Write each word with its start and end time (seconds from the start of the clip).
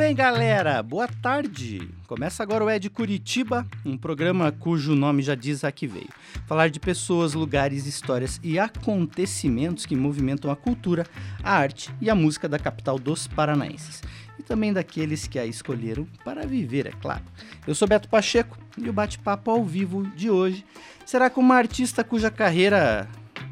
Bem, 0.00 0.14
galera. 0.14 0.82
Boa 0.82 1.06
tarde. 1.06 1.86
Começa 2.06 2.42
agora 2.42 2.64
o 2.64 2.70
Ed 2.70 2.88
Curitiba, 2.88 3.66
um 3.84 3.98
programa 3.98 4.50
cujo 4.50 4.94
nome 4.94 5.22
já 5.22 5.34
diz 5.34 5.62
a 5.62 5.70
que 5.70 5.86
veio. 5.86 6.08
Falar 6.46 6.70
de 6.70 6.80
pessoas, 6.80 7.34
lugares, 7.34 7.84
histórias 7.84 8.40
e 8.42 8.58
acontecimentos 8.58 9.84
que 9.84 9.94
movimentam 9.94 10.50
a 10.50 10.56
cultura, 10.56 11.04
a 11.44 11.54
arte 11.54 11.90
e 12.00 12.08
a 12.08 12.14
música 12.14 12.48
da 12.48 12.58
capital 12.58 12.98
dos 12.98 13.28
paranaenses. 13.28 14.02
E 14.38 14.42
também 14.42 14.72
daqueles 14.72 15.26
que 15.26 15.38
a 15.38 15.44
escolheram 15.44 16.08
para 16.24 16.46
viver, 16.46 16.86
é 16.86 16.92
claro. 16.92 17.22
Eu 17.66 17.74
sou 17.74 17.86
Beto 17.86 18.08
Pacheco 18.08 18.56
e 18.78 18.88
o 18.88 18.94
bate-papo 18.94 19.50
ao 19.50 19.62
vivo 19.62 20.06
de 20.16 20.30
hoje 20.30 20.64
será 21.04 21.28
com 21.28 21.42
uma 21.42 21.56
artista 21.56 22.02
cuja 22.02 22.30
carreira 22.30 23.06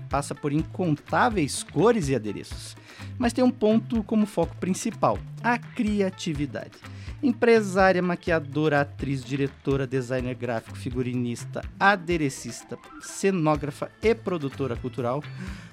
passa 0.09 0.35
por 0.35 0.53
incontáveis 0.53 1.63
cores 1.63 2.09
e 2.09 2.15
adereços 2.15 2.77
mas 3.19 3.33
tem 3.33 3.45
um 3.45 3.51
ponto 3.51 4.03
como 4.05 4.25
foco 4.25 4.57
principal: 4.57 5.19
a 5.43 5.59
criatividade. 5.59 6.79
Empresária, 7.21 8.01
maquiadora, 8.01 8.81
atriz, 8.81 9.25
diretora, 9.25 9.89
designer 9.89 10.37
gráfico, 10.37 10.77
figurinista, 10.77 11.63
aderecista, 11.79 12.79
cenógrafa 13.01 13.91
e 14.01 14.15
produtora 14.15 14.77
cultural. 14.77 15.23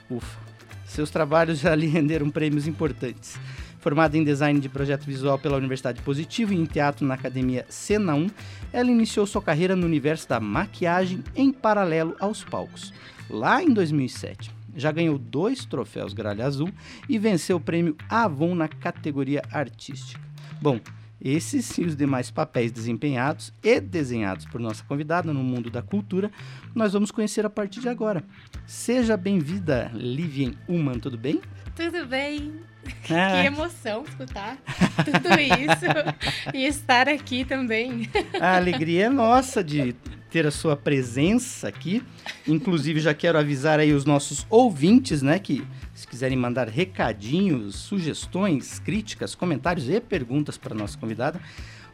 Ufa, 0.10 0.40
seus 0.88 1.12
trabalhos 1.12 1.60
já 1.60 1.76
lhe 1.76 1.86
renderam 1.86 2.32
prêmios 2.32 2.66
importantes. 2.66 3.38
Formada 3.80 4.18
em 4.18 4.24
design 4.24 4.60
de 4.60 4.68
projeto 4.68 5.06
visual 5.06 5.38
pela 5.38 5.58
Universidade 5.58 6.02
Positivo 6.02 6.52
e 6.52 6.58
em 6.58 6.66
teatro 6.66 7.06
na 7.06 7.14
Academia 7.14 7.68
Cena 7.70 8.16
1, 8.16 8.28
ela 8.74 8.90
iniciou 8.90 9.28
sua 9.28 9.44
carreira 9.44 9.76
no 9.76 9.86
universo 9.86 10.28
da 10.28 10.40
maquiagem 10.40 11.24
em 11.36 11.54
paralelo 11.54 12.16
aos 12.20 12.44
palcos, 12.44 12.92
lá 13.30 13.62
em 13.64 13.74
2007 13.74 14.56
já 14.76 14.92
ganhou 14.92 15.18
dois 15.18 15.66
troféus 15.66 16.14
Gralha 16.14 16.46
Azul 16.46 16.70
e 17.08 17.18
venceu 17.18 17.58
o 17.58 17.62
prêmio 17.62 17.96
Avon 18.10 18.54
na 18.54 18.68
categoria 18.68 19.42
artística. 19.52 20.20
Bom, 20.62 20.80
esses 21.22 21.78
e 21.78 21.84
os 21.84 21.96
demais 21.96 22.30
papéis 22.30 22.72
desempenhados 22.72 23.54
e 23.64 23.80
desenhados 23.80 24.46
por 24.46 24.60
nossa 24.60 24.84
convidada 24.84 25.34
no 25.34 25.44
mundo 25.44 25.70
da 25.70 25.82
cultura, 25.82 26.30
nós 26.74 26.94
vamos 26.94 27.10
conhecer 27.10 27.46
a 27.46 27.50
partir 27.50 27.80
de 27.80 27.90
agora. 27.90 28.24
Seja 28.68 29.16
bem-vinda, 29.16 29.90
Livien 29.94 30.58
Uman, 30.68 31.00
tudo 31.00 31.18
bem? 31.18 31.42
Tudo 31.76 32.06
bem. 32.06 32.54
Ah. 33.10 33.42
Que 33.42 33.48
emoção 33.48 34.04
escutar 34.04 34.58
tudo 34.98 35.40
isso 35.40 36.54
e 36.54 36.66
estar 36.66 37.10
aqui 37.10 37.44
também. 37.44 38.08
A 38.40 38.58
alegria 38.58 39.06
é 39.06 39.10
nossa 39.10 39.64
de 39.64 39.96
ter 40.36 40.46
a 40.46 40.52
sua 40.52 40.76
presença 40.76 41.70
aqui. 41.70 42.04
Inclusive, 42.46 43.00
já 43.00 43.14
quero 43.14 43.38
avisar 43.38 43.80
aí 43.80 43.94
os 43.94 44.04
nossos 44.04 44.46
ouvintes, 44.50 45.22
né, 45.22 45.40
que 45.40 45.66
se 45.94 46.06
quiserem 46.06 46.38
mandar 46.38 46.68
recadinhos, 46.68 47.76
sugestões, 47.76 48.78
críticas, 48.78 49.34
comentários 49.34 49.88
e 49.88 49.98
perguntas 50.02 50.58
para 50.58 50.76
nossa 50.76 50.98
convidada, 50.98 51.40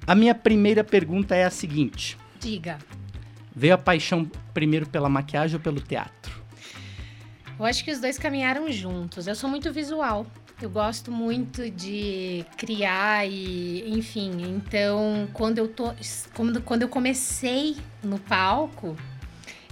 A 0.07 0.15
minha 0.15 0.35
primeira 0.35 0.83
pergunta 0.83 1.35
é 1.35 1.45
a 1.45 1.51
seguinte: 1.51 2.17
Diga. 2.41 2.79
Veio 3.55 3.75
a 3.75 3.79
paixão 3.79 4.29
primeiro 4.53 4.89
pela 4.89 5.09
maquiagem 5.09 5.57
ou 5.57 5.63
pelo 5.63 5.81
teatro? 5.81 6.43
Eu 7.59 7.65
acho 7.65 7.85
que 7.85 7.93
os 7.93 8.01
dois 8.01 8.19
caminharam 8.19 8.71
juntos. 8.73 9.27
Eu 9.27 9.35
sou 9.35 9.49
muito 9.49 9.73
visual. 9.73 10.27
Eu 10.63 10.71
gosto 10.71 11.11
muito 11.11 11.69
de 11.69 12.45
criar 12.57 13.27
e, 13.27 13.85
enfim, 13.91 14.31
então 14.57 15.29
quando 15.33 15.59
eu 15.59 15.69
tô, 15.69 15.93
quando, 16.33 16.63
quando 16.63 16.83
eu 16.83 16.89
comecei 16.89 17.77
no 18.03 18.19
palco, 18.21 18.97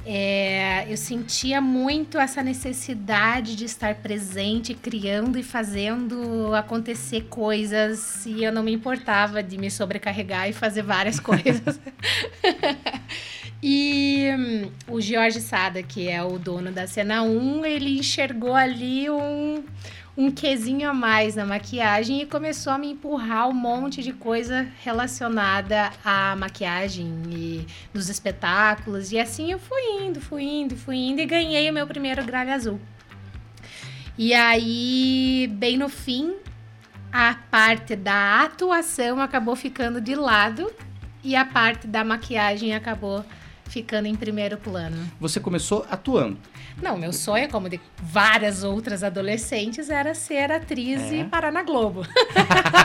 é, 0.04 0.84
eu 0.90 0.96
sentia 0.96 1.60
muito 1.60 2.18
essa 2.18 2.42
necessidade 2.42 3.54
de 3.54 3.64
estar 3.64 3.94
presente, 3.96 4.74
criando 4.74 5.38
e 5.38 5.42
fazendo 5.44 6.52
acontecer 6.54 7.26
coisas, 7.28 8.26
e 8.26 8.42
eu 8.42 8.52
não 8.52 8.64
me 8.64 8.72
importava 8.72 9.40
de 9.42 9.56
me 9.56 9.70
sobrecarregar 9.70 10.48
e 10.48 10.52
fazer 10.52 10.82
várias 10.82 11.18
coisas. 11.20 11.80
e 13.62 14.28
hum, 14.36 14.70
o 14.88 15.00
Jorge 15.00 15.40
Sada, 15.40 15.80
que 15.84 16.08
é 16.08 16.20
o 16.20 16.36
dono 16.36 16.72
da 16.72 16.88
Cena 16.88 17.22
1, 17.22 17.64
ele 17.64 18.00
enxergou 18.00 18.56
ali 18.56 19.08
um 19.08 19.62
um 20.16 20.30
quesinho 20.30 20.90
a 20.90 20.92
mais 20.92 21.36
na 21.36 21.44
maquiagem 21.46 22.20
e 22.20 22.26
começou 22.26 22.72
a 22.72 22.78
me 22.78 22.90
empurrar 22.90 23.48
um 23.48 23.54
monte 23.54 24.02
de 24.02 24.12
coisa 24.12 24.68
relacionada 24.82 25.90
à 26.04 26.36
maquiagem 26.36 27.22
e 27.30 27.66
nos 27.94 28.08
espetáculos. 28.08 29.10
E 29.10 29.18
assim 29.18 29.50
eu 29.50 29.58
fui 29.58 29.80
indo, 30.02 30.20
fui 30.20 30.42
indo, 30.42 30.76
fui 30.76 30.96
indo 30.96 31.20
e 31.20 31.26
ganhei 31.26 31.68
o 31.70 31.72
meu 31.72 31.86
primeiro 31.86 32.22
gralha 32.24 32.54
azul. 32.54 32.78
E 34.18 34.34
aí, 34.34 35.48
bem 35.52 35.78
no 35.78 35.88
fim, 35.88 36.34
a 37.10 37.34
parte 37.50 37.96
da 37.96 38.42
atuação 38.42 39.18
acabou 39.18 39.56
ficando 39.56 40.00
de 40.00 40.14
lado 40.14 40.70
e 41.24 41.34
a 41.34 41.44
parte 41.44 41.86
da 41.86 42.04
maquiagem 42.04 42.74
acabou 42.74 43.24
ficando 43.64 44.06
em 44.06 44.14
primeiro 44.14 44.58
plano. 44.58 45.10
Você 45.18 45.40
começou 45.40 45.86
atuando? 45.90 46.38
Não, 46.82 46.98
meu 46.98 47.12
sonho, 47.12 47.48
como 47.48 47.68
de 47.68 47.80
várias 47.96 48.64
outras 48.64 49.04
adolescentes, 49.04 49.88
era 49.88 50.14
ser 50.14 50.50
atriz 50.50 51.00
é. 51.12 51.20
e 51.20 51.24
parar 51.24 51.52
na 51.52 51.62
Globo. 51.62 52.04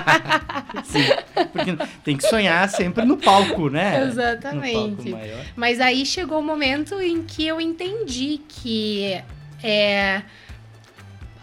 Sim, 0.85 1.03
porque 1.51 1.75
tem 2.03 2.15
que 2.15 2.23
sonhar 2.23 2.69
sempre 2.69 3.03
no 3.03 3.17
palco, 3.17 3.69
né? 3.69 4.03
Exatamente. 4.03 5.11
Palco 5.11 5.27
Mas 5.55 5.81
aí 5.81 6.05
chegou 6.05 6.37
o 6.37 6.41
um 6.41 6.45
momento 6.45 7.01
em 7.01 7.23
que 7.23 7.47
eu 7.47 7.59
entendi 7.59 8.39
que 8.47 9.19
é, 9.63 10.21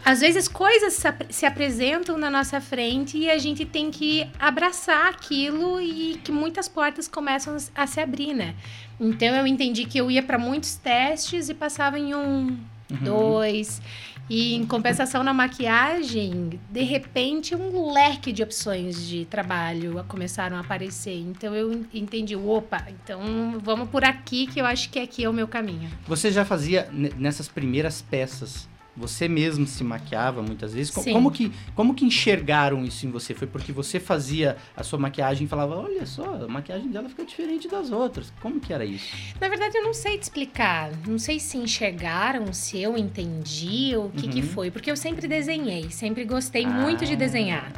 às 0.05 0.21
vezes 0.21 0.47
coisas 0.47 1.03
se, 1.31 1.47
apresentam 1.47 2.19
na 2.19 2.31
nossa 2.31 2.61
frente 2.61 3.17
e 3.17 3.31
a 3.31 3.39
gente 3.39 3.65
tem 3.65 3.91
que 3.91 4.31
abraçar 4.39 5.09
aquilo 5.09 5.81
e 5.81 6.21
que 6.23 6.31
muitas 6.31 6.69
portas 6.69 7.09
começam 7.09 7.57
a 7.75 7.87
se 7.87 8.01
abrir, 8.01 8.35
né? 8.35 8.55
Então 9.01 9.29
eu 9.29 9.47
entendi 9.47 9.85
que 9.85 9.99
eu 9.99 10.11
ia 10.11 10.23
para 10.23 10.39
muitos 10.39 10.77
testes 10.77 11.49
e 11.49 11.55
passava 11.55 11.99
em 11.99 12.15
um, 12.15 12.57
uhum. 12.91 12.99
dois. 13.03 13.81
E 14.29 14.55
em 14.55 14.65
compensação 14.65 15.23
na 15.23 15.35
maquiagem, 15.35 16.59
de 16.71 16.83
repente 16.83 17.55
um 17.55 17.93
leque 17.93 18.33
de 18.33 18.43
opções 18.43 19.07
de 19.07 19.27
trabalho 19.27 20.03
começaram 20.09 20.57
a 20.57 20.61
aparecer. 20.61 21.19
Então 21.19 21.55
eu 21.55 21.85
entendi, 21.93 22.35
opa, 22.35 22.87
então 22.89 23.61
vamos 23.63 23.91
por 23.91 24.03
aqui 24.03 24.47
que 24.47 24.61
eu 24.61 24.65
acho 24.65 24.89
que 24.89 24.99
aqui 24.99 25.25
é 25.25 25.29
o 25.29 25.33
meu 25.33 25.47
caminho. 25.47 25.91
Você 26.07 26.31
já 26.31 26.45
fazia 26.45 26.89
nessas 27.19 27.49
primeiras 27.49 28.01
peças 28.01 28.67
você 28.97 29.29
mesmo 29.29 29.67
se 29.67 29.83
maquiava 29.83 30.43
muitas 30.43 30.75
vezes. 30.75 30.93
Sim. 30.93 31.13
Como 31.13 31.31
que, 31.31 31.53
como 31.75 31.95
que 31.95 32.05
enxergaram 32.05 32.85
isso 32.85 33.07
em 33.07 33.11
você? 33.11 33.35
Foi 33.35 33.47
porque 33.47 33.73
você 33.73 33.99
fazia 33.99 34.57
a 34.77 34.83
sua 34.83 34.99
maquiagem 34.99 35.47
e 35.47 35.49
falava, 35.49 35.77
olha 35.77 36.07
só, 36.07 36.35
a 36.35 36.49
maquiagem 36.49 36.89
dela 36.91 37.09
fica 37.09 37.25
diferente 37.25 37.69
das 37.69 37.91
outras. 37.91 38.33
Como 38.41 38.61
que 38.61 38.73
era 38.73 38.85
isso? 38.85 39.15
Na 39.41 39.49
verdade, 39.49 39.77
eu 39.77 39.83
não 39.83 39.95
sei 39.95 40.19
te 40.19 40.23
explicar. 40.23 40.91
Não 41.07 41.19
sei 41.19 41.41
se 41.41 41.57
enxergaram, 41.57 42.53
se 42.53 42.81
eu 42.81 42.97
entendi 42.97 43.97
o 43.97 44.11
que, 44.11 44.27
uhum. 44.27 44.33
que 44.33 44.43
foi. 44.43 44.71
Porque 44.71 44.91
eu 44.91 44.97
sempre 44.97 45.27
desenhei, 45.27 45.91
sempre 45.91 46.25
gostei 46.25 46.65
ah. 46.65 46.69
muito 46.69 47.05
de 47.05 47.17
desenhar. 47.17 47.73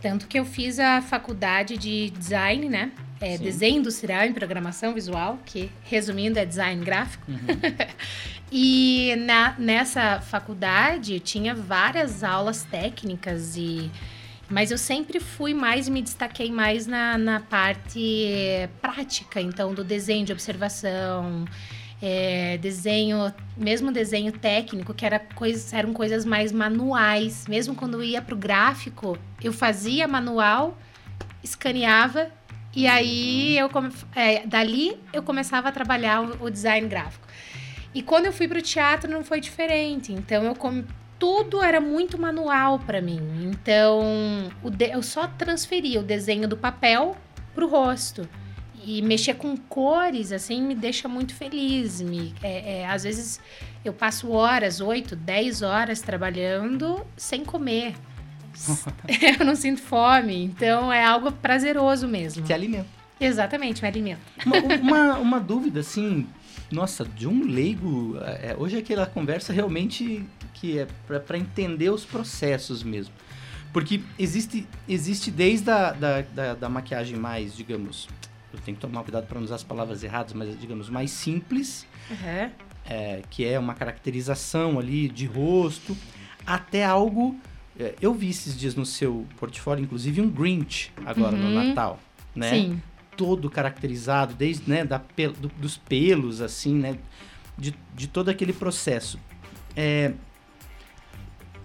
Tanto 0.00 0.26
que 0.26 0.38
eu 0.38 0.44
fiz 0.44 0.78
a 0.78 1.00
faculdade 1.02 1.76
de 1.76 2.10
design, 2.10 2.68
né? 2.68 2.92
É, 3.20 3.38
desenho 3.38 3.78
industrial 3.78 4.24
em 4.24 4.32
programação 4.32 4.92
visual, 4.92 5.38
que 5.44 5.70
resumindo 5.84 6.38
é 6.38 6.44
design 6.44 6.84
gráfico. 6.84 7.24
Uhum. 7.30 7.38
e 8.52 9.14
na, 9.18 9.54
nessa 9.58 10.20
faculdade 10.20 11.18
tinha 11.20 11.54
várias 11.54 12.22
aulas 12.22 12.62
técnicas 12.64 13.56
e 13.56 13.90
mas 14.48 14.70
eu 14.70 14.78
sempre 14.78 15.18
fui 15.18 15.52
mais, 15.52 15.88
me 15.88 16.00
destaquei 16.00 16.52
mais 16.52 16.86
na, 16.86 17.18
na 17.18 17.40
parte 17.40 18.68
prática, 18.80 19.40
então, 19.40 19.74
do 19.74 19.82
desenho 19.82 20.24
de 20.24 20.32
observação, 20.32 21.44
é, 22.00 22.56
desenho, 22.58 23.34
mesmo 23.56 23.90
desenho 23.90 24.30
técnico, 24.30 24.94
que 24.94 25.04
era 25.04 25.18
coisa, 25.18 25.76
eram 25.76 25.92
coisas 25.92 26.24
mais 26.24 26.52
manuais. 26.52 27.46
Mesmo 27.48 27.74
quando 27.74 27.94
eu 27.94 28.04
ia 28.04 28.22
para 28.22 28.34
o 28.34 28.38
gráfico, 28.38 29.18
eu 29.42 29.52
fazia 29.52 30.06
manual, 30.06 30.78
escaneava 31.42 32.30
e 32.76 32.86
aí 32.86 33.58
eu 33.58 33.70
é, 34.14 34.46
dali 34.46 34.96
eu 35.12 35.22
começava 35.22 35.70
a 35.70 35.72
trabalhar 35.72 36.22
o, 36.22 36.44
o 36.44 36.50
design 36.50 36.86
gráfico. 36.86 37.26
E 37.94 38.02
quando 38.02 38.26
eu 38.26 38.32
fui 38.32 38.46
para 38.46 38.58
o 38.58 38.62
teatro 38.62 39.10
não 39.10 39.24
foi 39.24 39.40
diferente. 39.40 40.12
Então 40.12 40.44
eu 40.44 40.54
tudo 41.18 41.62
era 41.62 41.80
muito 41.80 42.20
manual 42.20 42.78
para 42.78 43.00
mim. 43.00 43.20
Então, 43.44 44.02
eu 44.92 45.02
só 45.02 45.26
transferia 45.26 46.00
o 46.00 46.02
desenho 46.02 46.46
do 46.46 46.56
papel 46.56 47.16
pro 47.54 47.68
rosto. 47.68 48.28
E 48.84 49.02
mexer 49.02 49.34
com 49.34 49.56
cores, 49.56 50.30
assim, 50.30 50.62
me 50.62 50.74
deixa 50.74 51.08
muito 51.08 51.34
feliz. 51.34 52.00
Me, 52.00 52.34
é, 52.42 52.80
é, 52.80 52.86
às 52.86 53.02
vezes 53.02 53.40
eu 53.84 53.92
passo 53.92 54.30
horas, 54.30 54.80
8, 54.80 55.16
10 55.16 55.62
horas 55.62 56.00
trabalhando 56.00 57.04
sem 57.16 57.44
comer. 57.44 57.94
eu 59.38 59.44
não 59.44 59.54
sinto 59.54 59.80
fome. 59.80 60.44
Então, 60.44 60.92
é 60.92 61.04
algo 61.04 61.32
prazeroso 61.32 62.08
mesmo. 62.08 62.44
Te 62.44 62.52
alimenta. 62.52 62.86
Exatamente, 63.20 63.82
me 63.82 63.88
alimenta. 63.88 64.20
Uma, 64.44 64.58
uma, 64.58 65.18
uma 65.18 65.40
dúvida, 65.40 65.80
assim, 65.80 66.26
nossa, 66.70 67.04
de 67.04 67.26
um 67.26 67.44
leigo, 67.44 68.18
é, 68.20 68.54
hoje 68.58 68.76
aquela 68.76 69.06
conversa 69.06 69.52
realmente 69.52 70.24
que 70.54 70.78
é 70.78 70.86
para 71.06 71.38
entender 71.38 71.90
os 71.90 72.04
processos 72.04 72.82
mesmo. 72.82 73.14
Porque 73.72 74.00
existe, 74.18 74.66
existe 74.88 75.30
desde 75.30 75.70
a 75.70 75.92
da, 75.92 76.22
da, 76.22 76.54
da 76.54 76.68
maquiagem 76.68 77.18
mais, 77.18 77.54
digamos, 77.54 78.08
eu 78.52 78.58
tenho 78.60 78.74
que 78.74 78.80
tomar 78.80 79.02
cuidado 79.02 79.26
para 79.26 79.38
não 79.38 79.44
usar 79.44 79.56
as 79.56 79.62
palavras 79.62 80.02
erradas, 80.02 80.32
mas 80.32 80.58
digamos, 80.58 80.88
mais 80.88 81.10
simples, 81.10 81.86
uhum. 82.10 82.50
é, 82.86 83.22
que 83.28 83.44
é 83.44 83.58
uma 83.58 83.74
caracterização 83.74 84.78
ali 84.78 85.08
de 85.08 85.26
rosto, 85.26 85.96
até 86.46 86.84
algo. 86.84 87.38
É, 87.78 87.94
eu 88.00 88.14
vi 88.14 88.30
esses 88.30 88.58
dias 88.58 88.74
no 88.74 88.86
seu 88.86 89.26
portfólio, 89.38 89.82
inclusive, 89.82 90.20
um 90.20 90.28
Grinch 90.28 90.92
agora 91.04 91.36
uhum. 91.36 91.42
no 91.42 91.64
Natal, 91.64 92.00
né? 92.34 92.50
Sim. 92.50 92.82
Todo 93.16 93.48
caracterizado, 93.50 94.34
desde 94.34 94.68
né, 94.68 94.84
da, 94.84 94.98
do, 95.38 95.48
dos 95.48 95.76
pelos, 95.76 96.40
assim, 96.40 96.74
né? 96.74 96.98
De, 97.56 97.74
de 97.94 98.06
todo 98.06 98.28
aquele 98.28 98.52
processo. 98.52 99.18
É, 99.74 100.12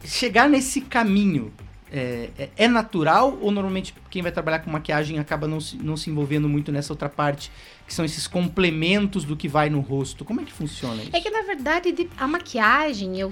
chegar 0.04 0.50
nesse 0.50 0.82
caminho 0.82 1.54
é, 1.92 2.30
é, 2.38 2.50
é, 2.56 2.68
natural 2.70 3.38
ou 3.42 3.52
normalmente 3.52 3.94
quem 4.10 4.22
vai 4.22 4.32
trabalhar 4.32 4.60
com 4.60 4.72
maquiagem 4.72 5.20
acaba 5.20 5.46
não 5.46 5.60
se, 5.60 5.76
não 5.76 5.98
se 5.98 6.10
envolvendo 6.10 6.48
muito 6.48 6.72
nessa 6.72 6.94
outra 6.94 7.10
parte, 7.10 7.52
que 7.86 7.94
são 7.94 8.06
esses 8.06 8.28
complementos 8.28 9.26
do 9.26 9.36
que 9.36 9.50
vai 9.50 9.70
no 9.70 9.82
rosto? 9.82 10.24
Como 10.24 10.40
é 10.40 10.46
que 10.46 10.54
funciona 10.54 11.04
isso? 11.04 11.14
É 11.14 11.20
que 11.20 11.30
na 11.30 11.42
verdade 11.42 12.10
a 12.18 12.28
maquiagem, 12.28 13.20
eu, 13.20 13.30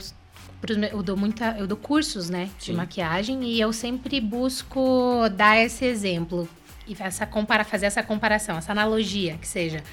eu 0.92 1.02
dou 1.02 1.16
muita, 1.16 1.56
eu 1.58 1.66
dou 1.66 1.78
cursos, 1.78 2.30
né, 2.30 2.50
de 2.58 2.66
Sim. 2.66 2.74
maquiagem 2.74 3.44
e 3.44 3.60
eu 3.60 3.72
sempre 3.72 4.20
busco 4.20 5.30
dar 5.36 5.58
esse 5.58 5.86
exemplo 5.86 6.48
e 6.88 6.96
essa 7.00 7.26
compara, 7.26 7.64
fazer 7.64 7.86
essa 7.86 8.04
comparação, 8.04 8.58
essa 8.58 8.72
analogia 8.72 9.38
que 9.38 9.48
seja 9.48 9.84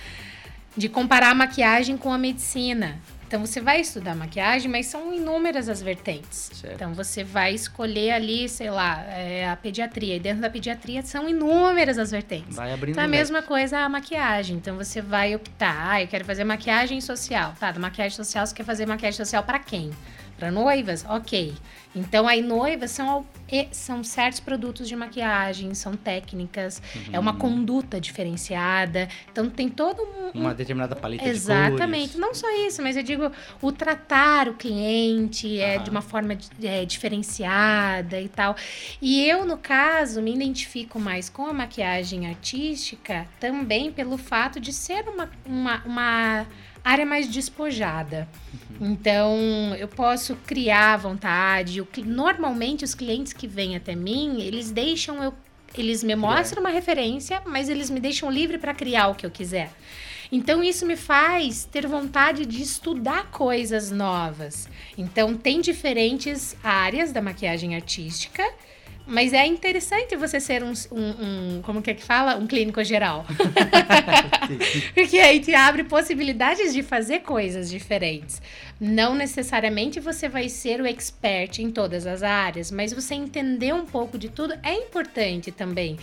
de 0.76 0.88
comparar 0.88 1.30
a 1.30 1.34
maquiagem 1.34 1.96
com 1.96 2.12
a 2.12 2.18
medicina. 2.18 2.98
Então 3.26 3.44
você 3.44 3.60
vai 3.60 3.80
estudar 3.80 4.14
maquiagem, 4.14 4.70
mas 4.70 4.86
são 4.86 5.12
inúmeras 5.12 5.68
as 5.68 5.82
vertentes. 5.82 6.50
Certo. 6.54 6.74
Então 6.74 6.94
você 6.94 7.24
vai 7.24 7.54
escolher 7.54 8.12
ali, 8.12 8.48
sei 8.48 8.70
lá, 8.70 9.02
é, 9.08 9.48
a 9.48 9.56
pediatria. 9.56 10.14
E 10.14 10.20
dentro 10.20 10.40
da 10.40 10.48
pediatria 10.48 11.02
são 11.02 11.28
inúmeras 11.28 11.98
as 11.98 12.12
vertentes. 12.12 12.54
Vai 12.54 12.72
abrindo. 12.72 12.92
Então 12.92 13.02
a 13.02 13.08
mesma 13.08 13.42
coisa 13.42 13.78
a 13.78 13.88
maquiagem. 13.88 14.56
Então 14.56 14.76
você 14.76 15.02
vai 15.02 15.34
optar, 15.34 15.90
ah, 15.90 16.02
eu 16.02 16.06
quero 16.06 16.24
fazer 16.24 16.44
maquiagem 16.44 17.00
social. 17.00 17.52
Tá, 17.58 17.72
da 17.72 17.80
maquiagem 17.80 18.14
social 18.16 18.46
você 18.46 18.54
quer 18.54 18.64
fazer 18.64 18.86
maquiagem 18.86 19.16
social 19.16 19.42
para 19.42 19.58
quem? 19.58 19.90
Para 20.38 20.50
noivas? 20.50 21.04
Ok. 21.08 21.54
Então, 21.96 22.28
aí, 22.28 22.42
noivas 22.42 22.90
são, 22.90 23.26
são 23.72 24.04
certos 24.04 24.38
produtos 24.38 24.86
de 24.86 24.94
maquiagem, 24.94 25.72
são 25.72 25.96
técnicas, 25.96 26.82
uhum. 26.94 27.02
é 27.14 27.18
uma 27.18 27.38
conduta 27.38 27.98
diferenciada. 27.98 29.08
Então, 29.32 29.48
tem 29.48 29.66
todo 29.70 30.02
um. 30.02 30.38
Uma 30.38 30.54
determinada 30.54 30.94
paleta 30.94 31.26
Exatamente. 31.26 32.12
de 32.12 32.18
Não 32.18 32.34
só 32.34 32.46
isso, 32.66 32.82
mas 32.82 32.98
eu 32.98 33.02
digo 33.02 33.32
o 33.62 33.72
tratar 33.72 34.46
o 34.46 34.54
cliente 34.54 35.58
é, 35.58 35.78
de 35.78 35.88
uma 35.88 36.02
forma 36.02 36.36
é, 36.62 36.84
diferenciada 36.84 38.20
e 38.20 38.28
tal. 38.28 38.54
E 39.00 39.26
eu, 39.26 39.46
no 39.46 39.56
caso, 39.56 40.20
me 40.20 40.34
identifico 40.34 41.00
mais 41.00 41.30
com 41.30 41.46
a 41.46 41.52
maquiagem 41.54 42.28
artística 42.28 43.26
também 43.40 43.90
pelo 43.90 44.18
fato 44.18 44.60
de 44.60 44.70
ser 44.70 45.08
uma, 45.08 45.30
uma, 45.46 45.82
uma 45.86 46.46
área 46.86 47.04
mais 47.04 47.26
despojada. 47.28 48.28
Uhum. 48.80 48.92
Então, 48.92 49.36
eu 49.76 49.88
posso 49.88 50.36
criar 50.46 50.94
à 50.94 50.96
vontade. 50.96 51.84
Normalmente, 52.04 52.84
os 52.84 52.94
clientes 52.94 53.32
que 53.32 53.48
vêm 53.48 53.74
até 53.74 53.96
mim, 53.96 54.40
eles 54.40 54.70
deixam 54.70 55.22
eu. 55.22 55.34
Eles 55.76 56.02
me 56.04 56.14
mostram 56.14 56.60
uma 56.60 56.70
referência, 56.70 57.42
mas 57.44 57.68
eles 57.68 57.90
me 57.90 57.98
deixam 57.98 58.30
livre 58.30 58.56
para 58.56 58.72
criar 58.72 59.08
o 59.08 59.14
que 59.16 59.26
eu 59.26 59.30
quiser. 59.30 59.70
Então, 60.30 60.62
isso 60.62 60.86
me 60.86 60.96
faz 60.96 61.64
ter 61.64 61.86
vontade 61.86 62.46
de 62.46 62.62
estudar 62.62 63.30
coisas 63.30 63.90
novas. 63.90 64.68
Então, 64.96 65.36
tem 65.36 65.60
diferentes 65.60 66.56
áreas 66.62 67.12
da 67.12 67.20
maquiagem 67.20 67.74
artística 67.74 68.42
mas 69.06 69.32
é 69.32 69.46
interessante 69.46 70.16
você 70.16 70.40
ser 70.40 70.62
um, 70.62 70.72
um, 70.90 71.00
um, 71.00 71.62
como 71.62 71.80
que 71.80 71.90
é 71.90 71.94
que 71.94 72.02
fala? 72.02 72.36
Um 72.36 72.46
clínico 72.46 72.82
geral. 72.82 73.24
Porque 74.94 75.18
aí 75.18 75.40
te 75.40 75.54
abre 75.54 75.84
possibilidades 75.84 76.72
de 76.72 76.82
fazer 76.82 77.20
coisas 77.20 77.70
diferentes. 77.70 78.40
Não 78.80 79.14
necessariamente 79.14 80.00
você 80.00 80.28
vai 80.28 80.48
ser 80.48 80.80
o 80.80 80.86
expert 80.86 81.58
em 81.60 81.70
todas 81.70 82.06
as 82.06 82.22
áreas, 82.22 82.70
mas 82.70 82.92
você 82.92 83.14
entender 83.14 83.72
um 83.72 83.86
pouco 83.86 84.18
de 84.18 84.28
tudo 84.28 84.54
é 84.62 84.74
importante 84.74 85.50
também. 85.50 85.96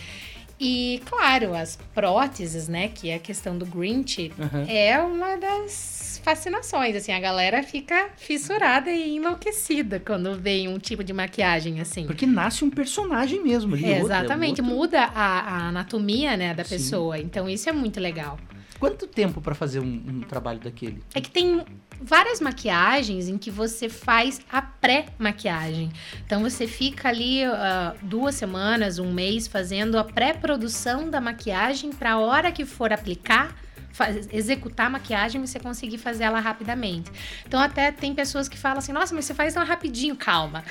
E, 0.64 1.02
claro, 1.04 1.54
as 1.54 1.76
próteses, 1.94 2.68
né? 2.68 2.88
Que 2.88 3.10
é 3.10 3.16
a 3.16 3.18
questão 3.18 3.58
do 3.58 3.66
Grinch, 3.66 4.32
uhum. 4.38 4.64
é 4.66 4.98
uma 4.98 5.36
das 5.36 6.18
fascinações, 6.24 6.96
assim. 6.96 7.12
A 7.12 7.20
galera 7.20 7.62
fica 7.62 8.08
fissurada 8.16 8.90
e 8.90 9.16
enlouquecida 9.16 10.00
quando 10.00 10.34
vem 10.34 10.66
um 10.66 10.78
tipo 10.78 11.04
de 11.04 11.12
maquiagem, 11.12 11.80
assim. 11.80 12.06
Porque 12.06 12.24
nasce 12.24 12.64
um 12.64 12.70
personagem 12.70 13.42
mesmo. 13.42 13.74
Ali, 13.74 13.84
é, 13.84 14.00
exatamente. 14.00 14.62
Outro... 14.62 14.74
Muda 14.74 15.02
a, 15.02 15.40
a, 15.40 15.68
anatomia, 15.68 16.34
né, 16.34 16.54
da 16.54 16.64
Sim. 16.64 16.76
pessoa. 16.76 17.18
Então, 17.18 17.46
isso 17.46 17.68
é 17.68 17.72
muito 17.72 18.00
legal. 18.00 18.38
Quanto 18.80 19.06
tempo 19.06 19.42
para 19.42 19.54
fazer 19.54 19.80
um, 19.80 20.02
um 20.08 20.20
trabalho 20.22 20.60
daquele? 20.60 21.02
É 21.14 21.20
que 21.20 21.30
tem 21.30 21.62
várias 22.00 22.40
maquiagens 22.40 23.28
em 23.28 23.38
que 23.38 23.50
você 23.50 23.88
faz 23.88 24.40
a 24.50 24.60
pré-maquiagem. 24.62 25.90
Então 26.26 26.42
você 26.42 26.66
fica 26.66 27.08
ali 27.08 27.46
uh, 27.46 27.96
duas 28.02 28.34
semanas, 28.34 28.98
um 28.98 29.12
mês 29.12 29.46
fazendo 29.46 29.98
a 29.98 30.04
pré-produção 30.04 31.08
da 31.10 31.20
maquiagem 31.20 31.90
para 31.92 32.12
a 32.12 32.18
hora 32.18 32.52
que 32.52 32.64
for 32.64 32.92
aplicar 32.92 33.54
Faz, 33.94 34.28
executar 34.32 34.88
a 34.88 34.90
maquiagem 34.90 35.40
você 35.40 35.60
conseguir 35.60 35.98
fazer 35.98 36.24
ela 36.24 36.40
rapidamente. 36.40 37.12
Então, 37.46 37.60
até 37.60 37.92
tem 37.92 38.12
pessoas 38.12 38.48
que 38.48 38.58
falam 38.58 38.78
assim: 38.78 38.90
nossa, 38.90 39.14
mas 39.14 39.24
você 39.24 39.32
faz 39.32 39.54
tão 39.54 39.64
rapidinho, 39.64 40.16
calma. 40.16 40.64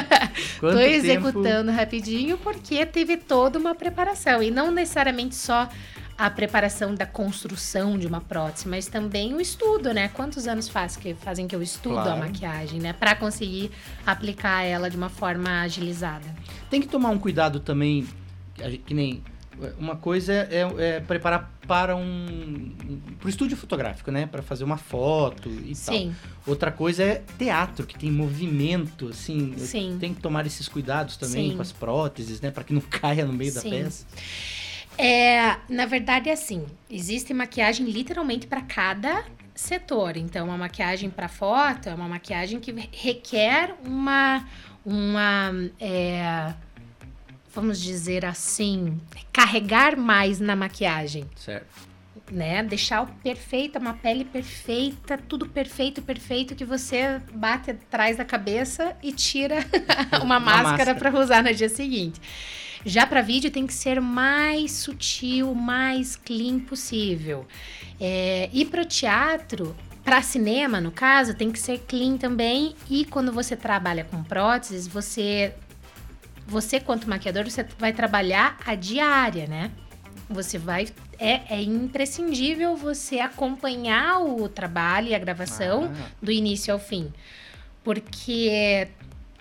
Tô 0.58 0.78
executando 0.78 1.66
tempo? 1.66 1.78
rapidinho 1.78 2.38
porque 2.38 2.86
teve 2.86 3.18
toda 3.18 3.58
uma 3.58 3.74
preparação. 3.74 4.42
E 4.42 4.50
não 4.50 4.70
necessariamente 4.70 5.34
só 5.34 5.68
a 6.16 6.30
preparação 6.30 6.94
da 6.94 7.06
construção 7.06 7.98
de 7.98 8.06
uma 8.06 8.20
prótese, 8.20 8.68
mas 8.68 8.86
também 8.86 9.34
o 9.34 9.40
estudo, 9.40 9.92
né? 9.92 10.08
Quantos 10.08 10.46
anos 10.46 10.68
faz 10.68 10.96
que 10.96 11.14
fazem 11.14 11.46
que 11.46 11.54
eu 11.56 11.62
estudo 11.62 11.94
claro. 11.94 12.10
a 12.10 12.16
maquiagem, 12.16 12.80
né? 12.80 12.92
Para 12.92 13.14
conseguir 13.14 13.70
aplicar 14.06 14.62
ela 14.62 14.88
de 14.88 14.96
uma 14.96 15.08
forma 15.08 15.62
agilizada. 15.62 16.26
Tem 16.70 16.80
que 16.80 16.88
tomar 16.88 17.10
um 17.10 17.18
cuidado 17.18 17.60
também, 17.60 18.06
que 18.86 18.94
nem 18.94 19.22
uma 19.78 19.96
coisa 19.96 20.32
é, 20.32 20.66
é 20.78 21.00
preparar 21.00 21.52
para 21.66 21.94
um, 21.94 22.72
um 23.24 23.28
estúdio 23.28 23.56
fotográfico, 23.56 24.10
né, 24.10 24.26
para 24.26 24.42
fazer 24.42 24.64
uma 24.64 24.76
foto 24.76 25.48
e 25.48 25.74
Sim. 25.74 26.14
tal. 26.14 26.32
Outra 26.46 26.72
coisa 26.72 27.02
é 27.02 27.22
teatro 27.38 27.86
que 27.86 27.98
tem 27.98 28.10
movimento, 28.10 29.08
assim. 29.08 29.54
Sim. 29.56 29.96
Tem 30.00 30.12
que 30.12 30.20
tomar 30.20 30.44
esses 30.46 30.68
cuidados 30.68 31.16
também 31.16 31.50
Sim. 31.50 31.56
com 31.56 31.62
as 31.62 31.70
próteses, 31.70 32.40
né, 32.40 32.50
para 32.50 32.64
que 32.64 32.72
não 32.72 32.80
caia 32.90 33.24
no 33.24 33.32
meio 33.32 33.52
Sim. 33.52 33.70
da 33.70 33.76
peça. 33.76 34.06
É, 34.98 35.56
na 35.68 35.86
verdade, 35.86 36.28
é 36.28 36.32
assim: 36.32 36.66
existe 36.90 37.32
maquiagem 37.32 37.86
literalmente 37.86 38.46
para 38.46 38.62
cada 38.62 39.24
setor. 39.54 40.16
Então, 40.16 40.46
uma 40.46 40.58
maquiagem 40.58 41.10
para 41.10 41.28
foto 41.28 41.88
é 41.88 41.94
uma 41.94 42.08
maquiagem 42.08 42.60
que 42.60 42.72
requer 42.92 43.74
uma, 43.84 44.46
uma 44.84 45.52
é, 45.80 46.52
vamos 47.54 47.80
dizer 47.80 48.24
assim, 48.24 49.00
carregar 49.32 49.96
mais 49.96 50.40
na 50.40 50.56
maquiagem. 50.56 51.26
Certo 51.36 51.92
né? 52.32 52.62
Deixar 52.62 53.06
perfeita, 53.22 53.78
uma 53.78 53.94
pele 53.94 54.24
perfeita, 54.24 55.18
tudo 55.18 55.46
perfeito, 55.46 56.00
perfeito, 56.02 56.54
que 56.54 56.64
você 56.64 57.20
bate 57.34 57.70
atrás 57.70 58.16
da 58.16 58.24
cabeça 58.24 58.96
e 59.02 59.12
tira 59.12 59.58
uma, 60.22 60.38
uma 60.38 60.40
máscara 60.40 60.94
para 60.94 61.16
usar 61.18 61.42
no 61.42 61.52
dia 61.54 61.68
seguinte. 61.68 62.20
Já 62.84 63.06
para 63.06 63.22
vídeo 63.22 63.50
tem 63.50 63.66
que 63.66 63.74
ser 63.74 64.00
mais 64.00 64.72
sutil, 64.72 65.54
mais 65.54 66.16
clean 66.16 66.60
possível. 66.60 67.46
É, 68.00 68.50
e 68.52 68.64
para 68.64 68.82
o 68.82 68.84
teatro, 68.84 69.76
para 70.04 70.20
cinema, 70.20 70.80
no 70.80 70.90
caso, 70.90 71.34
tem 71.34 71.52
que 71.52 71.58
ser 71.58 71.78
clean 71.86 72.16
também. 72.16 72.74
E 72.90 73.04
quando 73.04 73.32
você 73.32 73.56
trabalha 73.56 74.04
com 74.04 74.22
próteses, 74.22 74.88
você, 74.88 75.54
você 76.46 76.80
quanto 76.80 77.08
maquiador, 77.08 77.44
você 77.44 77.64
vai 77.78 77.92
trabalhar 77.92 78.58
a 78.66 78.74
diária, 78.74 79.46
né? 79.46 79.70
Você 80.28 80.58
vai 80.58 80.86
é, 81.18 81.54
é 81.54 81.62
imprescindível 81.62 82.74
você 82.76 83.20
acompanhar 83.20 84.20
o 84.20 84.48
trabalho 84.48 85.08
e 85.08 85.14
a 85.14 85.18
gravação 85.18 85.84
ah. 85.84 86.10
do 86.20 86.32
início 86.32 86.74
ao 86.74 86.80
fim. 86.80 87.12
Porque 87.84 88.88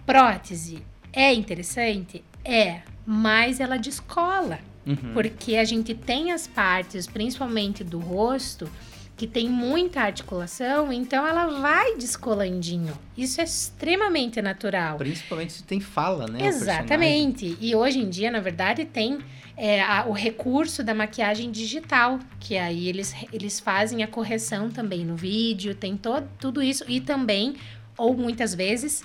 prótese 0.06 0.84
é 1.12 1.34
interessante? 1.34 2.24
É, 2.46 2.82
mas 3.06 3.60
ela 3.60 3.78
descola. 3.78 4.60
Uhum. 4.86 5.14
Porque 5.14 5.56
a 5.56 5.64
gente 5.64 5.94
tem 5.94 6.32
as 6.32 6.48
partes, 6.48 7.06
principalmente 7.06 7.84
do 7.84 8.00
rosto, 8.00 8.70
que 9.16 9.28
tem 9.28 9.48
muita 9.48 10.02
articulação, 10.02 10.92
então 10.92 11.28
ela 11.28 11.46
vai 11.62 11.96
descolandinho. 11.96 12.98
Isso 13.16 13.40
é 13.40 13.44
extremamente 13.44 14.42
natural. 14.42 14.98
Principalmente 14.98 15.54
se 15.54 15.64
tem 15.64 15.80
fala, 15.80 16.26
né? 16.26 16.44
Exatamente. 16.48 17.56
E 17.62 17.76
hoje 17.76 18.00
em 18.00 18.10
dia, 18.10 18.32
na 18.32 18.40
verdade, 18.40 18.84
tem 18.84 19.20
é, 19.56 19.80
a, 19.80 20.06
o 20.08 20.12
recurso 20.12 20.84
da 20.84 20.96
maquiagem 20.96 21.52
digital, 21.52 22.18
que 22.40 22.58
aí 22.58 22.88
eles, 22.88 23.14
eles 23.32 23.60
fazem 23.60 24.02
a 24.02 24.08
correção 24.08 24.72
também 24.72 25.06
no 25.06 25.16
vídeo, 25.16 25.76
tem 25.76 25.96
todo, 25.96 26.28
tudo 26.40 26.64
isso. 26.64 26.84
E 26.88 27.00
também, 27.00 27.56
ou 27.96 28.18
muitas 28.18 28.56
vezes, 28.56 29.04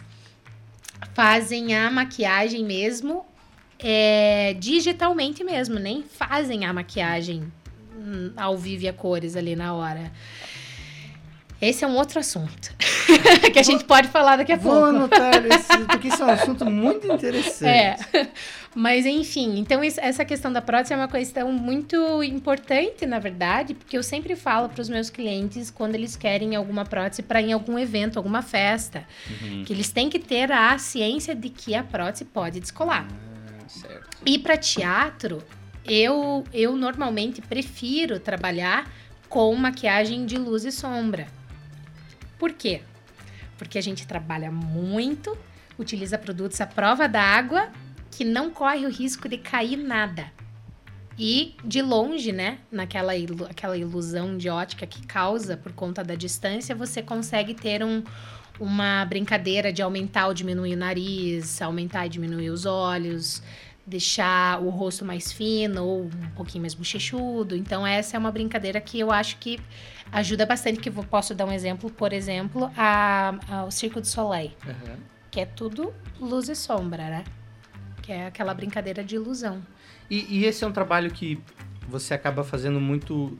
fazem 1.12 1.76
a 1.76 1.91
maquiagem 1.91 2.65
mesmo 2.65 3.26
é, 3.78 4.54
digitalmente 4.59 5.45
mesmo, 5.45 5.78
nem 5.78 6.02
fazem 6.02 6.64
a 6.64 6.73
maquiagage 6.73 7.42
hum, 7.97 8.33
ao 8.37 8.56
vivo 8.56 8.85
e 8.85 8.88
a 8.88 8.92
cores 8.92 9.37
ali 9.37 9.56
na 9.56 9.75
hora. 9.75 10.12
Esse 11.61 11.85
é 11.85 11.88
um 11.88 11.97
outro 11.97 12.18
assunto 12.21 12.75
que 13.50 13.59
a 13.59 13.62
gente 13.62 13.85
pode 13.85 14.09
falar 14.09 14.37
daqui 14.37 14.52
a 14.52 14.56
Vou 14.56 14.73
pouco. 14.73 14.87
Vou 14.87 14.97
anotar 14.97 15.45
esse, 15.47 15.85
porque 15.87 16.09
isso 16.09 16.23
é 16.23 16.26
um 16.26 16.30
assunto 16.30 16.66
muito 16.66 17.11
interessante. 17.11 17.66
É. 17.66 17.97
Mas 18.75 19.06
enfim, 19.06 19.59
então 19.59 19.83
isso, 19.83 19.99
essa 20.02 20.23
questão 20.23 20.52
da 20.52 20.61
prótese 20.61 20.92
é 20.92 20.97
uma 20.97 21.09
questão 21.09 21.50
muito 21.50 22.23
importante, 22.23 23.06
na 23.06 23.18
verdade, 23.18 23.73
porque 23.73 23.97
eu 23.97 24.02
sempre 24.02 24.37
falo 24.37 24.68
para 24.68 24.83
os 24.83 24.88
meus 24.90 25.09
clientes 25.09 25.71
quando 25.71 25.95
eles 25.95 26.14
querem 26.14 26.54
alguma 26.54 26.85
prótese 26.85 27.23
para 27.23 27.40
em 27.40 27.54
algum 27.54 27.78
evento, 27.78 28.18
alguma 28.18 28.42
festa, 28.42 29.06
uhum. 29.40 29.64
que 29.64 29.73
eles 29.73 29.88
têm 29.88 30.11
que 30.11 30.18
ter 30.18 30.52
a 30.52 30.76
ciência 30.76 31.35
de 31.35 31.49
que 31.49 31.75
a 31.75 31.83
prótese 31.83 32.26
pode 32.26 32.61
descolar. 32.61 33.09
Ah, 33.09 33.36
certo. 33.80 34.18
E 34.25 34.38
para 34.38 34.56
teatro, 34.56 35.42
eu 35.85 36.45
eu 36.52 36.76
normalmente 36.76 37.40
prefiro 37.40 38.18
trabalhar 38.18 38.90
com 39.28 39.54
maquiagem 39.54 40.26
de 40.26 40.37
luz 40.38 40.64
e 40.64 40.73
sombra. 40.73 41.26
Por 42.38 42.52
quê? 42.52 42.83
Porque 43.59 43.78
a 43.78 43.83
gente 43.83 44.06
trabalha 44.06 44.50
muito, 44.50 45.37
utiliza 45.78 46.18
produtos 46.18 46.61
à 46.61 46.66
prova 46.66 47.09
d'água, 47.09 47.71
que 48.11 48.25
não 48.25 48.50
corre 48.50 48.87
o 48.87 48.90
risco 48.90 49.28
de 49.28 49.38
cair 49.38 49.76
nada. 49.76 50.30
E 51.18 51.54
de 51.64 51.80
longe, 51.80 52.30
né, 52.30 52.59
naquela 52.71 53.16
ilu 53.16 53.47
aquela 53.47 53.76
ilusão 53.76 54.37
de 54.37 54.50
ótica 54.50 54.87
que 54.87 55.06
causa 55.06 55.56
por 55.56 55.73
conta 55.73 56.04
da 56.04 56.14
distância, 56.14 56.75
você 56.75 57.02
consegue 57.02 57.54
ter 57.54 57.83
um, 57.83 58.02
uma 58.61 59.02
brincadeira 59.06 59.73
de 59.73 59.80
aumentar 59.80 60.26
ou 60.26 60.35
diminuir 60.35 60.75
o 60.75 60.78
nariz, 60.78 61.62
aumentar 61.62 62.04
e 62.04 62.11
diminuir 62.11 62.50
os 62.50 62.66
olhos, 62.66 63.42
deixar 63.87 64.61
o 64.61 64.69
rosto 64.69 65.05
mais 65.05 65.33
fino 65.33 65.85
ou 65.85 66.05
um 66.07 66.31
pouquinho 66.35 66.62
mais 66.62 66.75
bochechudo. 66.75 67.55
Então, 67.55 67.87
essa 67.87 68.16
é 68.16 68.19
uma 68.19 68.33
brincadeira 68.33 68.81
que 68.81 68.99
eu 68.99 69.12
acho 69.12 69.38
que 69.38 69.61
ajuda 70.11 70.45
bastante. 70.45 70.81
Que 70.81 70.88
eu 70.88 71.05
posso 71.05 71.35
dar 71.35 71.47
um 71.47 71.52
exemplo, 71.52 71.88
por 71.90 72.12
exemplo, 72.12 72.71
a, 72.76 73.35
a 73.49 73.64
o 73.64 73.71
Circo 73.71 74.00
do 74.00 74.07
Soleil, 74.07 74.50
uhum. 74.66 74.97
que 75.31 75.40
é 75.40 75.47
tudo 75.47 75.95
luz 76.21 76.49
e 76.49 76.57
sombra, 76.57 77.09
né? 77.09 77.25
Que 78.02 78.12
é 78.12 78.26
aquela 78.26 78.52
brincadeira 78.52 79.05
de 79.05 79.14
ilusão. 79.14 79.62
E, 80.11 80.38
e 80.38 80.45
esse 80.45 80.64
é 80.64 80.66
um 80.66 80.73
trabalho 80.73 81.11
que 81.11 81.40
você 81.88 82.14
acaba 82.14 82.43
fazendo 82.43 82.81
muito 82.81 83.37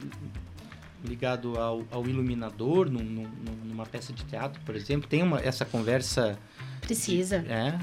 ligado 1.03 1.57
ao, 1.59 1.83
ao 1.91 2.07
iluminador, 2.07 2.89
num, 2.89 3.03
num, 3.03 3.27
numa 3.65 3.85
peça 3.85 4.11
de 4.13 4.23
teatro, 4.25 4.61
por 4.65 4.75
exemplo? 4.75 5.07
Tem 5.07 5.21
uma, 5.21 5.39
essa 5.39 5.65
conversa... 5.65 6.37
Precisa. 6.81 7.39
De, 7.39 7.51
é? 7.51 7.79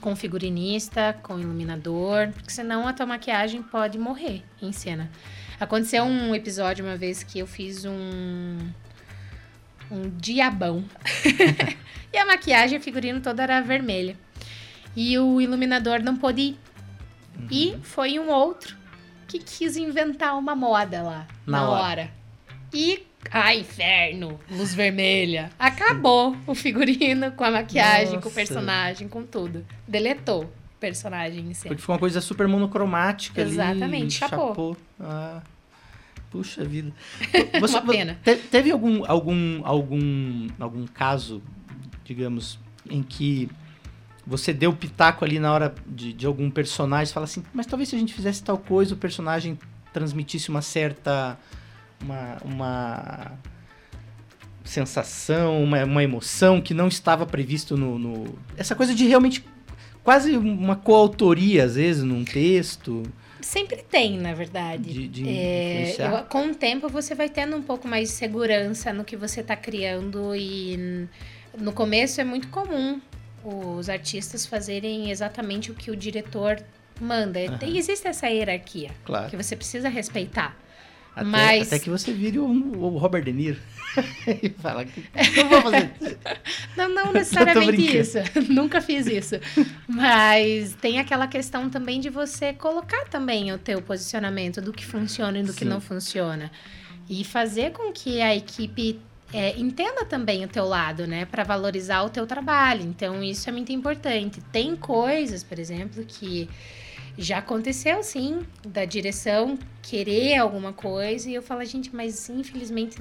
Com 0.00 0.14
figurinista, 0.14 1.18
com 1.22 1.38
iluminador, 1.38 2.30
porque 2.32 2.50
senão 2.50 2.86
a 2.86 2.92
tua 2.92 3.06
maquiagem 3.06 3.62
pode 3.62 3.98
morrer 3.98 4.42
em 4.60 4.72
cena. 4.72 5.10
Aconteceu 5.58 6.04
um 6.04 6.34
episódio 6.34 6.84
uma 6.84 6.96
vez 6.96 7.22
que 7.22 7.38
eu 7.38 7.46
fiz 7.46 7.84
um 7.84 8.58
um 9.90 10.10
diabão. 10.16 10.84
e 12.12 12.18
a 12.18 12.26
maquiagem, 12.26 12.78
o 12.78 12.82
figurino 12.82 13.20
todo 13.20 13.40
era 13.40 13.60
vermelha. 13.60 14.16
E 14.94 15.18
o 15.18 15.40
iluminador 15.40 16.02
não 16.02 16.16
pôde 16.16 16.40
ir. 16.40 16.58
Uhum. 17.38 17.48
E 17.50 17.78
foi 17.82 18.18
um 18.18 18.28
outro 18.30 18.76
que 19.28 19.38
quis 19.38 19.76
inventar 19.76 20.38
uma 20.38 20.54
moda 20.54 21.02
lá 21.02 21.26
na, 21.46 21.60
na 21.60 21.68
hora. 21.68 21.82
hora. 21.82 22.10
E 22.72 23.06
Ai, 23.30 23.60
inferno, 23.60 24.38
luz 24.50 24.74
vermelha. 24.74 25.50
Acabou 25.58 26.36
o 26.46 26.54
figurino 26.54 27.32
com 27.32 27.44
a 27.44 27.50
maquiagem, 27.50 28.14
Nossa. 28.14 28.20
com 28.20 28.28
o 28.28 28.32
personagem, 28.32 29.08
com 29.08 29.24
tudo. 29.24 29.64
Deletou 29.86 30.44
o 30.44 30.78
personagem 30.80 31.40
em 31.50 31.54
si. 31.54 31.68
Porque 31.68 31.80
ficou 31.80 31.94
uma 31.94 31.98
coisa 31.98 32.20
super 32.20 32.46
monocromática 32.46 33.40
Exatamente, 33.40 33.84
ali. 33.84 34.06
Exatamente, 34.06 34.14
chapou. 34.14 34.76
Ah, 35.00 35.42
puxa 36.30 36.64
vida. 36.64 36.92
Você, 37.60 37.78
uma 37.78 37.92
pena. 37.92 38.18
Te, 38.22 38.36
teve 38.36 38.70
algum, 38.70 39.04
algum, 39.06 39.60
algum, 39.64 40.48
algum 40.58 40.86
caso, 40.86 41.42
digamos, 42.04 42.58
em 42.88 43.02
que 43.02 43.48
você 44.26 44.52
deu 44.52 44.72
pitaco 44.72 45.24
ali 45.24 45.38
na 45.38 45.52
hora 45.52 45.74
de, 45.86 46.12
de 46.12 46.26
algum 46.26 46.50
personagem 46.50 47.10
e 47.10 47.14
fala 47.14 47.24
assim, 47.24 47.44
mas 47.54 47.64
talvez 47.64 47.88
se 47.88 47.94
a 47.94 47.98
gente 47.98 48.12
fizesse 48.12 48.42
tal 48.42 48.58
coisa, 48.58 48.94
o 48.94 48.96
personagem 48.96 49.56
transmitisse 49.92 50.48
uma 50.48 50.60
certa 50.60 51.38
uma, 52.02 52.38
uma 52.44 53.38
sensação, 54.64 55.62
uma, 55.62 55.84
uma 55.84 56.02
emoção 56.02 56.60
que 56.60 56.74
não 56.74 56.88
estava 56.88 57.24
previsto 57.24 57.76
no, 57.76 57.98
no, 57.98 58.38
Essa 58.56 58.74
coisa 58.74 58.94
de 58.94 59.06
realmente 59.06 59.44
quase 60.02 60.36
uma 60.36 60.76
coautoria, 60.76 61.64
às 61.64 61.74
vezes, 61.76 62.02
num 62.02 62.24
texto. 62.24 63.02
Sempre 63.40 63.82
tem, 63.82 64.18
na 64.18 64.34
verdade. 64.34 64.92
De, 64.92 65.08
de 65.08 65.28
é, 65.28 65.94
eu, 65.98 66.24
com 66.24 66.48
o 66.48 66.54
tempo 66.54 66.88
você 66.88 67.14
vai 67.14 67.28
tendo 67.28 67.56
um 67.56 67.62
pouco 67.62 67.86
mais 67.86 68.08
de 68.08 68.14
segurança 68.14 68.92
no 68.92 69.04
que 69.04 69.16
você 69.16 69.40
está 69.40 69.56
criando 69.56 70.34
e 70.34 71.08
no 71.58 71.72
começo 71.72 72.20
é 72.20 72.24
muito 72.24 72.48
comum 72.48 73.00
os 73.44 73.88
artistas 73.88 74.44
fazerem 74.44 75.10
exatamente 75.10 75.70
o 75.70 75.74
que 75.74 75.90
o 75.90 75.96
diretor 75.96 76.60
manda. 77.00 77.38
Uhum. 77.38 77.76
existe 77.76 78.08
essa 78.08 78.26
hierarquia 78.28 78.90
claro. 79.04 79.30
que 79.30 79.36
você 79.36 79.54
precisa 79.54 79.88
respeitar. 79.88 80.56
Até, 81.16 81.30
Mas... 81.30 81.68
até 81.68 81.78
que 81.78 81.88
você 81.88 82.12
vire 82.12 82.38
o, 82.38 82.44
o 82.44 82.98
Robert 82.98 83.24
De 83.24 83.32
Niro. 83.32 83.58
e 84.42 84.50
fala 84.50 84.84
que 84.84 85.02
não 85.34 85.48
vou 85.48 85.62
fazer 85.62 85.90
Não, 86.76 86.90
não 86.90 87.10
necessariamente 87.14 87.96
isso. 87.96 88.18
Nunca 88.50 88.82
fiz 88.82 89.06
isso. 89.06 89.36
Mas 89.88 90.74
tem 90.74 90.98
aquela 90.98 91.26
questão 91.26 91.70
também 91.70 91.98
de 91.98 92.10
você 92.10 92.52
colocar 92.52 93.08
também 93.08 93.50
o 93.50 93.56
teu 93.56 93.80
posicionamento 93.80 94.60
do 94.60 94.74
que 94.74 94.84
funciona 94.84 95.38
e 95.38 95.42
do 95.42 95.52
Sim. 95.52 95.58
que 95.60 95.64
não 95.64 95.80
funciona. 95.80 96.50
E 97.08 97.24
fazer 97.24 97.72
com 97.72 97.90
que 97.90 98.20
a 98.20 98.36
equipe 98.36 99.00
é, 99.32 99.58
entenda 99.58 100.04
também 100.04 100.44
o 100.44 100.48
teu 100.48 100.66
lado, 100.66 101.06
né? 101.06 101.24
Para 101.24 101.44
valorizar 101.44 102.02
o 102.02 102.10
teu 102.10 102.26
trabalho. 102.26 102.82
Então, 102.82 103.22
isso 103.22 103.48
é 103.48 103.52
muito 103.52 103.72
importante. 103.72 104.42
Tem 104.52 104.76
coisas, 104.76 105.42
por 105.42 105.58
exemplo, 105.58 106.04
que 106.06 106.46
já 107.18 107.38
aconteceu, 107.38 108.02
sim, 108.02 108.46
da 108.66 108.84
direção 108.84 109.58
querer 109.82 110.36
alguma 110.36 110.72
coisa 110.72 111.30
e 111.30 111.34
eu 111.34 111.42
falo, 111.42 111.64
gente, 111.64 111.94
mas 111.94 112.28
infelizmente 112.28 112.96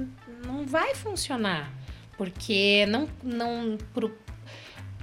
não 0.45 0.65
vai 0.65 0.95
funcionar. 0.95 1.72
Porque 2.17 2.86
não. 2.88 3.10
não 3.22 3.77
pro, 3.93 4.15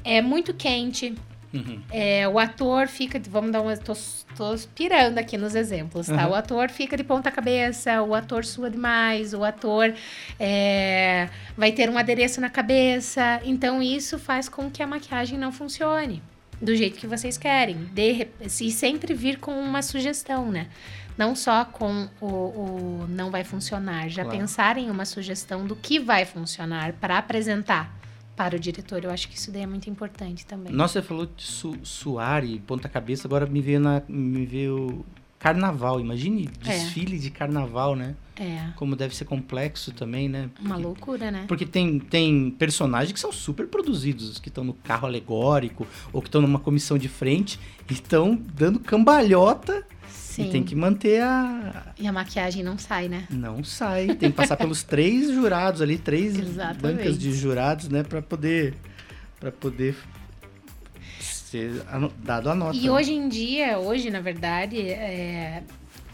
é 0.02 0.22
muito 0.22 0.54
quente. 0.54 1.14
Uhum. 1.52 1.82
É, 1.90 2.26
o 2.26 2.38
ator 2.38 2.88
fica. 2.88 3.20
Vamos 3.28 3.52
dar 3.52 3.60
uma. 3.60 3.76
Tô, 3.76 3.92
tô 4.34 4.56
pirando 4.74 5.18
aqui 5.18 5.36
nos 5.36 5.54
exemplos, 5.54 6.06
tá? 6.06 6.24
Uhum. 6.24 6.32
O 6.32 6.34
ator 6.34 6.70
fica 6.70 6.96
de 6.96 7.04
ponta 7.04 7.30
cabeça, 7.30 8.02
o 8.02 8.14
ator 8.14 8.42
sua 8.46 8.70
demais, 8.70 9.34
o 9.34 9.44
ator 9.44 9.92
é, 10.40 11.28
vai 11.54 11.70
ter 11.70 11.90
um 11.90 11.98
adereço 11.98 12.40
na 12.40 12.48
cabeça. 12.48 13.42
Então, 13.44 13.82
isso 13.82 14.18
faz 14.18 14.48
com 14.48 14.70
que 14.70 14.82
a 14.82 14.86
maquiagem 14.86 15.38
não 15.38 15.52
funcione. 15.52 16.22
Do 16.62 16.76
jeito 16.76 16.98
que 16.98 17.06
vocês 17.06 17.36
querem. 17.36 17.76
De, 17.92 18.28
e 18.40 18.70
sempre 18.70 19.12
vir 19.12 19.38
com 19.38 19.52
uma 19.52 19.82
sugestão, 19.82 20.50
né? 20.50 20.68
Não 21.18 21.34
só 21.34 21.64
com 21.64 22.08
o, 22.20 22.26
o 22.26 23.06
não 23.08 23.30
vai 23.30 23.44
funcionar, 23.44 24.08
já 24.08 24.22
claro. 24.22 24.38
pensar 24.38 24.78
em 24.78 24.90
uma 24.90 25.04
sugestão 25.04 25.66
do 25.66 25.76
que 25.76 25.98
vai 25.98 26.24
funcionar 26.24 26.92
para 26.94 27.18
apresentar 27.18 27.94
para 28.34 28.56
o 28.56 28.58
diretor. 28.58 29.04
Eu 29.04 29.10
acho 29.10 29.28
que 29.28 29.36
isso 29.36 29.50
daí 29.50 29.62
é 29.62 29.66
muito 29.66 29.90
importante 29.90 30.46
também. 30.46 30.72
Nossa, 30.72 31.00
você 31.00 31.06
falou 31.06 31.26
de 31.26 31.42
su 31.42 31.76
suar 31.82 32.44
e 32.44 32.58
ponta-cabeça, 32.60 33.28
agora 33.28 33.44
me 33.44 33.60
veio, 33.60 33.80
na, 33.80 34.02
me 34.08 34.46
veio 34.46 35.04
carnaval. 35.42 35.98
Imagine 35.98 36.48
é. 36.64 36.68
desfile 36.68 37.16
é. 37.16 37.18
de 37.18 37.30
carnaval, 37.30 37.96
né? 37.96 38.14
É. 38.36 38.68
Como 38.76 38.94
deve 38.94 39.14
ser 39.14 39.24
complexo 39.24 39.92
também, 39.92 40.28
né? 40.28 40.48
Porque, 40.54 40.66
Uma 40.66 40.76
loucura, 40.76 41.30
né? 41.32 41.44
Porque 41.48 41.66
tem, 41.66 41.98
tem 41.98 42.50
personagens 42.52 43.12
que 43.12 43.18
são 43.18 43.32
super 43.32 43.66
produzidos, 43.66 44.38
que 44.38 44.48
estão 44.48 44.62
no 44.62 44.72
carro 44.72 45.06
alegórico 45.06 45.86
ou 46.12 46.22
que 46.22 46.28
estão 46.28 46.40
numa 46.40 46.60
comissão 46.60 46.96
de 46.96 47.08
frente 47.08 47.58
e 47.90 47.92
estão 47.92 48.40
dando 48.54 48.78
cambalhota. 48.78 49.84
Sim. 50.08 50.48
E 50.48 50.50
tem 50.50 50.62
que 50.62 50.76
manter 50.76 51.20
a. 51.22 51.92
E 51.98 52.06
a 52.06 52.12
maquiagem 52.12 52.62
não 52.62 52.78
sai, 52.78 53.08
né? 53.08 53.26
Não 53.28 53.64
sai. 53.64 54.14
Tem 54.14 54.30
que 54.30 54.36
passar 54.36 54.56
pelos 54.56 54.82
três 54.82 55.30
jurados 55.30 55.82
ali, 55.82 55.98
três 55.98 56.38
bancas 56.80 57.18
de 57.18 57.32
jurados, 57.34 57.88
né? 57.88 58.02
para 58.02 58.22
poder. 58.22 58.74
para 59.38 59.50
poder 59.50 59.94
ser 61.52 61.84
dado 62.18 62.50
a 62.50 62.54
nota. 62.54 62.76
E 62.76 62.88
hoje 62.88 63.12
em 63.12 63.28
dia, 63.28 63.78
hoje, 63.78 64.10
na 64.10 64.20
verdade, 64.20 64.80
é, 64.80 65.62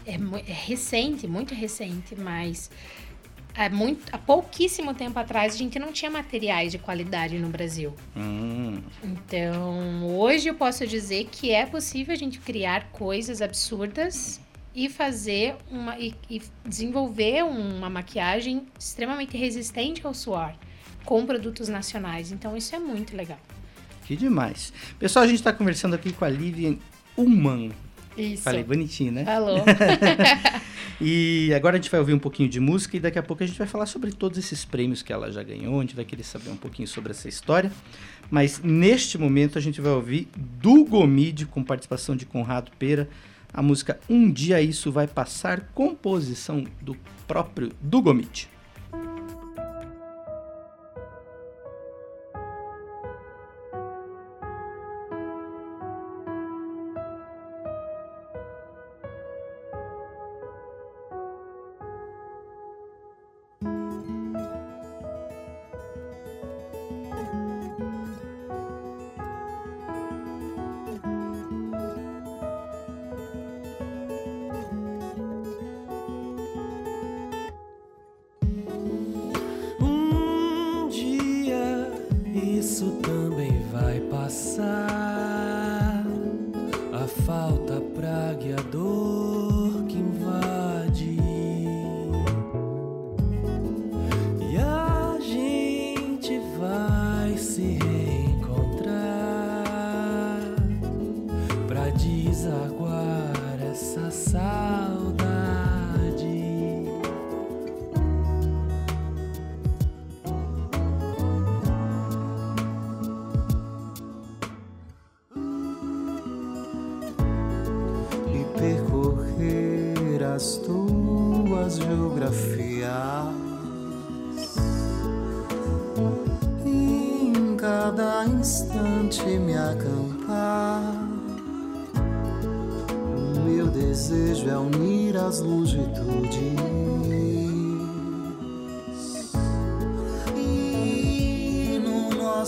é, 0.05 0.13
é 0.13 0.53
recente, 0.53 1.27
muito 1.27 1.53
recente, 1.53 2.15
mas 2.15 2.69
há, 3.55 3.69
muito, 3.69 4.03
há 4.13 4.17
pouquíssimo 4.17 4.93
tempo 4.93 5.17
atrás 5.17 5.53
a 5.53 5.57
gente 5.57 5.79
não 5.79 5.93
tinha 5.93 6.11
materiais 6.11 6.71
de 6.71 6.77
qualidade 6.77 7.37
no 7.39 7.47
Brasil. 7.47 7.93
Hum. 8.17 8.81
Então, 9.01 10.05
hoje 10.17 10.49
eu 10.49 10.55
posso 10.55 10.85
dizer 10.85 11.29
que 11.31 11.51
é 11.51 11.65
possível 11.65 12.13
a 12.13 12.17
gente 12.17 12.39
criar 12.39 12.89
coisas 12.91 13.41
absurdas 13.41 14.41
e 14.75 14.89
fazer 14.89 15.55
uma 15.71 15.97
e, 15.97 16.13
e 16.29 16.41
desenvolver 16.65 17.43
uma 17.43 17.89
maquiagem 17.89 18.67
extremamente 18.77 19.37
resistente 19.37 20.05
ao 20.05 20.13
suor 20.13 20.53
com 21.05 21.25
produtos 21.25 21.69
nacionais. 21.69 22.31
Então, 22.31 22.55
isso 22.55 22.75
é 22.75 22.79
muito 22.79 23.15
legal. 23.15 23.39
Que 24.09 24.15
demais. 24.15 24.73
Pessoal, 24.97 25.23
a 25.23 25.27
gente 25.27 25.37
está 25.37 25.53
conversando 25.53 25.93
aqui 25.93 26.11
com 26.11 26.25
a 26.25 26.29
Livian 26.29 26.77
Uman. 27.15 27.69
Isso. 28.17 28.41
Falei 28.41 28.63
bonitinho, 28.63 29.11
né? 29.11 29.23
Falou. 29.23 29.63
e 30.99 31.53
agora 31.55 31.75
a 31.75 31.79
gente 31.79 31.91
vai 31.91 31.99
ouvir 31.99 32.15
um 32.15 32.19
pouquinho 32.19 32.49
de 32.49 32.59
música 32.59 32.97
e 32.97 32.99
daqui 32.99 33.19
a 33.19 33.21
pouco 33.21 33.43
a 33.43 33.45
gente 33.45 33.59
vai 33.59 33.67
falar 33.67 33.85
sobre 33.85 34.11
todos 34.11 34.39
esses 34.39 34.65
prêmios 34.65 35.03
que 35.03 35.13
ela 35.13 35.31
já 35.31 35.43
ganhou. 35.43 35.77
A 35.77 35.81
gente 35.81 35.95
vai 35.95 36.03
querer 36.05 36.23
saber 36.23 36.49
um 36.49 36.57
pouquinho 36.57 36.87
sobre 36.87 37.11
essa 37.11 37.29
história. 37.29 37.71
Mas 38.31 38.59
neste 38.63 39.15
momento 39.15 39.59
a 39.59 39.61
gente 39.61 39.79
vai 39.79 39.91
ouvir 39.91 40.27
do 40.35 40.83
Gomide 40.85 41.45
com 41.45 41.63
participação 41.63 42.15
de 42.15 42.25
Conrado 42.25 42.71
Pera, 42.79 43.07
a 43.53 43.61
música 43.61 43.99
Um 44.09 44.31
Dia 44.31 44.59
Isso 44.59 44.91
Vai 44.91 45.05
Passar, 45.05 45.69
composição 45.75 46.63
do 46.81 46.97
próprio 47.27 47.71
do 47.79 48.01
Gomide. 48.01 48.49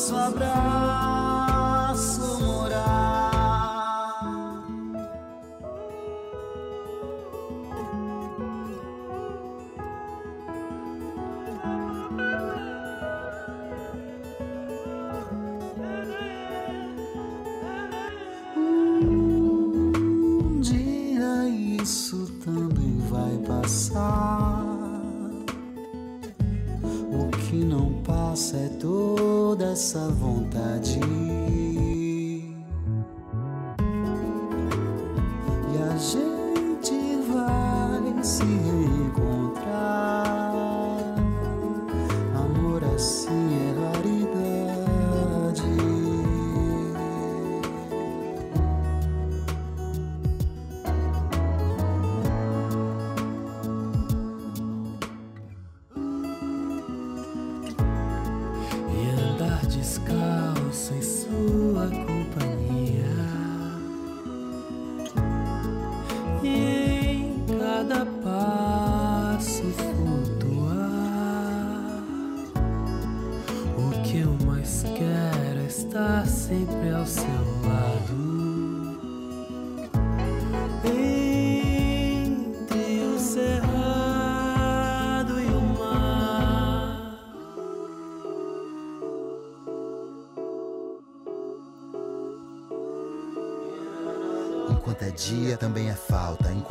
nosso 0.01 0.15
abraço. 0.15 0.90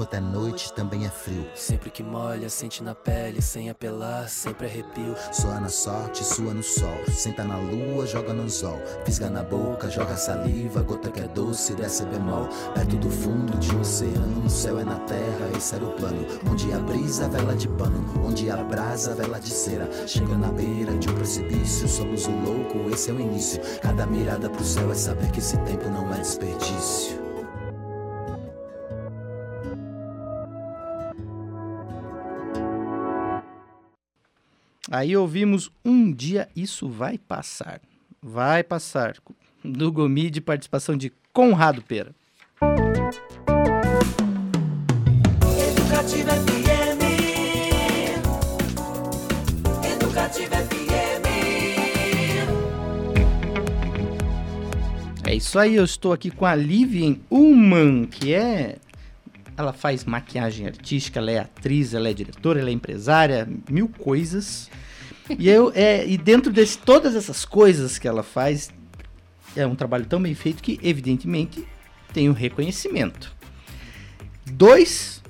Enquanto 0.00 0.14
é 0.14 0.20
noite, 0.20 0.72
também 0.72 1.04
é 1.04 1.10
frio. 1.10 1.46
Sempre 1.54 1.90
que 1.90 2.02
molha, 2.02 2.48
sente 2.48 2.82
na 2.82 2.94
pele, 2.94 3.42
sem 3.42 3.68
apelar, 3.68 4.30
sempre 4.30 4.66
arrepio. 4.66 5.14
Soa 5.30 5.60
na 5.60 5.68
sorte, 5.68 6.24
sua 6.24 6.54
no 6.54 6.62
sol. 6.62 7.04
Senta 7.06 7.44
na 7.44 7.58
lua, 7.58 8.06
joga 8.06 8.32
no 8.32 8.44
anzol. 8.44 8.80
Fisga 9.04 9.28
na 9.28 9.42
boca, 9.42 9.90
joga 9.90 10.16
saliva. 10.16 10.82
Gota 10.82 11.10
que 11.10 11.20
é 11.20 11.28
doce, 11.28 11.74
desce 11.74 12.06
bemol. 12.06 12.48
Perto 12.72 12.96
do 12.96 13.10
fundo 13.10 13.58
de 13.58 13.76
um 13.76 13.80
oceano, 13.82 14.40
no 14.42 14.48
céu 14.48 14.80
é 14.80 14.84
na 14.84 14.98
terra, 15.00 15.50
esse 15.54 15.74
era 15.74 15.84
o 15.84 15.92
plano. 15.92 16.26
Onde 16.50 16.72
a 16.72 16.78
brisa, 16.78 17.28
vela 17.28 17.54
de 17.54 17.68
pano. 17.68 18.02
Onde 18.24 18.50
a 18.50 18.56
brasa, 18.56 19.14
vela 19.14 19.38
de 19.38 19.50
cera. 19.50 19.86
Chega 20.08 20.34
na 20.34 20.50
beira 20.50 20.96
de 20.96 21.10
um 21.10 21.14
precipício, 21.14 21.86
somos 21.86 22.24
o 22.24 22.30
louco, 22.30 22.88
esse 22.88 23.10
é 23.10 23.12
o 23.12 23.20
início. 23.20 23.60
Cada 23.82 24.06
mirada 24.06 24.48
pro 24.48 24.64
céu 24.64 24.90
é 24.90 24.94
saber 24.94 25.30
que 25.30 25.40
esse 25.40 25.58
tempo 25.58 25.90
não 25.90 26.10
é 26.14 26.16
desperdício. 26.20 27.19
Aí 34.90 35.16
ouvimos 35.16 35.70
Um 35.84 36.10
Dia 36.10 36.48
Isso 36.56 36.88
Vai 36.88 37.16
Passar. 37.16 37.80
Vai 38.20 38.64
passar. 38.64 39.14
Do 39.64 39.92
Gomi 39.92 40.28
de 40.30 40.40
participação 40.40 40.96
de 40.96 41.12
Conrado 41.32 41.80
Pera. 41.80 42.12
Educativa 45.70 46.32
FM. 46.32 47.00
Educativa 49.94 50.56
FM. 50.56 51.26
É 55.24 55.34
isso 55.36 55.56
aí, 55.56 55.76
eu 55.76 55.84
estou 55.84 56.12
aqui 56.12 56.32
com 56.32 56.44
a 56.44 56.56
Livian 56.56 57.16
Ullman, 57.30 58.06
que 58.06 58.34
é 58.34 58.78
ela 59.60 59.72
faz 59.72 60.04
maquiagem 60.04 60.66
artística, 60.66 61.18
ela 61.18 61.30
é 61.30 61.38
atriz, 61.38 61.94
ela 61.94 62.08
é 62.08 62.12
diretora, 62.12 62.60
ela 62.60 62.70
é 62.70 62.72
empresária, 62.72 63.48
mil 63.68 63.88
coisas. 63.88 64.70
E, 65.38 65.48
eu, 65.48 65.72
é, 65.74 66.06
e 66.06 66.18
dentro 66.18 66.52
de 66.52 66.66
todas 66.78 67.14
essas 67.14 67.44
coisas 67.44 67.98
que 67.98 68.08
ela 68.08 68.22
faz, 68.22 68.70
é 69.54 69.66
um 69.66 69.74
trabalho 69.74 70.06
tão 70.06 70.20
bem 70.20 70.34
feito 70.34 70.62
que, 70.62 70.78
evidentemente, 70.82 71.64
tem 72.12 72.28
o 72.28 72.32
um 72.32 72.34
reconhecimento. 72.34 73.32
Dois 74.46 75.22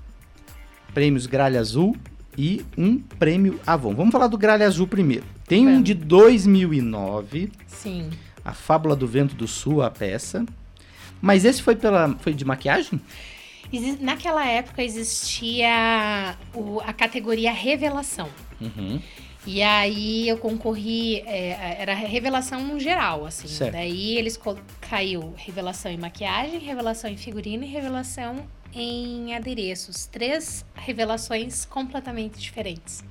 prêmios 0.95 1.27
Gralha 1.27 1.61
Azul 1.61 1.97
e 2.37 2.65
um 2.77 2.99
prêmio 2.99 3.61
Avon. 3.67 3.95
Vamos 3.95 4.13
falar 4.13 4.29
do 4.29 4.39
Gralha 4.39 4.67
Azul 4.67 4.87
primeiro. 4.87 5.25
Tem 5.47 5.67
um 5.67 5.83
de 5.83 5.95
2009. 5.95 7.51
Sim. 7.67 8.09
A 8.45 8.53
Fábula 8.53 8.97
do 8.97 9.07
Vento 9.07 9.35
do 9.35 9.47
Sul, 9.47 9.83
a 9.83 9.91
peça. 9.91 10.47
Mas 11.21 11.45
esse 11.45 11.63
foi 11.63 11.77
pela 11.77 12.17
foi 12.21 12.33
de 12.33 12.45
maquiagem? 12.45 13.01
Naquela 14.01 14.47
época 14.47 14.83
existia 14.83 16.37
o, 16.55 16.81
a 16.81 16.93
categoria 16.93 17.53
revelação. 17.53 18.29
Uhum. 18.61 19.01
E 19.47 19.63
aí 19.63 20.29
eu 20.29 20.37
concorri, 20.37 21.21
é, 21.21 21.77
era 21.81 21.95
revelação 21.95 22.79
geral, 22.79 23.25
assim. 23.25 23.49
Certo. 23.49 23.73
Daí 23.73 24.17
eles 24.19 24.39
caiu 24.81 25.33
revelação 25.37 25.91
em 25.91 25.97
maquiagem, 25.97 26.59
revelação 26.59 27.11
em 27.11 27.17
figurino 27.17 27.65
e 27.65 27.67
revelação 27.67 28.47
em 28.75 29.35
adereços. 29.35 30.07
Três 30.07 30.65
revelações 30.75 31.65
completamente 31.65 32.39
diferentes. 32.39 33.03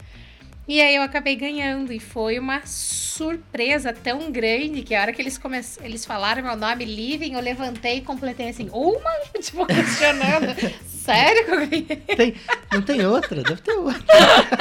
E 0.69 0.79
aí 0.79 0.97
eu 0.97 1.01
acabei 1.01 1.36
ganhando 1.36 1.91
e 1.91 1.99
foi 1.99 2.38
uma 2.38 2.62
surpresa 2.63 3.91
tão 3.91 4.32
grande 4.32 4.84
que 4.84 4.93
a 4.93 5.01
hora 5.01 5.12
que 5.12 5.19
eles 5.19 5.36
come... 5.36 5.60
eles 5.82 6.05
falaram 6.05 6.43
meu 6.43 6.55
nome 6.55 6.86
Living, 6.86 7.34
eu 7.34 7.39
levantei 7.39 7.97
e 7.97 8.01
completei 8.01 8.49
assim, 8.49 8.69
uma, 8.71 9.12
tipo, 9.41 9.65
questionando. 9.65 10.55
Sério 10.86 11.43
que 11.43 11.51
eu 11.51 11.67
ganhei? 11.67 11.86
Tem, 12.15 12.36
não 12.71 12.84
tem 12.84 13.03
outra? 13.03 13.41
Deve 13.41 13.62
ter 13.63 13.71
outra. 13.71 14.03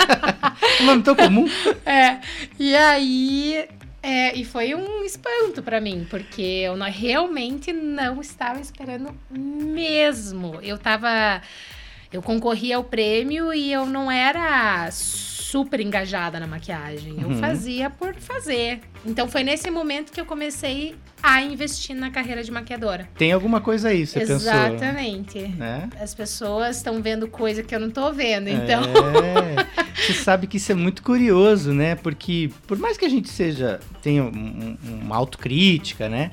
um 0.81 0.87
nome 0.87 1.03
tão 1.03 1.15
comum. 1.15 1.47
É, 1.85 2.21
e 2.59 2.75
aí 2.75 3.69
é, 4.03 4.35
e 4.35 4.47
foi 4.47 4.75
um 4.75 5.05
espanto 5.05 5.63
para 5.63 5.79
mim, 5.79 6.07
porque 6.09 6.41
eu 6.41 6.75
não, 6.75 6.91
realmente 6.91 7.71
não 7.71 8.19
estava 8.23 8.59
esperando 8.59 9.15
mesmo. 9.31 10.59
Eu 10.63 10.79
tava. 10.79 11.43
Eu 12.11 12.23
concorri 12.23 12.73
ao 12.73 12.83
prêmio 12.83 13.53
e 13.53 13.71
eu 13.71 13.85
não 13.85 14.11
era 14.11 14.91
super 15.51 15.81
engajada 15.81 16.39
na 16.39 16.47
maquiagem. 16.47 17.17
Eu 17.21 17.29
uhum. 17.29 17.39
fazia 17.39 17.89
por 17.89 18.15
fazer. 18.15 18.81
Então 19.05 19.27
foi 19.29 19.43
nesse 19.43 19.71
momento 19.71 20.13
que 20.13 20.21
eu 20.21 20.27
comecei 20.27 20.95
a 21.23 21.41
investir 21.41 21.97
na 21.97 22.11
carreira 22.11 22.43
de 22.43 22.51
maquiadora. 22.51 23.09
Tem 23.17 23.33
alguma 23.33 23.61
coisa 23.61 23.89
aí, 23.89 24.07
você 24.07 24.21
Exatamente. 24.21 24.45
pensou? 24.45 24.89
Exatamente. 24.89 25.39
Né? 25.57 25.89
As 25.99 26.15
pessoas 26.15 26.77
estão 26.77 27.01
vendo 27.01 27.27
coisa 27.29 27.63
que 27.63 27.75
eu 27.75 27.81
não 27.81 27.91
tô 27.91 28.13
vendo, 28.13 28.49
então. 28.49 28.83
É. 28.83 29.95
você 29.97 30.13
sabe 30.13 30.47
que 30.47 30.59
isso 30.59 30.71
é 30.71 30.75
muito 30.75 31.03
curioso, 31.03 31.73
né? 31.73 31.95
Porque 31.95 32.51
por 32.67 32.79
mais 32.79 32.99
que 32.99 33.05
a 33.05 33.09
gente 33.09 33.29
seja 33.29 33.81
tenha 34.03 34.25
um, 34.25 34.77
uma 35.03 35.17
autocrítica, 35.17 36.09
né? 36.09 36.31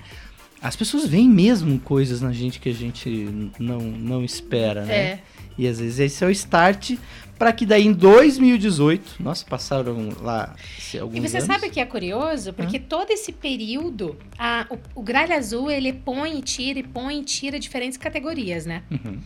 As 0.61 0.75
pessoas 0.75 1.07
veem 1.07 1.29
mesmo 1.29 1.79
coisas 1.79 2.21
na 2.21 2.33
gente 2.33 2.59
que 2.59 2.69
a 2.69 2.73
gente 2.73 3.49
não, 3.59 3.79
não 3.79 4.25
espera, 4.25 4.83
né? 4.83 4.95
É. 4.95 5.19
E 5.57 5.67
às 5.67 5.79
vezes 5.79 5.99
esse 5.99 6.23
é 6.23 6.27
o 6.27 6.31
start 6.31 6.95
para 7.37 7.51
que 7.51 7.65
daí 7.65 7.85
em 7.85 7.93
2018, 7.93 9.21
nossa, 9.21 9.45
passaram 9.45 10.09
lá 10.21 10.55
alguns 10.99 11.17
E 11.17 11.19
você 11.19 11.37
anos. 11.37 11.47
sabe 11.47 11.67
o 11.67 11.71
que 11.71 11.79
é 11.79 11.85
curioso? 11.85 12.53
Porque 12.53 12.79
todo 12.79 13.11
esse 13.11 13.31
período, 13.31 14.17
a, 14.37 14.65
o, 14.69 14.99
o 14.99 15.03
gralha 15.03 15.35
azul, 15.35 15.69
ele 15.69 15.91
põe 15.91 16.39
e 16.39 16.41
tira, 16.41 16.79
e 16.79 16.83
põe 16.83 17.19
e 17.19 17.23
tira 17.23 17.59
diferentes 17.59 17.97
categorias, 17.97 18.65
né? 18.65 18.83
Uhum. 18.89 19.19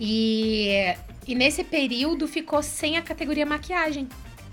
E, 0.00 0.94
e 1.26 1.34
nesse 1.34 1.64
período 1.64 2.28
ficou 2.28 2.62
sem 2.62 2.96
a 2.96 3.02
categoria 3.02 3.44
maquiagem. 3.44 4.08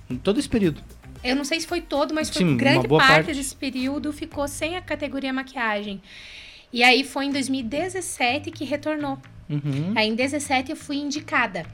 Em 0.10 0.18
todo 0.18 0.40
esse 0.40 0.50
período? 0.50 0.82
Eu 1.24 1.36
não 1.36 1.46
sei 1.46 1.60
se 1.60 1.68
foi 1.68 1.82
todo, 1.82 2.14
mas 2.14 2.28
Sim, 2.28 2.46
foi 2.46 2.56
grande 2.56 2.88
parte, 2.88 3.08
parte 3.08 3.34
desse 3.34 3.56
período 3.56 4.12
ficou 4.12 4.48
sem 4.48 4.76
a 4.76 4.82
categoria 4.82 5.32
maquiagem. 5.32 6.02
E 6.72 6.84
aí 6.84 7.04
foi 7.04 7.26
em 7.26 7.32
2017 7.32 8.50
que 8.52 8.66
retornou. 8.66 9.20
Uhum. 9.50 9.94
Aí 9.96 10.08
em 10.08 10.16
2017 10.16 10.72
eu 10.72 10.76
fui 10.76 10.98
indicada 10.98 11.66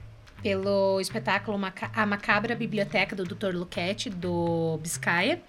pelo 0.42 1.00
espetáculo 1.00 1.60
A 1.94 2.06
Macabra 2.06 2.56
Biblioteca 2.56 3.16
do 3.16 3.24
Dr. 3.24 3.54
Luquete, 3.54 4.10
do 4.10 4.78
Biscaia. 4.82 5.42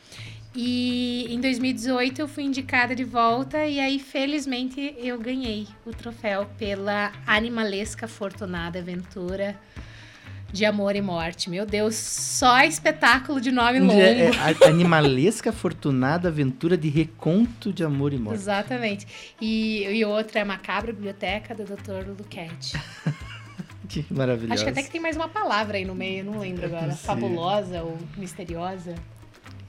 E 0.55 1.27
em 1.31 1.41
2018 1.41 2.21
eu 2.21 2.27
fui 2.27 2.43
indicada 2.43 2.95
de 2.95 3.05
volta 3.05 3.67
e 3.67 3.79
aí 3.79 4.01
felizmente 4.01 4.95
eu 4.99 5.17
ganhei 5.19 5.69
o 5.87 5.93
troféu 5.93 6.47
pela 6.59 7.13
animalesca 7.25 8.07
afortunada 8.07 8.81
aventura 8.81 9.57
de 10.53 10.65
amor 10.65 10.97
e 10.97 11.01
morte. 11.01 11.49
Meu 11.49 11.65
Deus, 11.65 11.95
só 11.95 12.63
espetáculo 12.63 13.41
de 13.41 13.53
nome 13.53 13.79
longo. 13.79 13.93
É, 14.01 14.31
é, 14.31 14.69
animalesca 14.69 15.51
afortunada 15.51 16.27
aventura 16.27 16.77
de 16.77 16.89
reconto 16.89 17.73
de 17.73 17.85
amor 17.85 18.13
e 18.13 18.19
morte. 18.19 18.41
Exatamente. 18.41 19.07
E, 19.41 19.85
e 19.85 20.05
outra 20.05 20.41
é 20.41 20.43
a 20.43 20.45
Macabra 20.45 20.93
Biblioteca 20.93 21.55
do 21.55 21.65
Dr. 21.65 22.09
Luquete. 22.09 22.77
Que 23.89 24.05
maravilhoso. 24.11 24.55
Acho 24.55 24.65
que 24.65 24.71
até 24.71 24.83
que 24.83 24.91
tem 24.91 25.01
mais 25.01 25.17
uma 25.17 25.29
palavra 25.29 25.77
aí 25.77 25.85
no 25.85 25.95
meio, 25.95 26.25
não 26.25 26.39
lembro 26.39 26.67
agora. 26.67 26.93
Fabulosa 26.93 27.83
ou 27.83 27.99
misteriosa. 28.17 28.95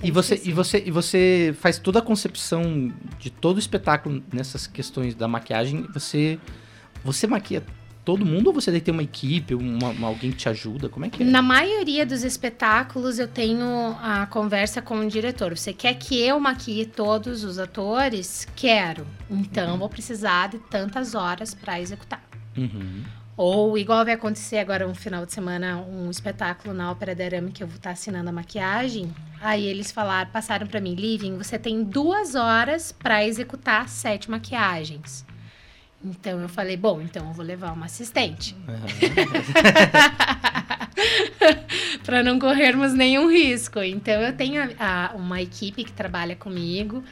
E 0.04 0.10
você, 0.10 0.42
e, 0.44 0.52
você, 0.52 0.84
e 0.86 0.92
você 0.92 1.56
faz 1.60 1.78
toda 1.78 2.00
a 2.00 2.02
concepção 2.02 2.92
de 3.20 3.30
todo 3.30 3.58
o 3.58 3.60
espetáculo 3.60 4.24
nessas 4.34 4.66
questões 4.66 5.14
da 5.14 5.28
maquiagem. 5.28 5.86
Você, 5.94 6.40
você 7.04 7.28
maquia 7.28 7.64
todo 8.04 8.26
mundo 8.26 8.48
ou 8.48 8.54
você 8.54 8.80
tem 8.80 8.92
uma 8.92 9.04
equipe, 9.04 9.54
uma, 9.54 9.90
uma, 9.90 10.08
alguém 10.08 10.32
que 10.32 10.38
te 10.38 10.50
ajuda? 10.50 10.90
Como 10.90 11.06
é 11.06 11.10
que 11.10 11.22
é? 11.22 11.26
Na 11.26 11.42
maioria 11.42 12.06
dos 12.06 12.24
espetáculos 12.24 13.20
eu 13.20 13.28
tenho 13.28 13.96
a 14.02 14.26
conversa 14.26 14.82
com 14.82 15.00
o 15.00 15.08
diretor. 15.08 15.56
Você 15.56 15.72
quer 15.72 15.94
que 15.96 16.20
eu 16.20 16.40
maquie 16.40 16.86
todos 16.86 17.44
os 17.44 17.60
atores? 17.60 18.48
Quero. 18.56 19.06
Então 19.30 19.74
uhum. 19.74 19.80
vou 19.80 19.90
precisar 19.90 20.50
de 20.50 20.58
tantas 20.58 21.14
horas 21.14 21.54
para 21.54 21.80
executar. 21.80 22.24
Uhum. 22.58 23.04
Ou, 23.44 23.76
igual 23.76 24.06
vai 24.06 24.14
acontecer 24.14 24.60
agora 24.60 24.88
um 24.88 24.94
final 24.94 25.26
de 25.26 25.34
semana, 25.34 25.78
um 25.78 26.12
espetáculo 26.12 26.76
na 26.76 26.92
Ópera 26.92 27.16
de 27.16 27.24
Arame 27.24 27.52
que 27.52 27.64
eu 27.64 27.68
vou 27.68 27.78
estar 27.78 27.90
assinando 27.90 28.30
a 28.30 28.32
maquiagem. 28.32 29.12
Aí 29.42 29.66
eles 29.66 29.92
falaram, 29.92 30.30
passaram 30.30 30.68
para 30.68 30.80
mim, 30.80 30.94
Living, 30.94 31.40
você 31.40 31.58
tem 31.58 31.84
duas 31.84 32.36
horas 32.36 32.92
para 32.92 33.26
executar 33.26 33.90
sete 33.90 34.30
maquiagens. 34.30 35.26
Então 36.06 36.40
eu 36.40 36.48
falei, 36.48 36.78
bom, 36.78 37.02
então 37.02 37.30
eu 37.30 37.34
vou 37.34 37.44
levar 37.44 37.72
uma 37.72 37.88
assistente. 37.88 38.56
Uhum. 41.42 42.02
para 42.06 42.22
não 42.22 42.38
corrermos 42.38 42.94
nenhum 42.94 43.28
risco. 43.32 43.80
Então 43.80 44.22
eu 44.22 44.34
tenho 44.34 44.62
a, 44.78 45.08
a, 45.08 45.16
uma 45.16 45.42
equipe 45.42 45.84
que 45.84 45.92
trabalha 45.92 46.36
comigo 46.36 47.04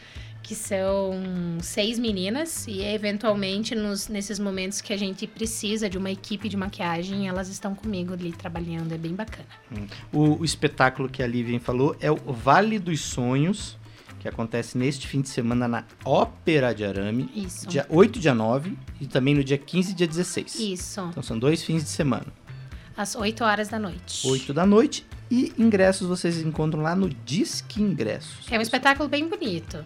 que 0.50 0.56
são 0.56 1.14
seis 1.62 2.00
meninas 2.00 2.66
e 2.68 2.82
eventualmente 2.82 3.76
nos, 3.76 4.08
nesses 4.08 4.40
momentos 4.40 4.82
que 4.82 4.92
a 4.92 4.98
gente 4.98 5.28
precisa 5.28 5.88
de 5.88 5.96
uma 5.96 6.10
equipe 6.10 6.50
de 6.50 6.58
maquiagem, 6.58 7.28
elas 7.28 7.50
estão 7.50 7.76
comigo 7.76 8.14
ali 8.14 8.32
trabalhando, 8.32 8.92
é 8.92 8.98
bem 8.98 9.14
bacana. 9.14 9.46
Hum. 9.72 9.86
O, 10.12 10.40
o 10.40 10.44
espetáculo 10.44 11.08
que 11.08 11.22
a 11.22 11.28
Lívia 11.28 11.60
falou 11.60 11.96
é 12.00 12.10
o 12.10 12.16
Vale 12.34 12.80
dos 12.80 13.00
Sonhos 13.00 13.78
que 14.20 14.28
acontece 14.28 14.76
neste 14.76 15.08
fim 15.08 15.22
de 15.22 15.30
semana 15.30 15.68
na 15.68 15.86
Ópera 16.04 16.74
de 16.74 16.84
Arame. 16.84 17.30
Isso. 17.36 17.68
Dia 17.68 17.86
8 17.88 18.20
dia 18.20 18.34
9 18.34 18.76
e 19.00 19.06
também 19.06 19.36
no 19.36 19.44
dia 19.44 19.58
15 19.58 19.92
e 19.92 19.94
dia 19.94 20.08
16. 20.08 20.56
Isso. 20.56 21.02
Então 21.12 21.22
são 21.22 21.38
dois 21.38 21.64
fins 21.64 21.84
de 21.84 21.90
semana. 21.90 22.26
Às 22.98 23.14
8 23.14 23.44
horas 23.44 23.68
da 23.70 23.78
noite. 23.78 24.28
8 24.28 24.52
da 24.52 24.66
noite 24.66 25.06
e 25.30 25.54
ingressos 25.60 26.08
vocês 26.08 26.42
encontram 26.42 26.82
lá 26.82 26.96
no 26.96 27.08
Disque 27.08 27.84
Ingressos. 27.84 28.48
É 28.50 28.58
um 28.58 28.62
espetáculo 28.62 29.08
bem 29.08 29.30
bonito. 29.30 29.86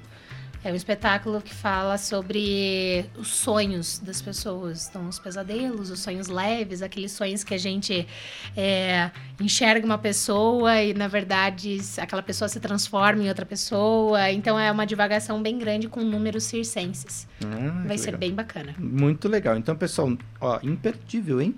É 0.63 0.71
um 0.71 0.75
espetáculo 0.75 1.41
que 1.41 1.53
fala 1.53 1.97
sobre 1.97 3.05
os 3.17 3.27
sonhos 3.27 3.99
das 3.99 4.21
pessoas, 4.21 4.87
então 4.87 5.09
os 5.09 5.19
pesadelos, 5.19 5.89
os 5.89 5.99
sonhos 5.99 6.27
leves, 6.27 6.81
aqueles 6.81 7.11
sonhos 7.11 7.43
que 7.43 7.53
a 7.53 7.57
gente 7.57 8.07
é, 8.55 9.11
enxerga 9.41 9.85
uma 9.85 9.97
pessoa 9.97 10.81
e 10.81 10.93
na 10.93 11.09
verdade 11.09 11.79
aquela 11.97 12.23
pessoa 12.23 12.47
se 12.47 12.61
transforma 12.61 13.21
em 13.23 13.27
outra 13.27 13.45
pessoa. 13.45 14.31
Então 14.31 14.57
é 14.57 14.71
uma 14.71 14.85
divagação 14.85 15.41
bem 15.41 15.57
grande 15.57 15.89
com 15.89 15.99
números 15.99 16.45
circenses. 16.45 17.27
Ah, 17.43 17.83
Vai 17.85 17.97
ser 17.97 18.05
legal. 18.11 18.19
bem 18.19 18.33
bacana. 18.33 18.73
Muito 18.79 19.27
legal. 19.27 19.57
Então, 19.57 19.75
pessoal, 19.75 20.17
ó, 20.39 20.59
imperdível, 20.63 21.41
hein? 21.41 21.55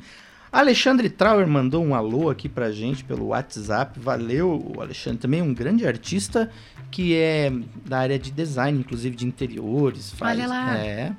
Alexandre 0.56 1.10
Trauer 1.10 1.46
mandou 1.46 1.84
um 1.84 1.94
alô 1.94 2.30
aqui 2.30 2.48
pra 2.48 2.72
gente 2.72 3.04
pelo 3.04 3.28
WhatsApp. 3.28 4.00
Valeu, 4.00 4.74
Alexandre. 4.80 5.20
Também 5.20 5.42
um 5.42 5.54
grande 5.54 5.86
artista 5.86 6.50
que 6.90 7.14
é 7.14 7.52
da 7.86 8.00
área 8.00 8.18
de 8.18 8.32
design, 8.32 8.80
inclusive 8.80 9.18
de 9.18 9.26
interiores. 9.26 10.14
Faz, 10.14 10.40
Olha 10.40 10.48
lá. 10.48 10.78
É. 10.78 11.12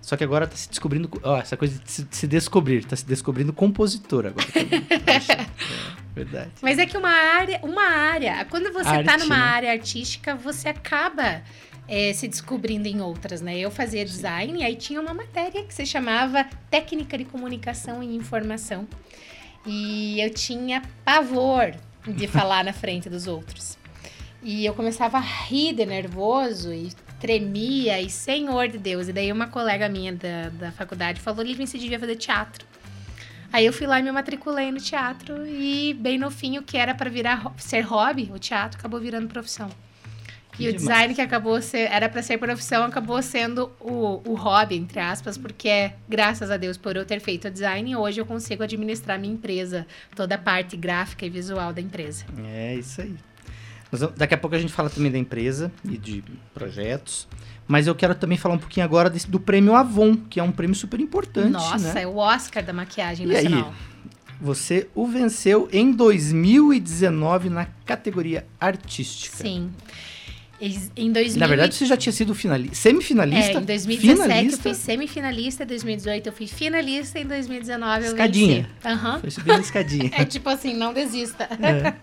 Só 0.00 0.16
que 0.16 0.22
agora 0.22 0.46
tá 0.46 0.54
se 0.54 0.68
descobrindo. 0.68 1.10
Ó, 1.24 1.36
essa 1.36 1.56
coisa 1.56 1.76
de 1.76 1.90
se, 1.90 2.06
se 2.08 2.26
descobrir. 2.28 2.84
Tá 2.84 2.94
se 2.94 3.04
descobrindo 3.04 3.52
compositor 3.52 4.26
agora. 4.26 4.46
também. 4.46 4.86
é, 4.88 5.46
verdade. 6.14 6.50
Mas 6.62 6.78
é 6.78 6.86
que 6.86 6.96
uma 6.96 7.10
área, 7.10 7.58
uma 7.64 7.82
área, 7.82 8.44
quando 8.44 8.72
você 8.72 8.90
Arte, 8.90 9.06
tá 9.06 9.18
numa 9.18 9.36
né? 9.36 9.42
área 9.42 9.72
artística, 9.72 10.36
você 10.36 10.68
acaba 10.68 11.42
é, 11.88 12.12
se 12.12 12.26
descobrindo 12.26 12.88
em 12.88 13.00
outras, 13.00 13.40
né? 13.40 13.58
Eu 13.58 13.70
fazia 13.70 14.04
design 14.04 14.60
e 14.60 14.64
aí 14.64 14.76
tinha 14.76 15.00
uma 15.00 15.14
matéria 15.14 15.62
que 15.64 15.74
se 15.74 15.84
chamava 15.84 16.44
Técnica 16.70 17.18
de 17.18 17.24
Comunicação 17.24 18.02
e 18.02 18.16
Informação. 18.16 18.86
E 19.66 20.20
eu 20.20 20.30
tinha 20.30 20.82
pavor 21.04 21.74
de 22.06 22.26
falar 22.28 22.64
na 22.64 22.72
frente 22.72 23.08
dos 23.08 23.26
outros. 23.26 23.78
E 24.42 24.66
eu 24.66 24.74
começava 24.74 25.16
a 25.16 25.20
rir 25.20 25.72
de 25.72 25.86
nervoso 25.86 26.72
e 26.72 26.92
tremia, 27.18 28.00
e 28.00 28.10
senhor 28.10 28.68
de 28.68 28.76
Deus. 28.76 29.08
E 29.08 29.12
daí 29.12 29.32
uma 29.32 29.46
colega 29.46 29.88
minha 29.88 30.12
da, 30.12 30.50
da 30.50 30.72
faculdade 30.72 31.20
falou, 31.20 31.42
Lívia, 31.42 31.66
você 31.66 31.78
devia 31.78 31.98
fazer 31.98 32.16
teatro. 32.16 32.66
Aí 33.50 33.64
eu 33.64 33.72
fui 33.72 33.86
lá 33.86 34.00
e 34.00 34.02
me 34.02 34.10
matriculei 34.10 34.72
no 34.72 34.80
teatro 34.80 35.46
e 35.46 35.94
bem 35.94 36.18
no 36.18 36.30
fim 36.30 36.58
o 36.58 36.62
que 36.62 36.76
era 36.76 36.94
para 36.94 37.08
virar 37.08 37.54
ser 37.56 37.82
hobby, 37.82 38.30
o 38.34 38.38
teatro 38.38 38.78
acabou 38.78 38.98
virando 38.98 39.28
profissão. 39.28 39.70
Que 40.56 40.64
e 40.64 40.68
o 40.68 40.72
design 40.72 41.14
que 41.14 41.20
acabou 41.20 41.60
ser, 41.60 41.90
era 41.90 42.08
para 42.08 42.22
ser 42.22 42.38
profissão 42.38 42.84
acabou 42.84 43.20
sendo 43.22 43.70
o, 43.80 44.22
o 44.24 44.34
hobby 44.34 44.76
entre 44.76 45.00
aspas, 45.00 45.36
porque 45.36 45.68
é 45.68 45.96
graças 46.08 46.50
a 46.50 46.56
Deus 46.56 46.76
por 46.76 46.96
eu 46.96 47.04
ter 47.04 47.20
feito 47.20 47.48
o 47.48 47.50
design, 47.50 47.94
hoje 47.96 48.20
eu 48.20 48.26
consigo 48.26 48.62
administrar 48.62 49.18
minha 49.18 49.34
empresa, 49.34 49.86
toda 50.14 50.36
a 50.36 50.38
parte 50.38 50.76
gráfica 50.76 51.26
e 51.26 51.30
visual 51.30 51.72
da 51.72 51.80
empresa. 51.80 52.24
É 52.46 52.74
isso 52.76 53.00
aí. 53.00 53.14
Vamos- 53.90 54.16
daqui 54.16 54.34
a 54.34 54.38
pouco 54.38 54.56
a 54.56 54.58
gente 54.58 54.72
fala 54.72 54.88
também 54.90 55.10
da 55.12 55.18
empresa 55.18 55.70
e 55.84 55.96
de 55.98 56.22
projetos. 56.52 57.28
Mas 57.66 57.86
eu 57.86 57.94
quero 57.94 58.14
também 58.14 58.36
falar 58.36 58.54
um 58.56 58.58
pouquinho 58.58 58.84
agora 58.84 59.08
desse- 59.08 59.30
do 59.30 59.40
prêmio 59.40 59.74
Avon, 59.74 60.14
que 60.16 60.38
é 60.38 60.42
um 60.42 60.52
prêmio 60.52 60.76
super 60.76 61.00
importante, 61.00 61.50
Nossa, 61.52 61.94
né? 61.94 62.02
é 62.02 62.06
o 62.06 62.16
Oscar 62.16 62.62
da 62.62 62.72
maquiagem 62.72 63.26
E 63.26 63.34
aí? 63.36 63.44
nacional. 63.44 63.74
Você 64.40 64.88
o 64.94 65.06
venceu 65.06 65.68
em 65.72 65.90
2019 65.92 67.48
na 67.48 67.66
categoria 67.86 68.44
artística. 68.60 69.36
Sim. 69.36 69.70
Em- 70.66 70.90
Em 71.08 71.12
2000 71.12 71.38
Na 71.40 71.46
verdade, 71.46 71.74
você 71.74 71.84
já 71.86 71.96
tinha 71.96 72.12
sido 72.12 72.34
finali- 72.34 72.74
semifinalista? 72.74 73.58
É, 73.58 73.62
em 73.62 73.64
2017 73.64 74.22
finalista, 74.22 74.56
eu 74.56 74.62
fui 74.62 74.74
semifinalista, 74.74 75.62
em 75.62 75.66
2018 75.66 76.26
eu 76.28 76.32
fui 76.32 76.46
finalista, 76.46 77.18
em 77.18 77.26
2019 77.26 78.04
eu 78.06 78.10
Escadinha. 78.12 78.62
venci. 78.82 78.94
Aham. 78.94 79.20
Foi 79.20 79.30
subindo 79.30 79.56
a 79.56 79.60
escadinha. 79.60 80.10
É 80.16 80.24
tipo 80.24 80.48
assim, 80.48 80.74
não 80.74 80.92
desista. 80.94 81.44
É. 81.60 81.94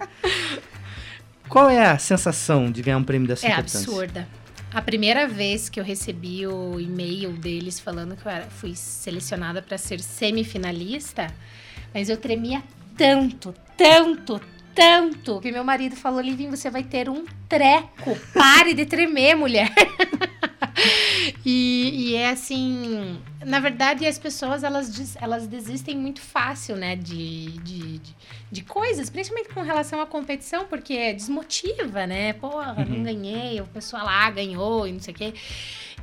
Qual 1.50 1.70
é 1.70 1.86
a 1.86 1.98
sensação 1.98 2.72
de 2.72 2.82
ganhar 2.82 2.98
um 2.98 3.04
prêmio 3.04 3.28
dessa 3.28 3.46
É 3.48 3.52
importância? 3.52 3.80
absurda. 3.80 4.28
A 4.74 4.82
primeira 4.82 5.28
vez 5.28 5.68
que 5.68 5.80
eu 5.80 5.84
recebi 5.84 6.48
o 6.48 6.80
e-mail 6.80 7.34
deles 7.34 7.78
falando 7.80 8.16
que 8.16 8.26
eu 8.26 8.32
era- 8.32 8.46
fui 8.50 8.74
selecionada 8.74 9.62
para 9.62 9.78
ser 9.78 10.00
semifinalista, 10.00 11.28
mas 11.94 12.08
eu 12.10 12.16
tremia 12.16 12.64
tanto, 12.96 13.54
tanto, 13.78 14.40
tanto, 14.76 15.40
que 15.42 15.52
meu 15.52 15.64
marido 15.64 15.96
falou: 15.96 16.22
Livinho, 16.22 16.52
você 16.52 16.70
vai 16.70 16.84
ter 16.84 17.10
um 17.10 17.26
treco. 17.50 18.16
Pare 18.34 18.74
de 18.74 18.86
tremer, 18.86 19.36
mulher. 19.36 19.70
E, 21.46 22.12
e 22.12 22.16
é 22.16 22.30
assim, 22.30 23.20
na 23.46 23.60
verdade 23.60 24.06
as 24.08 24.18
pessoas 24.18 24.64
elas, 24.64 24.90
des- 24.94 25.16
elas 25.20 25.46
desistem 25.48 25.98
muito 25.98 26.22
fácil, 26.22 26.76
né, 26.76 26.96
de, 26.96 27.52
de, 27.60 28.00
de, 28.00 28.16
de 28.52 28.62
coisas, 28.64 29.10
principalmente 29.10 29.54
com 29.54 29.62
relação 29.62 30.02
à 30.02 30.06
competição, 30.06 30.66
porque 30.66 31.14
desmotiva, 31.14 32.08
né, 32.08 32.34
porra, 32.34 32.76
Uhum. 32.80 32.86
não 32.98 33.04
ganhei, 33.04 33.60
o 33.62 33.66
pessoal 33.66 34.06
lá 34.06 34.30
ganhou 34.32 34.88
e 34.88 34.94
não 34.94 35.00
sei 35.00 35.14
o 35.14 35.18
quê. 35.18 35.34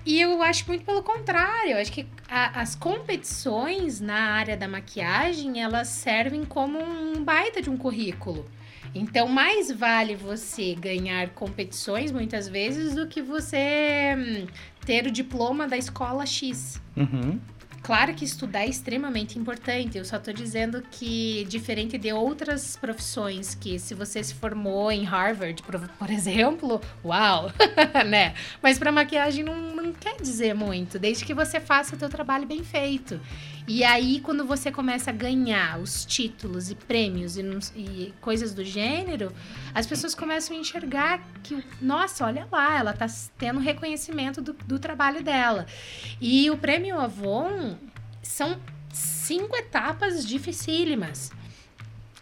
E 0.05 0.21
eu 0.21 0.43
acho 0.43 0.67
muito 0.69 0.85
pelo 0.85 1.03
contrário, 1.03 1.73
eu 1.73 1.79
acho 1.79 1.91
que 1.93 2.07
a- 2.29 2.61
as 2.61 2.75
competições 2.75 4.01
na 4.01 4.33
área 4.33 4.57
da 4.57 4.69
maquiagem, 4.69 5.61
elas 5.63 5.89
servem 5.89 6.45
como 6.45 6.79
um 6.79 7.23
baita 7.25 7.61
de 7.63 7.71
um 7.71 7.77
currículo. 7.77 8.49
Então, 8.95 9.29
mais 9.29 9.71
vale 9.71 10.15
você 10.15 10.75
ganhar 10.75 11.31
competições, 11.31 12.11
muitas 12.11 12.49
vezes, 12.49 12.95
do 12.95 13.07
que 13.07 13.23
você 13.23 14.15
hum, 14.17 14.47
ter 14.85 15.07
o 15.07 15.11
diploma 15.11 15.69
da 15.69 15.77
escola 15.77 16.25
X. 16.27 16.81
Uhum. 16.97 17.39
Claro 17.83 18.13
que 18.13 18.25
estudar 18.25 18.65
é 18.65 18.69
extremamente 18.69 19.39
importante. 19.39 19.97
Eu 19.97 20.05
só 20.05 20.19
tô 20.19 20.33
dizendo 20.33 20.83
que, 20.91 21.47
diferente 21.49 21.97
de 21.97 22.13
outras 22.13 22.77
profissões, 22.77 23.55
que 23.55 23.79
se 23.79 23.95
você 23.95 24.23
se 24.23 24.35
formou 24.35 24.91
em 24.91 25.05
Harvard, 25.05 25.63
por, 25.63 25.81
por 25.81 26.11
exemplo, 26.11 26.81
uau, 27.05 27.51
né? 28.07 28.35
Mas 28.63 28.79
para 28.79 28.91
maquiagem 28.93 29.45
não, 29.45 29.57
não 29.75 29.93
quer 29.93 30.21
dizer 30.21 30.55
muito, 30.55 30.99
desde 30.99 31.25
que 31.25 31.33
você 31.33 31.61
faça 31.61 31.95
o 31.95 31.99
teu 31.99 32.09
trabalho 32.09 32.47
bem 32.47 32.63
feito. 32.63 33.21
E 33.71 33.85
aí, 33.85 34.19
quando 34.21 34.47
você 34.47 34.73
começa 34.73 35.11
a 35.11 35.13
ganhar 35.13 35.79
os 35.79 36.07
títulos 36.07 36.71
e 36.71 36.75
prêmios 36.75 37.37
e, 37.37 37.43
e 37.77 38.15
coisas 38.19 38.55
do 38.55 38.65
gênero, 38.65 39.31
as 39.75 39.87
pessoas 39.87 40.15
começam 40.15 40.57
a 40.57 40.59
enxergar 40.59 41.21
que, 41.43 41.63
nossa, 41.81 42.25
olha 42.25 42.49
lá, 42.51 42.79
ela 42.79 42.93
tá 42.95 43.07
tendo 43.37 43.61
reconhecimento 43.61 44.41
do, 44.41 44.55
do 44.55 44.79
trabalho 44.79 45.23
dela. 45.23 45.67
E 46.19 46.51
o 46.51 46.57
prêmio 46.57 46.99
Avon 46.99 47.77
são 48.23 48.59
cinco 48.91 49.55
etapas 49.55 50.27
dificílimas. 50.27 51.31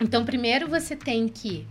Então, 0.01 0.25
primeiro 0.25 0.67
você 0.69 0.97
tem 0.97 1.29
que 1.29 1.65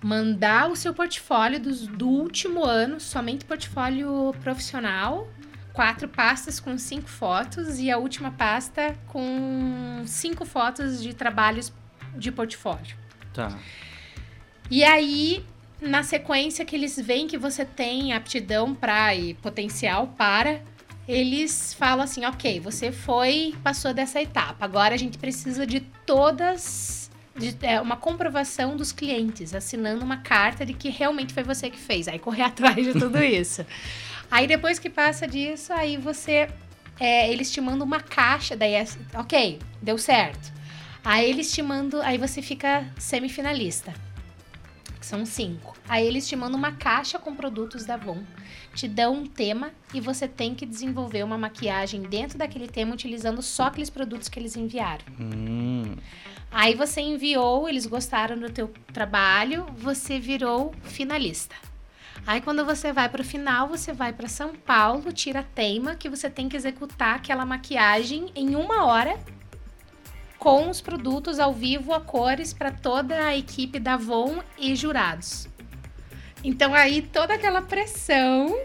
mandar 0.00 0.70
o 0.70 0.76
seu 0.76 0.94
portfólio 0.94 1.58
dos- 1.58 1.88
do, 1.88 2.06
último 2.08 2.64
ano, 2.64 3.00
somente 3.00 3.44
portfólio 3.44 4.32
profissional, 4.40 5.28
quatro 5.76 6.08
pastas 6.08 6.58
com 6.58 6.78
cinco 6.78 7.06
fotos 7.06 7.78
e 7.78 7.90
a 7.90 7.98
última 7.98 8.30
pasta 8.30 8.96
com 9.08 10.02
cinco 10.06 10.46
fotos 10.46 11.02
de 11.02 11.12
trabalhos 11.12 11.70
de 12.16 12.32
portfólio. 12.32 12.96
Tá. 13.34 13.58
E 14.70 14.82
aí, 14.82 15.44
na 15.78 16.02
sequência 16.02 16.64
que 16.64 16.74
eles 16.74 16.98
veem 16.98 17.26
que 17.26 17.36
você 17.36 17.62
tem 17.66 18.14
aptidão 18.14 18.74
para 18.74 19.14
e 19.14 19.34
potencial 19.34 20.08
para, 20.16 20.62
eles 21.06 21.74
falam 21.74 22.04
assim: 22.04 22.24
ok, 22.24 22.58
você 22.58 22.90
foi, 22.90 23.54
passou 23.62 23.92
dessa 23.92 24.20
etapa. 24.20 24.64
Agora 24.64 24.94
a 24.94 24.98
gente 24.98 25.18
precisa 25.18 25.66
de 25.66 25.80
todas. 26.06 27.04
De, 27.36 27.54
é, 27.60 27.78
uma 27.82 27.98
comprovação 27.98 28.78
dos 28.78 28.92
clientes, 28.92 29.54
assinando 29.54 30.02
uma 30.02 30.16
carta 30.16 30.64
de 30.64 30.72
que 30.72 30.88
realmente 30.88 31.34
foi 31.34 31.42
você 31.42 31.68
que 31.68 31.76
fez. 31.76 32.08
Aí 32.08 32.18
correr 32.18 32.44
atrás 32.48 32.76
de 32.76 32.94
tudo 32.94 33.22
isso. 33.22 33.62
Aí 34.30 34.46
depois 34.46 34.78
que 34.78 34.90
passa 34.90 35.26
disso, 35.26 35.72
aí 35.72 35.96
você. 35.96 36.48
é, 36.98 37.30
eles 37.30 37.50
te 37.50 37.60
mandam 37.60 37.86
uma 37.86 38.00
caixa, 38.00 38.56
daí 38.56 38.74
é, 38.74 38.84
ok, 39.14 39.58
deu 39.80 39.98
certo. 39.98 40.52
Aí 41.04 41.28
eles 41.30 41.52
te 41.52 41.62
mandam. 41.62 42.00
Aí 42.02 42.18
você 42.18 42.42
fica 42.42 42.84
semifinalista. 42.98 43.94
Que 44.98 45.06
são 45.06 45.24
cinco. 45.24 45.76
Aí 45.88 46.04
eles 46.06 46.26
te 46.26 46.34
mandam 46.34 46.58
uma 46.58 46.72
caixa 46.72 47.18
com 47.18 47.34
produtos 47.36 47.84
da 47.84 47.94
Avon, 47.94 48.22
te 48.74 48.88
dão 48.88 49.14
um 49.14 49.26
tema 49.26 49.70
e 49.94 50.00
você 50.00 50.26
tem 50.26 50.54
que 50.54 50.66
desenvolver 50.66 51.22
uma 51.22 51.38
maquiagem 51.38 52.02
dentro 52.02 52.36
daquele 52.38 52.66
tema 52.66 52.94
utilizando 52.94 53.40
só 53.42 53.64
aqueles 53.66 53.90
produtos 53.90 54.28
que 54.28 54.38
eles 54.38 54.56
enviaram. 54.56 55.04
Hum, 55.20 55.96
Aí 56.50 56.74
você 56.74 57.00
enviou, 57.02 57.68
eles 57.68 57.84
gostaram 57.86 58.38
do 58.38 58.48
teu 58.50 58.72
trabalho, 58.92 59.66
você 59.76 60.18
virou 60.18 60.72
finalista. 60.84 61.54
Aí 62.26 62.40
quando 62.40 62.64
você 62.64 62.92
vai 62.92 63.08
para 63.08 63.22
o 63.22 63.24
final, 63.24 63.68
você 63.68 63.92
vai 63.92 64.12
para 64.12 64.28
São 64.28 64.52
Paulo, 64.52 65.12
tira 65.12 65.40
a 65.40 65.44
teima 65.44 65.94
que 65.94 66.08
você 66.08 66.28
tem 66.28 66.48
que 66.48 66.56
executar 66.56 67.14
aquela 67.14 67.46
maquiagem 67.46 68.32
em 68.34 68.56
uma 68.56 68.84
hora 68.84 69.16
com 70.36 70.68
os 70.68 70.80
produtos 70.80 71.38
ao 71.38 71.52
vivo 71.52 71.94
a 71.94 72.00
cores 72.00 72.52
para 72.52 72.72
toda 72.72 73.26
a 73.26 73.36
equipe 73.36 73.78
da 73.78 73.94
Avon 73.94 74.42
e 74.58 74.74
jurados. 74.74 75.48
Então 76.42 76.74
aí 76.74 77.00
toda 77.00 77.34
aquela 77.34 77.62
pressão 77.62 78.58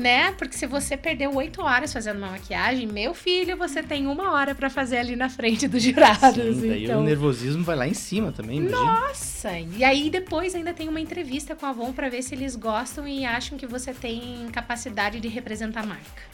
né? 0.00 0.32
Porque 0.32 0.56
se 0.56 0.66
você 0.66 0.96
perdeu 0.96 1.34
oito 1.36 1.62
horas 1.62 1.92
fazendo 1.92 2.16
uma 2.16 2.30
maquiagem, 2.30 2.86
meu 2.86 3.14
filho, 3.14 3.56
você 3.56 3.82
tem 3.82 4.06
uma 4.06 4.32
hora 4.32 4.54
para 4.54 4.70
fazer 4.70 4.98
ali 4.98 5.14
na 5.14 5.28
frente 5.28 5.68
dos 5.68 5.82
jurados. 5.82 6.34
Sim, 6.34 6.68
daí 6.68 6.84
então... 6.84 7.00
o 7.00 7.04
nervosismo 7.04 7.62
vai 7.62 7.76
lá 7.76 7.86
em 7.86 7.94
cima 7.94 8.32
também. 8.32 8.58
Imagina. 8.58 8.82
Nossa! 8.82 9.50
E 9.58 9.84
aí 9.84 10.10
depois 10.10 10.54
ainda 10.54 10.72
tem 10.72 10.88
uma 10.88 11.00
entrevista 11.00 11.54
com 11.54 11.66
a 11.66 11.68
Avon 11.68 11.92
para 11.92 12.08
ver 12.08 12.22
se 12.22 12.34
eles 12.34 12.56
gostam 12.56 13.06
e 13.06 13.24
acham 13.24 13.56
que 13.58 13.66
você 13.66 13.92
tem 13.92 14.48
capacidade 14.50 15.20
de 15.20 15.28
representar 15.28 15.84
a 15.84 15.86
marca. 15.86 16.29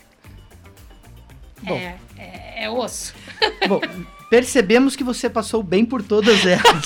Bom, 1.62 1.76
é, 1.76 1.96
é, 2.18 2.64
é 2.64 2.70
osso. 2.70 3.14
Bom, 3.68 3.80
percebemos 4.30 4.94
que 4.94 5.04
você 5.04 5.28
passou 5.28 5.62
bem 5.62 5.84
por 5.84 6.02
todas 6.02 6.44
elas. 6.44 6.84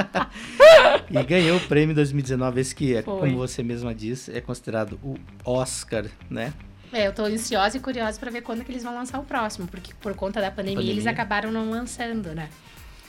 e 1.10 1.22
ganhou 1.24 1.56
o 1.56 1.60
prêmio 1.60 1.94
2019, 1.94 2.60
esse 2.60 2.74
que, 2.74 2.96
é, 2.96 3.02
como 3.02 3.36
você 3.36 3.62
mesma 3.62 3.94
disse, 3.94 4.36
é 4.36 4.40
considerado 4.40 4.98
o 5.02 5.16
Oscar, 5.44 6.04
né? 6.28 6.52
É, 6.92 7.06
eu 7.06 7.12
tô 7.12 7.24
ansiosa 7.24 7.76
e 7.76 7.80
curiosa 7.80 8.18
para 8.18 8.30
ver 8.30 8.42
quando 8.42 8.64
que 8.64 8.70
eles 8.70 8.82
vão 8.82 8.94
lançar 8.94 9.18
o 9.18 9.24
próximo, 9.24 9.66
porque 9.66 9.92
por 10.00 10.14
conta 10.14 10.40
da 10.40 10.50
pandemia, 10.50 10.76
pandemia. 10.76 10.94
eles 10.94 11.06
acabaram 11.06 11.50
não 11.50 11.68
lançando, 11.70 12.34
né? 12.34 12.48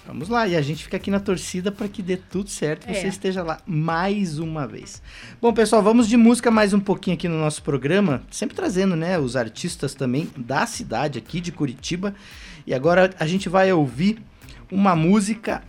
Vamos 0.07 0.29
lá, 0.29 0.47
e 0.47 0.55
a 0.55 0.61
gente 0.61 0.85
fica 0.85 0.95
aqui 0.95 1.11
na 1.11 1.19
torcida 1.19 1.69
para 1.69 1.89
que 1.89 2.01
dê 2.01 2.15
tudo 2.15 2.49
certo 2.49 2.87
e 2.87 2.91
é. 2.91 2.93
você 2.93 3.07
esteja 3.09 3.43
lá 3.43 3.59
mais 3.67 4.39
uma 4.39 4.65
vez. 4.65 5.01
Bom, 5.41 5.51
pessoal, 5.51 5.83
vamos 5.83 6.07
de 6.07 6.15
música 6.15 6.49
mais 6.49 6.73
um 6.73 6.79
pouquinho 6.79 7.17
aqui 7.17 7.27
no 7.27 7.37
nosso 7.37 7.61
programa, 7.61 8.23
sempre 8.31 8.55
trazendo, 8.55 8.95
né, 8.95 9.19
os 9.19 9.35
artistas 9.35 9.93
também 9.93 10.29
da 10.37 10.65
cidade 10.65 11.19
aqui 11.19 11.41
de 11.41 11.51
Curitiba. 11.51 12.15
E 12.65 12.73
agora 12.73 13.13
a 13.19 13.27
gente 13.27 13.49
vai 13.49 13.69
ouvir 13.73 14.19
uma 14.71 14.95
música 14.95 15.61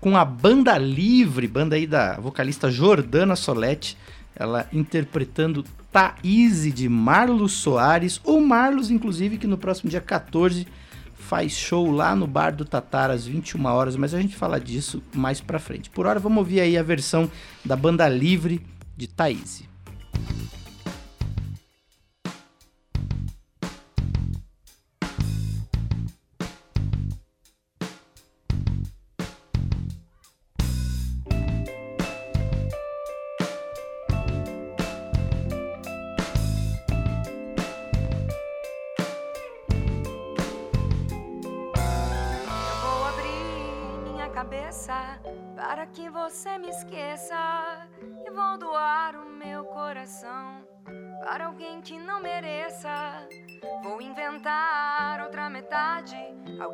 com 0.00 0.16
a 0.16 0.24
Banda 0.24 0.76
Livre, 0.76 1.46
banda 1.46 1.76
aí 1.76 1.86
da 1.86 2.18
vocalista 2.18 2.72
Jordana 2.72 3.36
Soletti, 3.36 3.96
ela 4.34 4.66
interpretando 4.72 5.64
Thaís 5.92 6.74
de 6.74 6.88
Marlos 6.88 7.52
Soares, 7.52 8.20
ou 8.24 8.40
Marlos, 8.40 8.90
inclusive, 8.90 9.38
que 9.38 9.46
no 9.46 9.56
próximo 9.56 9.88
dia 9.88 10.00
14 10.00 10.66
faz 11.34 11.50
show 11.50 11.90
lá 11.90 12.14
no 12.14 12.28
Bar 12.28 12.54
do 12.54 12.64
Tatar 12.64 13.10
às 13.10 13.26
21 13.26 13.64
horas, 13.66 13.96
mas 13.96 14.14
a 14.14 14.20
gente 14.20 14.36
fala 14.36 14.60
disso 14.60 15.02
mais 15.12 15.40
pra 15.40 15.58
frente. 15.58 15.90
Por 15.90 16.06
hora, 16.06 16.20
vamos 16.20 16.38
ouvir 16.38 16.60
aí 16.60 16.78
a 16.78 16.82
versão 16.84 17.28
da 17.64 17.74
Banda 17.74 18.08
Livre 18.08 18.64
de 18.96 19.08
Thaís. 19.08 19.64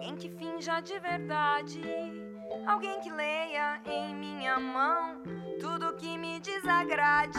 Alguém 0.01 0.17
que 0.17 0.31
finja 0.31 0.81
de 0.81 0.99
verdade, 0.99 1.83
alguém 2.67 3.01
que 3.01 3.11
leia 3.11 3.83
em 3.85 4.15
minha 4.15 4.59
mão 4.59 5.21
tudo 5.61 5.93
que 5.93 6.17
me 6.17 6.41
desagrade. 6.41 7.39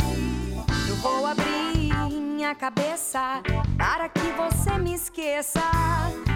Eu 0.87 0.95
vou 0.97 1.25
abrir 1.25 1.91
minha 2.11 2.53
cabeça 2.53 3.41
para 3.75 4.07
que 4.07 4.31
você 4.33 4.77
me 4.77 4.93
esqueça 4.93 5.59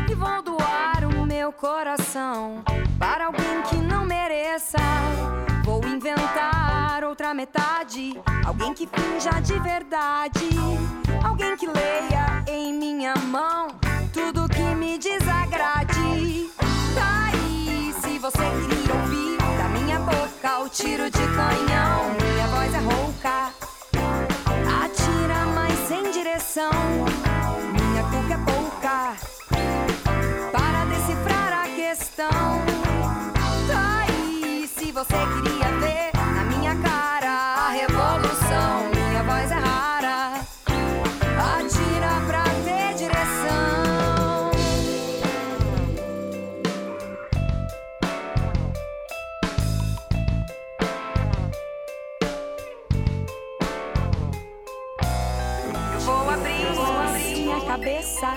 e 0.09 0.15
vou 0.15 0.41
doar 0.41 1.05
o 1.15 1.27
meu 1.27 1.53
coração 1.53 2.63
para 2.97 3.27
alguém 3.27 3.61
que 3.69 3.75
não 3.75 4.03
mereça. 4.03 4.79
Vou 5.63 5.85
inventar 5.85 7.03
outra 7.03 7.35
metade. 7.35 8.19
Alguém 8.43 8.73
que 8.73 8.87
finja 8.87 9.39
de 9.41 9.59
verdade. 9.59 10.49
Alguém 11.23 11.55
que 11.55 11.67
leia 11.67 12.43
em 12.47 12.73
minha 12.73 13.13
mão 13.15 13.84
tudo 14.15 14.47
que 14.47 14.63
me 14.75 14.97
desagrade. 14.97 16.49
Tá 16.95 17.31
aí, 17.33 17.93
se 18.01 18.17
você 18.17 18.37
queria 18.37 18.93
ouvir 19.01 19.37
da 19.57 19.67
minha 19.77 19.99
boca 19.99 20.59
o 20.63 20.69
tiro 20.69 21.11
de 21.11 21.19
canhão. 21.19 22.15
Minha 22.23 22.47
voz 22.47 22.73
é 22.73 22.77
rouca, 22.77 23.51
atira, 24.83 25.45
mas 25.53 25.77
sem 25.89 26.11
direção. 26.11 26.71
Minha 27.73 28.03
cuca 28.03 28.33
é 28.33 28.37
pouca 28.37 29.17
para 30.49 30.85
decifrar 30.85 31.65
a 31.65 31.67
questão. 31.67 32.61
Tá 33.67 34.05
aí, 34.07 34.69
se 34.77 34.93
você 34.93 35.17
queria. 35.43 35.64
Cabeça 57.75 58.27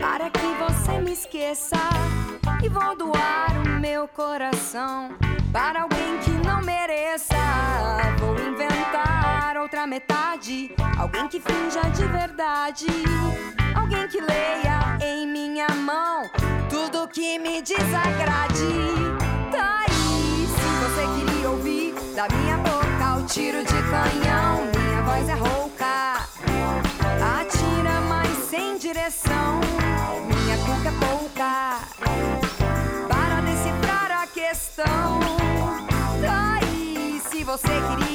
para 0.00 0.28
que 0.30 0.46
você 0.58 0.98
me 0.98 1.12
esqueça. 1.12 1.76
E 2.60 2.68
vou 2.68 2.96
doar 2.96 3.52
o 3.64 3.80
meu 3.80 4.08
coração 4.08 5.10
para 5.52 5.82
alguém 5.82 6.18
que 6.24 6.30
não 6.44 6.60
mereça. 6.60 7.36
Vou 8.18 8.34
inventar 8.34 9.56
outra 9.58 9.86
metade, 9.86 10.74
alguém 10.98 11.28
que 11.28 11.40
finja 11.40 11.82
de 11.94 12.04
verdade. 12.06 12.86
Alguém 13.76 14.08
que 14.08 14.20
leia 14.20 14.98
em 15.00 15.24
minha 15.24 15.68
mão 15.68 16.28
tudo 16.68 17.06
que 17.06 17.38
me 17.38 17.62
desagrade. 17.62 18.72
Tá 19.52 19.84
aí, 19.86 20.48
se 20.48 20.68
você 20.82 21.02
queria 21.16 21.48
ouvir 21.48 21.94
da 22.16 22.26
minha 22.28 22.56
boca 22.58 23.20
o 23.20 23.26
tiro 23.26 23.58
de 23.58 23.82
canhão, 23.94 24.64
minha 24.74 25.02
voz 25.02 25.28
é 25.28 25.34
rouca. 25.34 25.79
Sem 28.50 28.78
direção. 28.78 29.60
Minha 30.26 30.56
cuca 30.58 30.88
é 30.88 30.92
pouca 30.98 31.80
para 33.08 33.40
decifrar 33.42 34.10
a 34.10 34.26
questão. 34.26 35.20
Daí, 36.20 37.22
se 37.30 37.44
você 37.44 37.68
queria 37.68 38.09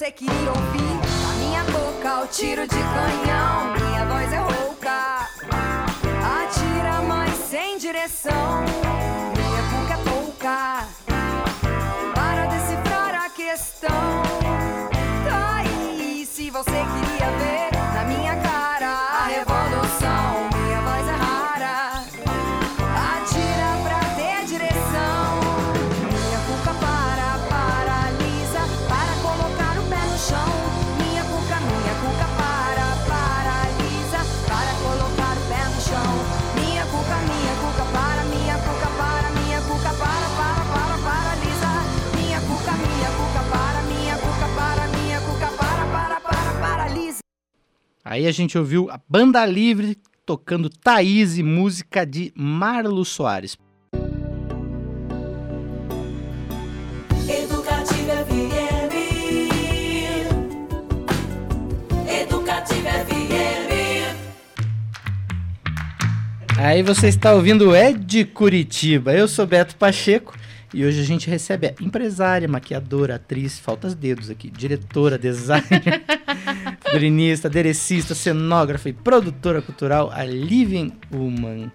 você 0.00 0.12
queria 0.12 0.48
ouvir 0.48 0.98
a 1.28 1.34
minha 1.34 1.62
boca, 1.64 2.22
o 2.22 2.26
tiro 2.26 2.62
de 2.62 2.68
canhão. 2.68 3.74
Minha 3.74 4.06
voz 4.06 4.32
é 4.32 4.38
rouca, 4.38 5.28
atira, 6.40 7.02
mas 7.06 7.34
sem 7.34 7.76
direção. 7.76 8.64
Minha 9.36 9.62
boca 9.68 9.92
é 9.92 10.10
pouca 10.10 10.88
para 12.14 12.46
decifrar 12.46 13.26
a 13.26 13.28
questão. 13.28 14.29
Aí 48.20 48.26
a 48.26 48.32
gente 48.32 48.58
ouviu 48.58 48.90
a 48.90 49.00
Banda 49.08 49.46
Livre 49.46 49.96
tocando 50.26 50.68
Thaís 50.68 51.38
e 51.38 51.42
música 51.42 52.04
de 52.04 52.30
Marlo 52.36 53.02
Soares. 53.02 53.56
Educativa 57.26 58.12
FM. 58.26 58.92
Educativa 62.06 62.90
FM. 62.90 63.70
Aí 66.58 66.82
você 66.82 67.08
está 67.08 67.32
ouvindo 67.32 67.74
é 67.74 67.94
de 67.94 68.26
Curitiba. 68.26 69.14
Eu 69.14 69.26
sou 69.26 69.46
Beto 69.46 69.76
Pacheco 69.76 70.34
e 70.72 70.84
hoje 70.84 71.00
a 71.00 71.04
gente 71.04 71.28
recebe 71.28 71.66
a 71.66 71.74
empresária, 71.80 72.46
maquiadora, 72.46 73.16
atriz, 73.16 73.58
faltas 73.58 73.92
dedos 73.94 74.30
aqui, 74.30 74.48
diretora, 74.48 75.18
designer, 75.18 76.02
figurinista, 76.90 77.46
aderecista, 77.46 78.14
cenógrafa 78.14 78.88
e 78.88 78.92
produtora 78.92 79.62
cultural, 79.62 80.10
a 80.12 80.24
Living 80.24 80.92
Woman. 81.12 81.70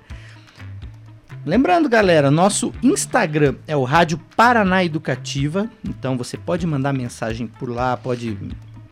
Lembrando, 1.46 1.88
galera, 1.88 2.30
nosso 2.30 2.74
Instagram 2.84 3.56
é 3.66 3.78
o 3.78 3.84
Rádio 3.84 4.20
Paraná 4.36 4.84
Educativa, 4.84 5.70
então 5.88 6.18
você 6.18 6.38
pode 6.38 6.68
mandar 6.68 6.92
mensagem 6.92 7.48
por 7.48 7.70
lá, 7.70 7.96
pode 7.96 8.38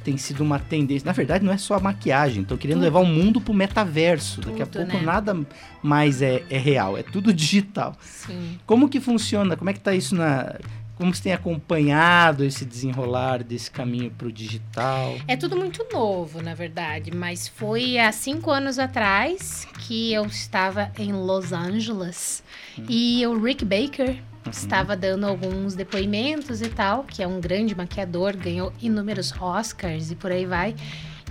tem 0.04 0.18
sido 0.18 0.42
uma 0.42 0.60
tendência. 0.60 1.06
Na 1.06 1.12
verdade, 1.12 1.44
não 1.44 1.54
é 1.54 1.58
só 1.58 1.76
a 1.76 1.80
maquiagem. 1.80 2.42
Estão 2.42 2.58
querendo 2.58 2.78
Tudo. 2.78 2.84
levar 2.84 3.00
o 3.00 3.06
mundo 3.06 3.40
pro 3.40 3.54
metaverso. 3.54 4.42
Daqui 4.42 4.62
a 4.62 4.66
Tudo, 4.66 4.86
pouco 4.86 4.98
né? 4.98 5.04
nada 5.04 5.38
mais 5.82 6.22
é, 6.22 6.44
é 6.50 6.58
real, 6.58 6.98
é 6.98 7.04
tudo 7.04 7.34
digital. 7.34 7.96
Sim. 8.02 8.60
Como 8.66 8.90
que 8.90 9.00
funciona? 9.00 9.56
Como 9.56 9.70
é 9.70 9.74
que 9.74 9.80
tá 9.80 9.94
isso 9.94 10.16
na. 10.16 10.56
Como 10.96 11.16
você 11.16 11.24
tem 11.24 11.34
acompanhado 11.34 12.44
esse 12.44 12.64
desenrolar 12.64 13.44
desse 13.44 13.72
caminho 13.72 14.12
pro 14.12 14.32
digital? 14.32 15.16
É 15.28 15.36
tudo 15.36 15.58
muito 15.58 15.84
novo, 15.92 16.44
na 16.44 16.54
verdade, 16.54 17.10
mas 17.12 17.48
foi 17.48 17.98
há 17.98 18.12
cinco 18.12 18.52
anos 18.52 18.78
atrás 18.78 19.68
que 19.80 20.14
eu 20.14 20.26
estava 20.28 20.92
em 21.00 21.12
Los 21.12 21.52
Angeles 21.54 22.44
e 22.88 23.26
o 23.26 23.42
Rick 23.42 23.66
Baker 23.66 24.22
estava 24.50 24.96
dando 24.96 25.26
alguns 25.26 25.76
depoimentos 25.76 26.62
e 26.62 26.70
tal, 26.70 27.04
que 27.04 27.22
é 27.22 27.28
um 27.28 27.40
grande 27.40 27.76
maquiador, 27.76 28.36
ganhou 28.36 28.74
inúmeros 28.82 29.34
Oscars 29.40 30.12
e 30.12 30.16
por 30.16 30.32
aí 30.32 30.46
vai. 30.46 30.76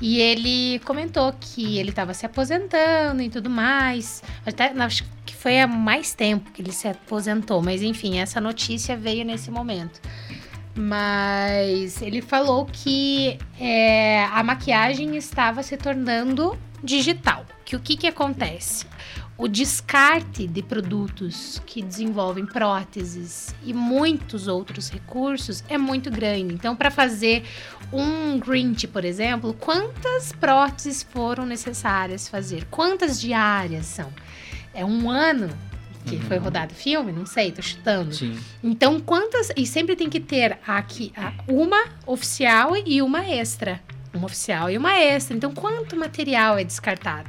E 0.00 0.18
ele 0.18 0.78
comentou 0.80 1.32
que 1.38 1.78
ele 1.78 1.90
estava 1.90 2.14
se 2.14 2.24
aposentando 2.24 3.20
e 3.22 3.28
tudo 3.28 3.50
mais. 3.50 4.22
Até 4.46 4.72
acho 4.72 5.04
que 5.26 5.34
foi 5.34 5.60
há 5.60 5.66
mais 5.66 6.14
tempo 6.14 6.50
que 6.52 6.62
ele 6.62 6.72
se 6.72 6.88
aposentou, 6.88 7.60
mas 7.60 7.82
enfim, 7.82 8.18
essa 8.18 8.40
notícia 8.40 8.96
veio 8.96 9.24
nesse 9.24 9.50
momento. 9.50 10.00
Mas 10.74 12.00
ele 12.00 12.22
falou 12.22 12.64
que 12.64 13.36
é, 13.58 14.24
a 14.32 14.42
maquiagem 14.42 15.16
estava 15.16 15.62
se 15.62 15.76
tornando 15.76 16.56
digital. 16.82 17.44
Que 17.64 17.76
o 17.76 17.80
que, 17.80 17.96
que 17.96 18.06
acontece? 18.06 18.86
O 19.40 19.48
descarte 19.48 20.46
de 20.46 20.62
produtos 20.62 21.62
que 21.64 21.80
desenvolvem 21.80 22.44
próteses 22.44 23.54
e 23.64 23.72
muitos 23.72 24.46
outros 24.46 24.90
recursos 24.90 25.64
é 25.66 25.78
muito 25.78 26.10
grande. 26.10 26.52
Então, 26.52 26.76
para 26.76 26.90
fazer 26.90 27.44
um 27.90 28.38
Grinch, 28.38 28.86
por 28.86 29.02
exemplo, 29.02 29.54
quantas 29.54 30.30
próteses 30.30 31.02
foram 31.02 31.46
necessárias 31.46 32.28
fazer? 32.28 32.66
Quantas 32.66 33.18
diárias 33.18 33.86
são? 33.86 34.12
É 34.74 34.84
um 34.84 35.08
ano 35.08 35.48
que 36.04 36.18
foi 36.18 36.36
rodado 36.36 36.74
o 36.74 36.76
filme? 36.76 37.10
Não 37.10 37.24
sei, 37.24 37.50
tô 37.50 37.62
chutando. 37.62 38.14
Sim. 38.14 38.38
Então, 38.62 39.00
quantas. 39.00 39.50
E 39.56 39.64
sempre 39.66 39.96
tem 39.96 40.10
que 40.10 40.20
ter 40.20 40.58
aqui 40.66 41.14
uma 41.48 41.82
oficial 42.06 42.76
e 42.76 43.00
uma 43.00 43.24
extra. 43.24 43.80
Uma 44.12 44.26
oficial 44.26 44.68
e 44.68 44.76
uma 44.76 44.92
extra. 44.98 45.36
Então, 45.36 45.52
quanto 45.54 45.96
material 45.96 46.58
é 46.58 46.64
descartado? 46.64 47.28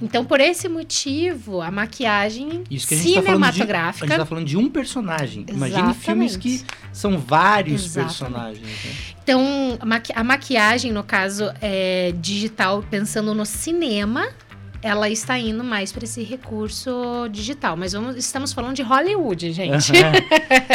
Então, 0.00 0.24
por 0.24 0.40
esse 0.40 0.68
motivo, 0.70 1.60
a 1.60 1.70
maquiagem 1.70 2.64
Isso 2.70 2.86
que 2.88 2.94
a 2.94 2.96
gente 2.96 3.14
tá 3.14 3.22
falando 3.22 3.42
de. 3.42 3.48
A 3.48 3.52
cinematográfica. 3.52 4.06
gente 4.06 4.16
tá 4.16 4.24
falando 4.26 4.46
de 4.46 4.56
um 4.56 4.70
personagem. 4.70 5.44
Imagine 5.48 5.80
Exatamente. 5.80 5.98
filmes 6.04 6.36
que 6.38 6.64
são 6.92 7.18
vários 7.18 7.84
Exatamente. 7.84 8.08
personagens. 8.18 8.62
Né? 8.66 9.14
Então, 9.22 9.76
a, 9.78 9.84
maqui- 9.84 10.12
a 10.16 10.24
maquiagem, 10.24 10.92
no 10.92 11.04
caso 11.04 11.50
é, 11.60 12.14
digital, 12.18 12.82
pensando 12.90 13.34
no 13.34 13.44
cinema, 13.44 14.26
ela 14.80 15.10
está 15.10 15.38
indo 15.38 15.62
mais 15.62 15.92
para 15.92 16.04
esse 16.04 16.22
recurso 16.22 17.28
digital. 17.30 17.76
Mas 17.76 17.92
vamos, 17.92 18.16
estamos 18.16 18.52
falando 18.52 18.76
de 18.76 18.82
Hollywood, 18.82 19.52
gente. 19.52 19.92
Aham. 19.96 20.12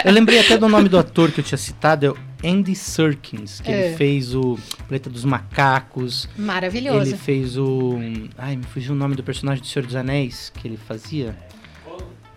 Eu 0.06 0.12
lembrei 0.12 0.40
até 0.40 0.58
do 0.58 0.70
nome 0.70 0.90
do 0.90 0.98
ator 0.98 1.32
que 1.32 1.40
eu 1.40 1.44
tinha 1.44 1.58
citado, 1.58 2.06
é 2.06 2.29
Andy 2.44 2.74
Serkins, 2.76 3.60
que 3.60 3.70
É. 3.72 3.88
ele 3.88 3.98
fez 3.98 4.34
o 4.34 4.58
Planeta 4.88 5.10
dos 5.10 5.26
Macacos, 5.26 6.28
Maravilhoso. 6.38 7.10
ele 7.12 7.18
fez 7.18 7.58
o... 7.58 8.00
Ai, 8.38 8.56
me 8.56 8.64
fugiu 8.64 8.94
o 8.94 8.96
nome 8.96 9.16
do 9.16 9.24
personagem 9.24 9.62
do 9.62 9.68
Senhor 9.68 9.86
dos 9.86 9.96
Anéis 9.96 10.52
que 10.56 10.68
ele 10.68 10.78
fazia. 10.78 11.36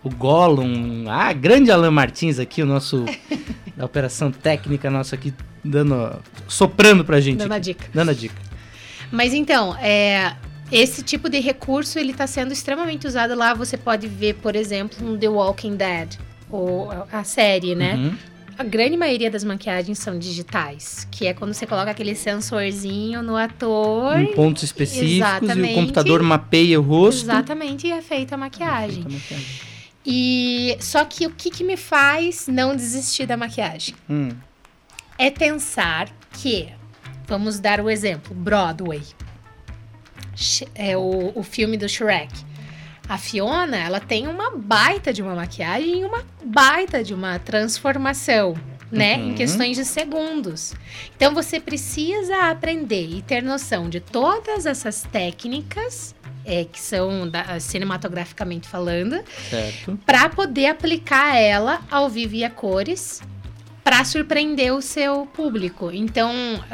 O 0.03 0.09
Gollum. 0.09 1.05
Ah, 1.07 1.31
grande 1.31 1.71
Alan 1.71 1.91
Martins 1.91 2.37
aqui, 2.39 2.61
o 2.61 2.65
nosso... 2.65 3.05
da 3.77 3.85
operação 3.85 4.31
técnica 4.31 4.89
nossa 4.89 5.15
aqui, 5.15 5.33
dando... 5.63 6.21
soprando 6.47 7.03
pra 7.05 7.19
gente. 7.21 7.37
Dando 7.39 7.53
a 7.53 7.59
dica. 7.59 7.85
Dando 7.93 8.11
a 8.11 8.13
dica. 8.13 8.35
Mas 9.11 9.33
então, 9.33 9.75
é, 9.77 10.35
esse 10.71 11.01
tipo 11.03 11.29
de 11.29 11.39
recurso 11.39 11.97
ele 11.97 12.11
está 12.11 12.27
sendo 12.27 12.51
extremamente 12.51 13.07
usado 13.07 13.35
lá. 13.35 13.53
Você 13.53 13.77
pode 13.77 14.07
ver, 14.07 14.35
por 14.35 14.55
exemplo, 14.55 14.97
no 15.07 15.17
The 15.17 15.29
Walking 15.29 15.75
Dead, 15.75 16.17
ou 16.49 16.91
a 17.11 17.23
série, 17.23 17.73
né? 17.75 17.95
Uhum. 17.95 18.15
A 18.57 18.63
grande 18.63 18.95
maioria 18.95 19.31
das 19.31 19.43
maquiagens 19.43 19.99
são 19.99 20.17
digitais, 20.17 21.07
que 21.09 21.25
é 21.25 21.33
quando 21.33 21.53
você 21.53 21.65
coloca 21.65 21.89
aquele 21.89 22.15
sensorzinho 22.15 23.23
no 23.23 23.35
ator. 23.35 24.19
Em 24.19 24.33
pontos 24.33 24.63
específicos 24.63 25.55
e 25.55 25.61
o 25.61 25.73
computador 25.73 26.21
mapeia 26.21 26.79
o 26.79 26.83
rosto. 26.83 27.23
Exatamente, 27.23 27.87
e 27.87 27.91
é 27.91 28.01
feita 28.01 28.35
a 28.35 28.37
maquiagem. 28.37 29.03
Feita 29.03 29.09
a 29.09 29.11
maquiagem. 29.11 29.73
E 30.05 30.77
só 30.81 31.05
que 31.05 31.25
o 31.25 31.31
que, 31.31 31.49
que 31.49 31.63
me 31.63 31.77
faz 31.77 32.47
não 32.47 32.75
desistir 32.75 33.25
da 33.25 33.37
maquiagem? 33.37 33.95
Hum. 34.09 34.29
é 35.17 35.31
pensar 35.31 36.09
que, 36.33 36.69
vamos 37.27 37.59
dar 37.59 37.79
o 37.79 37.89
exemplo, 37.89 38.35
Broadway. 38.35 39.01
É 40.75 40.97
o, 40.97 41.31
o 41.35 41.43
filme 41.43 41.77
do 41.77 41.87
Shrek. 41.87 42.33
A 43.07 43.17
Fiona, 43.17 43.77
ela 43.77 43.99
tem 43.99 44.27
uma 44.27 44.51
baita 44.55 45.11
de 45.11 45.21
uma 45.21 45.35
maquiagem 45.35 46.01
e 46.01 46.05
uma 46.05 46.23
baita 46.43 47.03
de 47.03 47.13
uma 47.13 47.37
transformação, 47.37 48.55
né? 48.91 49.15
Em 49.15 49.29
Uhum. 49.29 49.35
questões 49.35 49.75
de 49.75 49.83
segundos. 49.85 50.73
Então 51.15 51.33
você 51.33 51.59
precisa 51.59 52.49
aprender 52.49 53.05
e 53.07 53.21
ter 53.21 53.43
noção 53.43 53.89
de 53.89 53.99
todas 53.99 54.65
essas 54.65 55.03
técnicas 55.11 56.15
é, 56.45 56.65
que 56.65 56.79
são 56.79 57.29
da- 57.29 57.57
cinematograficamente 57.59 58.67
falando, 58.67 59.21
para 60.05 60.27
poder 60.27 60.65
aplicar 60.67 61.37
ela 61.37 61.81
ao 61.89 62.09
vivo 62.09 62.35
e 62.35 62.43
a 62.43 62.49
cores 62.49 63.21
para 63.83 64.05
surpreender 64.05 64.73
o 64.73 64.81
seu 64.81 65.25
público. 65.25 65.91
Então, 65.91 66.31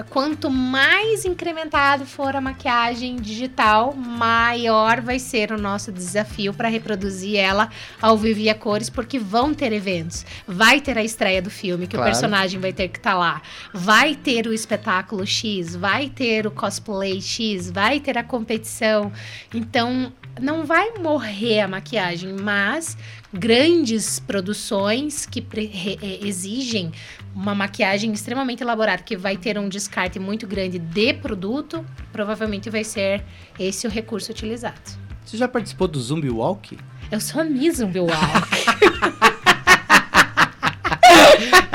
quanto 0.10 0.50
mais 0.50 1.26
incrementado 1.26 2.06
for 2.06 2.36
a 2.36 2.42
maquiagem 2.42 3.16
digital, 3.16 3.96
maior 3.96 5.02
vai 5.02 5.18
ser 5.18 5.52
o 5.52 5.58
nosso 5.58 5.92
desafio 5.92 6.54
para 6.54 6.70
reproduzir 6.70 7.36
ela 7.38 7.70
ao 8.00 8.16
vivo 8.16 8.40
e 8.42 8.50
a 8.50 8.54
cores, 8.56 8.90
porque 8.90 9.18
vão 9.18 9.54
ter 9.54 9.74
eventos. 9.74 10.26
Vai 10.48 10.80
ter 10.80 10.98
a 10.98 11.04
estreia 11.04 11.42
do 11.42 11.50
filme, 11.50 11.88
que 11.88 11.96
Claro. 11.96 12.10
o 12.10 12.12
personagem 12.14 12.60
vai 12.60 12.72
ter 12.74 12.88
que 12.90 13.00
estar 13.00 13.16
lá. 13.16 13.42
Vai 13.74 14.14
ter 14.16 14.46
o 14.46 14.54
espetáculo 14.54 15.26
X, 15.26 15.76
vai 15.76 16.10
ter 16.10 16.46
o 16.46 16.52
cosplay 16.52 17.20
X, 17.22 17.72
vai 17.72 18.00
ter 18.00 18.18
a 18.18 18.24
competição. 18.24 19.12
Então, 19.54 20.14
não 20.40 20.64
vai 20.66 20.92
morrer 21.00 21.62
a 21.62 21.68
maquiagem, 21.68 22.34
mas 22.34 22.96
grandes 23.34 24.20
produções 24.20 25.26
que 25.26 25.40
eh, 25.56 26.20
exigem 26.28 26.92
uma 27.36 27.54
maquiagem 27.54 28.12
extremamente 28.12 28.62
elaborada, 28.64 29.04
que 29.04 29.16
vai 29.16 29.38
ter 29.38 29.58
um 29.58 29.70
descarte 29.70 30.20
muito 30.20 30.48
grande 30.48 30.80
de 30.80 31.14
produto, 31.14 31.86
provavelmente 32.12 32.70
vai 32.70 32.84
ser 32.84 33.24
esse 33.58 33.86
o 33.86 33.90
recurso 33.90 34.32
utilizado. 34.32 34.80
Você 35.26 35.38
já 35.38 35.48
participou 35.48 35.88
do 35.88 36.00
Zumbi 36.02 36.30
Walk? 36.30 36.78
Eu 37.12 37.20
sou 37.20 37.42
a 37.42 37.44
Miss 37.44 37.78
Zumbi 37.78 38.00
Walk. 38.00 38.10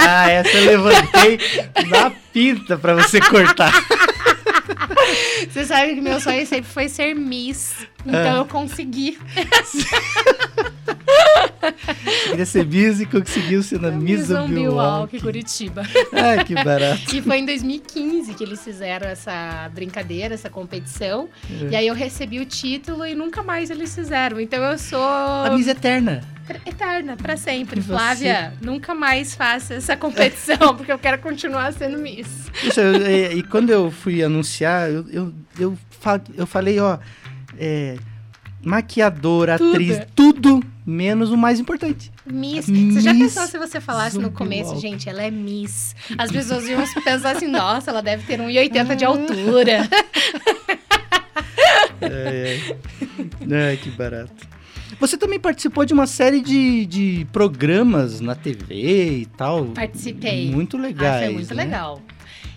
Ah, 0.07 0.31
essa 0.31 0.51
eu 0.59 0.67
levantei 0.67 1.39
na 1.89 2.11
pinta 2.11 2.77
pra 2.77 2.95
você 2.95 3.19
cortar. 3.21 3.73
Você 5.51 5.65
sabe 5.65 5.95
que 5.95 6.01
meu 6.03 6.21
sonho 6.21 6.47
sempre 6.47 6.71
foi 6.71 6.89
ser 6.91 7.15
Miss. 7.15 7.75
Então 8.05 8.35
Ah. 8.35 8.39
eu 8.39 8.45
consegui. 8.45 9.19
Queria 12.31 12.47
ser 12.47 12.65
e 13.03 13.07
conseguiu 13.07 13.63
ser 13.63 13.81
na 13.81 13.91
Walk, 14.69 14.75
Walk. 14.75 15.21
Curitiba. 15.21 15.83
Ah, 16.13 16.43
que 16.45 16.55
barato. 16.55 17.15
E 17.15 17.21
foi 17.21 17.39
em 17.39 17.47
2015 17.47 18.35
que 18.35 18.45
eles 18.45 18.63
fizeram 18.63 19.07
essa 19.09 19.69
brincadeira, 19.75 20.35
essa 20.35 20.49
competição. 20.49 21.29
É. 21.63 21.73
E 21.73 21.77
aí 21.77 21.87
eu 21.87 21.95
recebi 21.95 22.39
o 22.41 22.47
título 22.47 23.05
e 23.07 23.15
nunca 23.15 23.43
mais 23.43 23.71
eles 23.71 23.95
fizeram. 23.95 24.41
Então 24.41 24.63
eu 24.63 24.79
sou 24.79 25.03
A 25.03 25.51
Miss 25.57 25.67
Eterna. 25.67 26.23
eterna, 26.67 27.17
pra 27.17 27.37
sempre. 27.37 27.81
Você? 27.81 27.89
Flávia, 27.89 28.53
nunca 28.61 28.95
mais 28.95 29.35
faça 29.35 29.75
essa 29.75 29.97
competição, 29.97 30.75
porque 30.77 30.93
eu 30.93 30.99
quero 30.99 31.19
continuar 31.19 31.73
sendo 31.73 31.99
Miss. 31.99 32.29
Puxa, 32.63 32.81
eu- 32.81 33.07
e, 33.07 33.39
e 33.39 33.43
quando 33.43 33.71
eu 33.71 33.91
fui 33.91 34.23
anunciar, 34.23 34.91
eu, 34.91 35.05
eu, 35.11 35.35
eu, 35.59 35.79
eu 36.37 36.47
falei, 36.47 36.79
ó, 36.81 36.99
é, 37.59 37.97
maquiadora, 38.63 39.59
Tudo. 39.59 39.73
atriz, 39.73 40.01
tudo 40.15 40.63
menos 40.87 41.31
o 41.31 41.37
mais 41.37 41.59
importante. 41.61 42.11
Miss. 42.27 42.67
Você 42.67 43.01
já 43.01 43.13
Miss 43.13 43.35
pensou 43.35 43.47
se 43.49 43.59
você 43.59 43.81
falasse 43.81 44.19
no 44.19 44.31
começo, 44.31 44.79
gente, 44.81 45.09
ela 45.09 45.23
é 45.23 45.31
Miss? 45.31 45.95
As 46.19 46.31
pessoas 46.31 46.69
iam 46.69 46.85
pensar 47.03 47.37
assim, 47.37 47.47
nossa, 47.47 47.91
ela 47.91 48.03
deve 48.03 48.25
ter 48.25 48.39
1,80 48.39 48.97
de 48.97 49.05
altura. 49.05 49.89
É, 52.01 52.59
é. 53.51 53.69
Ai, 53.69 53.77
que 53.79 53.91
barato. 53.91 54.47
Você 55.01 55.17
também 55.17 55.41
participou 55.41 55.85
de 55.85 55.93
uma 55.93 56.07
série 56.07 56.41
de, 56.41 56.87
de 56.87 57.27
programas 57.33 58.21
na 58.21 58.35
TV 58.35 59.21
e 59.21 59.27
tal. 59.27 59.67
Participei. 59.67 60.51
Muito 60.51 60.77
legais. 60.77 61.23
ah, 61.23 61.25
foi 61.27 61.35
muito 61.35 61.55
né? 61.55 61.65
legal. 61.65 62.03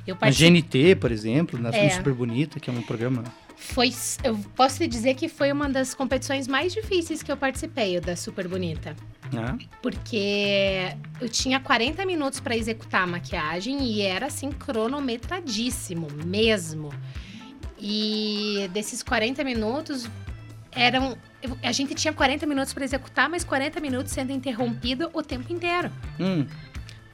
Eu 0.05 0.15
Na 0.15 0.19
participei. 0.19 0.61
GNT, 0.61 0.95
por 0.95 1.11
exemplo, 1.11 1.59
na 1.59 1.69
É. 1.69 1.89
Super 1.89 2.13
Bonita, 2.13 2.59
que 2.59 2.69
é 2.69 2.73
um 2.73 2.81
programa. 2.81 3.23
Foi, 3.59 3.91
eu 4.23 4.37
posso 4.55 4.77
te 4.77 4.87
dizer 4.87 5.15
que 5.15 5.27
foi 5.27 5.51
uma 5.51 5.67
das 5.67 5.95
competições 5.95 6.47
mais 6.47 6.71
difíceis 6.71 7.23
que 7.23 7.31
eu 7.31 7.35
participei, 7.35 7.97
o 7.97 8.01
da 8.01 8.15
Super 8.15 8.47
Bonita. 8.47 8.95
né? 9.33 9.57
Porque 9.81 10.95
eu 11.19 11.27
tinha 11.27 11.59
40 11.59 12.05
minutos 12.05 12.39
para 12.39 12.55
executar 12.55 13.01
a 13.01 13.07
maquiagem 13.07 13.83
e 13.83 14.01
era 14.01 14.27
assim 14.27 14.51
cronometradíssimo 14.51 16.07
mesmo. 16.23 16.93
E 17.79 18.69
desses 18.71 19.01
40 19.01 19.43
minutos 19.43 20.07
eram 20.71 21.17
a 21.63 21.71
gente 21.71 21.93
tinha 21.95 22.13
40 22.13 22.45
minutos 22.45 22.73
para 22.73 22.83
executar, 22.83 23.29
mas 23.29 23.43
40 23.43 23.79
minutos 23.79 24.11
sendo 24.11 24.31
interrompido 24.31 25.09
o 25.13 25.21
tempo 25.21 25.51
inteiro. 25.51 25.91
Hum, 26.19 26.45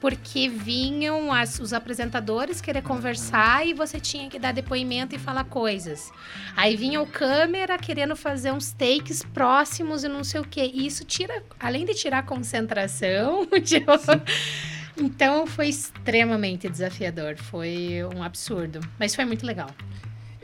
Porque 0.04 0.50
vinham 0.50 1.32
as- 1.32 1.58
os 1.58 1.72
apresentadores 1.72 2.60
querer 2.60 2.82
conversar 2.82 3.66
e 3.66 3.72
você 3.72 3.98
tinha 3.98 4.28
que 4.28 4.38
dar 4.38 4.52
depoimento 4.52 5.14
e 5.16 5.18
falar 5.18 5.44
coisas. 5.44 6.12
Aí 6.54 6.76
vinha 6.76 7.00
o 7.00 7.06
câmera 7.06 7.78
querendo 7.78 8.14
fazer 8.14 8.52
uns 8.52 8.70
takes 8.70 9.22
próximos 9.22 10.04
e 10.04 10.08
não 10.08 10.22
sei 10.22 10.42
o 10.42 10.44
quê. 10.44 10.70
E 10.74 10.86
isso 10.86 11.06
tira, 11.06 11.42
além 11.58 11.86
de 11.86 11.94
tirar 11.94 12.18
a 12.18 12.22
concentração, 12.22 13.48
então 15.00 15.46
foi 15.46 15.68
extremamente 15.68 16.68
desafiador. 16.68 17.36
Foi 17.38 18.00
um 18.14 18.22
absurdo. 18.22 18.80
Mas 18.98 19.14
foi 19.14 19.24
muito 19.24 19.46
legal. 19.46 19.70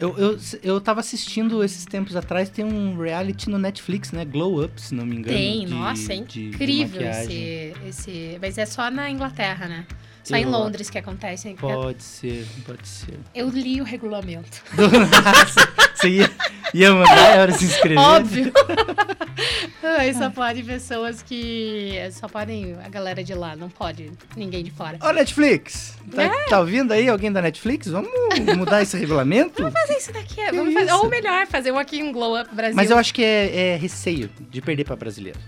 Eu, 0.01 0.17
eu, 0.19 0.39
eu 0.63 0.81
tava 0.81 1.01
assistindo 1.01 1.63
esses 1.63 1.85
tempos 1.85 2.17
atrás, 2.17 2.49
tem 2.49 2.65
um 2.65 2.99
reality 2.99 3.49
no 3.51 3.59
Netflix, 3.59 4.11
né? 4.13 4.25
Glow 4.25 4.65
Up, 4.65 4.81
se 4.81 4.95
não 4.95 5.05
me 5.07 5.17
engano. 5.17 5.37
Tem, 5.37 5.65
de- 5.67 5.75
nossa, 5.75 6.13
é 6.13 6.17
de- 6.17 6.25
de 6.25 6.49
incrível 6.49 7.03
maquiagem. 7.03 7.43
esse, 7.43 7.75
esse. 7.89 8.39
Mas 8.41 8.59
é 8.59 8.67
só 8.67 8.91
na 8.91 9.11
Inglaterra, 9.11 9.69
né? 9.69 9.87
Só 10.23 10.37
em 10.37 10.43
Eu- 10.43 10.51
Londres 10.51 10.91
que 10.91 10.99
acontece. 10.99 11.55
Pode 11.59 12.03
ser, 12.03 12.47
pode 12.67 12.87
ser. 12.87 13.19
Eu 13.35 13.49
li 13.49 13.81
o 13.81 13.85
regulamento. 13.85 14.63
Você 15.95 16.09
ia, 16.09 16.31
ia 16.73 16.93
mandar 16.93 17.37
a 17.37 17.41
hora 17.41 17.53
se 17.53 17.65
inscrever? 17.65 17.99
Óbvio. 17.99 18.53
Ai, 19.83 20.13
só 20.15 20.31
pode 20.31 20.63
pessoas 20.63 21.23
que. 21.23 21.93
Só 22.13 22.29
podem 22.29 22.77
a 22.85 22.89
galera 22.89 23.23
de 23.25 23.35
lá, 23.35 23.55
não 23.57 23.69
pode 23.69 24.11
ninguém 24.37 24.63
de 24.65 24.71
fora. 24.71 24.99
Ô, 25.03 25.13
Netflix, 25.13 25.97
tá, 26.15 26.23
É. 26.25 26.29
tá 26.49 26.61
ouvindo 26.61 26.93
aí 26.93 27.09
alguém 27.09 27.33
da 27.33 27.43
Netflix? 27.43 27.89
Vamos 27.89 28.11
mudar 28.57 28.83
esse 28.83 28.97
regulamento? 28.97 29.63
Fazer 29.71 29.97
isso 29.99 30.13
daqui, 30.13 30.41
é, 30.41 30.51
Que 30.51 30.57
vamos 30.57 30.73
fazer. 30.75 30.87
isso? 30.87 30.97
Ou 30.97 31.09
melhor, 31.09 31.47
fazer 31.47 31.73
um 31.73 31.79
aqui 31.79 32.03
um 32.03 32.13
Glow 32.13 32.39
Up 32.41 32.55
Brasil. 32.55 32.77
Mas 32.77 32.91
eu 32.91 32.97
acho 32.99 33.13
que 33.13 33.23
é, 33.23 33.73
é 33.73 33.77
receio 33.77 34.31
de 34.51 34.61
perder 34.61 34.85
pra 34.85 34.97
brasileiro. 34.97 35.39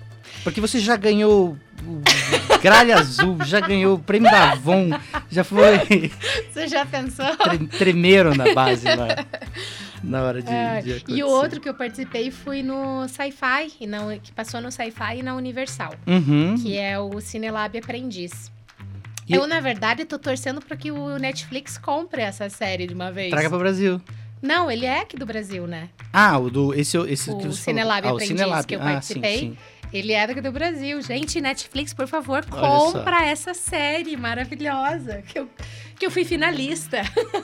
Porque 0.42 0.60
você 0.60 0.78
já 0.80 0.96
ganhou 0.96 1.56
o 1.86 2.02
Gralha 2.60 2.96
Azul, 2.96 3.38
já 3.44 3.60
ganhou 3.60 3.96
o 3.96 3.98
prêmio 3.98 4.30
da 4.30 4.52
Avon, 4.52 4.90
já 5.30 5.44
foi 5.44 6.10
Você 6.52 6.68
já 6.68 6.84
pensou? 6.86 7.36
tre 7.36 7.58
tremeram 7.66 8.34
na 8.34 8.52
base 8.52 8.86
lá. 8.86 9.24
Na 10.02 10.22
hora 10.22 10.42
de, 10.42 10.50
Ai, 10.50 10.82
de 10.82 11.04
e 11.08 11.22
o 11.22 11.28
outro 11.28 11.60
que 11.60 11.68
eu 11.68 11.74
participei 11.74 12.30
foi 12.32 12.60
no 12.62 13.06
Sci-Fi, 13.08 13.70
que 14.20 14.32
passou 14.32 14.60
no 14.60 14.70
Sci-Fi 14.72 15.18
e 15.18 15.22
na 15.22 15.34
Universal, 15.36 15.94
Uhum. 16.06 16.56
que 16.60 16.76
é 16.76 16.98
o 16.98 17.20
Cinelab 17.20 17.78
Aprendiz. 17.78 18.50
E- 19.28 19.34
Eu, 19.34 19.46
na 19.46 19.60
verdade, 19.60 20.04
tô 20.04 20.18
torcendo 20.18 20.60
para 20.60 20.76
que 20.76 20.90
o 20.90 21.16
Netflix 21.18 21.78
compre 21.78 22.20
essa 22.20 22.48
série 22.50 22.88
de 22.88 22.94
uma 22.94 23.12
vez. 23.12 23.30
Traga 23.30 23.48
pro 23.48 23.58
Brasil. 23.60 24.00
Não, 24.42 24.68
ele 24.68 24.84
é 24.86 25.00
aqui 25.00 25.16
do 25.16 25.24
Brasil, 25.24 25.68
né? 25.68 25.88
Ah, 26.12 26.36
o 26.36 26.50
do. 26.50 26.74
Esse, 26.74 26.98
esse 27.08 27.30
O 27.30 27.38
que 27.38 27.46
você 27.46 27.62
Cinelab 27.62 28.02
falou. 28.02 28.08
Ah, 28.08 28.12
o 28.12 28.16
Aprendiz 28.16 28.38
Cinelab. 28.40 28.66
que 28.66 28.74
eu 28.74 28.80
ah, 28.80 28.84
participei. 28.84 29.38
Sim, 29.38 29.50
sim. 29.50 29.56
Ele 29.92 30.12
é 30.12 30.26
daqui 30.26 30.40
do 30.40 30.50
Brasil. 30.52 31.00
Gente, 31.02 31.40
Netflix, 31.40 31.92
por 31.92 32.06
favor, 32.06 32.44
Olha 32.50 32.60
só. 32.60 32.92
compra 32.92 33.24
essa 33.26 33.52
série 33.54 34.16
maravilhosa. 34.16 35.22
Que 35.22 35.38
eu, 35.38 35.48
que 35.98 36.06
eu 36.06 36.10
fui 36.10 36.24
finalista. 36.24 36.98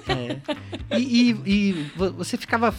É. 0.08 0.96
E, 0.98 1.30
e- 1.30 1.42
e 1.46 1.72
vo- 1.94 2.12
você 2.12 2.36
ficava 2.36 2.74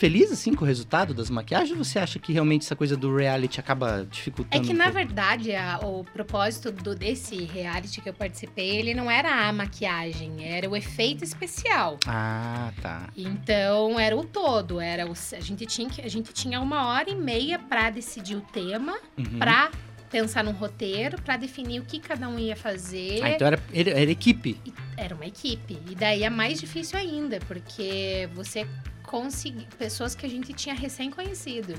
feliz 0.00 0.32
assim 0.32 0.54
com 0.54 0.64
o 0.64 0.66
resultado 0.66 1.12
das 1.12 1.28
maquiagens 1.28 1.76
ou 1.78 1.84
você 1.84 1.98
acha 1.98 2.18
que 2.18 2.32
realmente 2.32 2.62
essa 2.64 2.74
coisa 2.74 2.96
do 2.96 3.14
reality 3.14 3.60
acaba 3.60 4.00
É 4.00 4.04
dificultando? 4.06 4.66
que, 4.66 4.72
um 4.72 4.76
na 4.76 4.88
verdade, 4.88 5.54
a- 5.54 5.78
o 5.82 6.04
propósito 6.04 6.72
do, 6.72 6.94
desse 6.94 7.36
reality 7.44 8.00
que 8.00 8.08
eu 8.08 8.14
participei, 8.14 8.76
ele 8.78 8.94
não 8.94 9.10
era 9.10 9.46
a 9.46 9.52
maquiagem, 9.52 10.42
era 10.42 10.70
o 10.70 10.74
efeito 10.74 11.22
especial. 11.22 11.98
Ah, 12.06 12.72
tá. 12.80 13.10
Então, 13.14 14.00
era 14.00 14.16
o 14.16 14.24
todo. 14.24 14.80
Era 14.80 15.06
o, 15.06 15.12
a, 15.12 15.40
gente 15.40 15.66
tinha, 15.66 15.88
que- 15.90 16.00
a 16.00 16.08
gente 16.08 16.32
tinha 16.32 16.58
uma 16.62 16.86
hora 16.88 17.10
e 17.10 17.14
meia 17.14 17.58
para 17.58 17.90
decidir 17.90 18.36
o 18.36 18.40
tema, 18.40 18.96
Uhum. 19.18 19.38
para 19.38 19.70
pensar 20.10 20.42
num 20.42 20.52
roteiro, 20.52 21.20
para 21.20 21.36
definir 21.36 21.78
o 21.78 21.84
que 21.84 22.00
cada 22.00 22.26
um 22.26 22.38
ia 22.38 22.56
fazer. 22.56 23.22
Ah, 23.22 23.30
então 23.32 23.46
era, 23.46 23.62
era, 23.72 23.90
era 23.90 24.10
equipe. 24.10 24.58
Era 24.96 25.14
uma 25.14 25.26
equipe. 25.26 25.78
E 25.90 25.94
daí 25.94 26.22
é 26.24 26.30
mais 26.30 26.58
difícil 26.58 26.98
ainda, 26.98 27.38
porque 27.46 28.28
você 28.34 28.66
conseguir 29.10 29.66
pessoas 29.76 30.14
que 30.14 30.24
a 30.24 30.28
gente 30.28 30.52
tinha 30.52 30.74
recém 30.74 31.10
conhecido. 31.10 31.74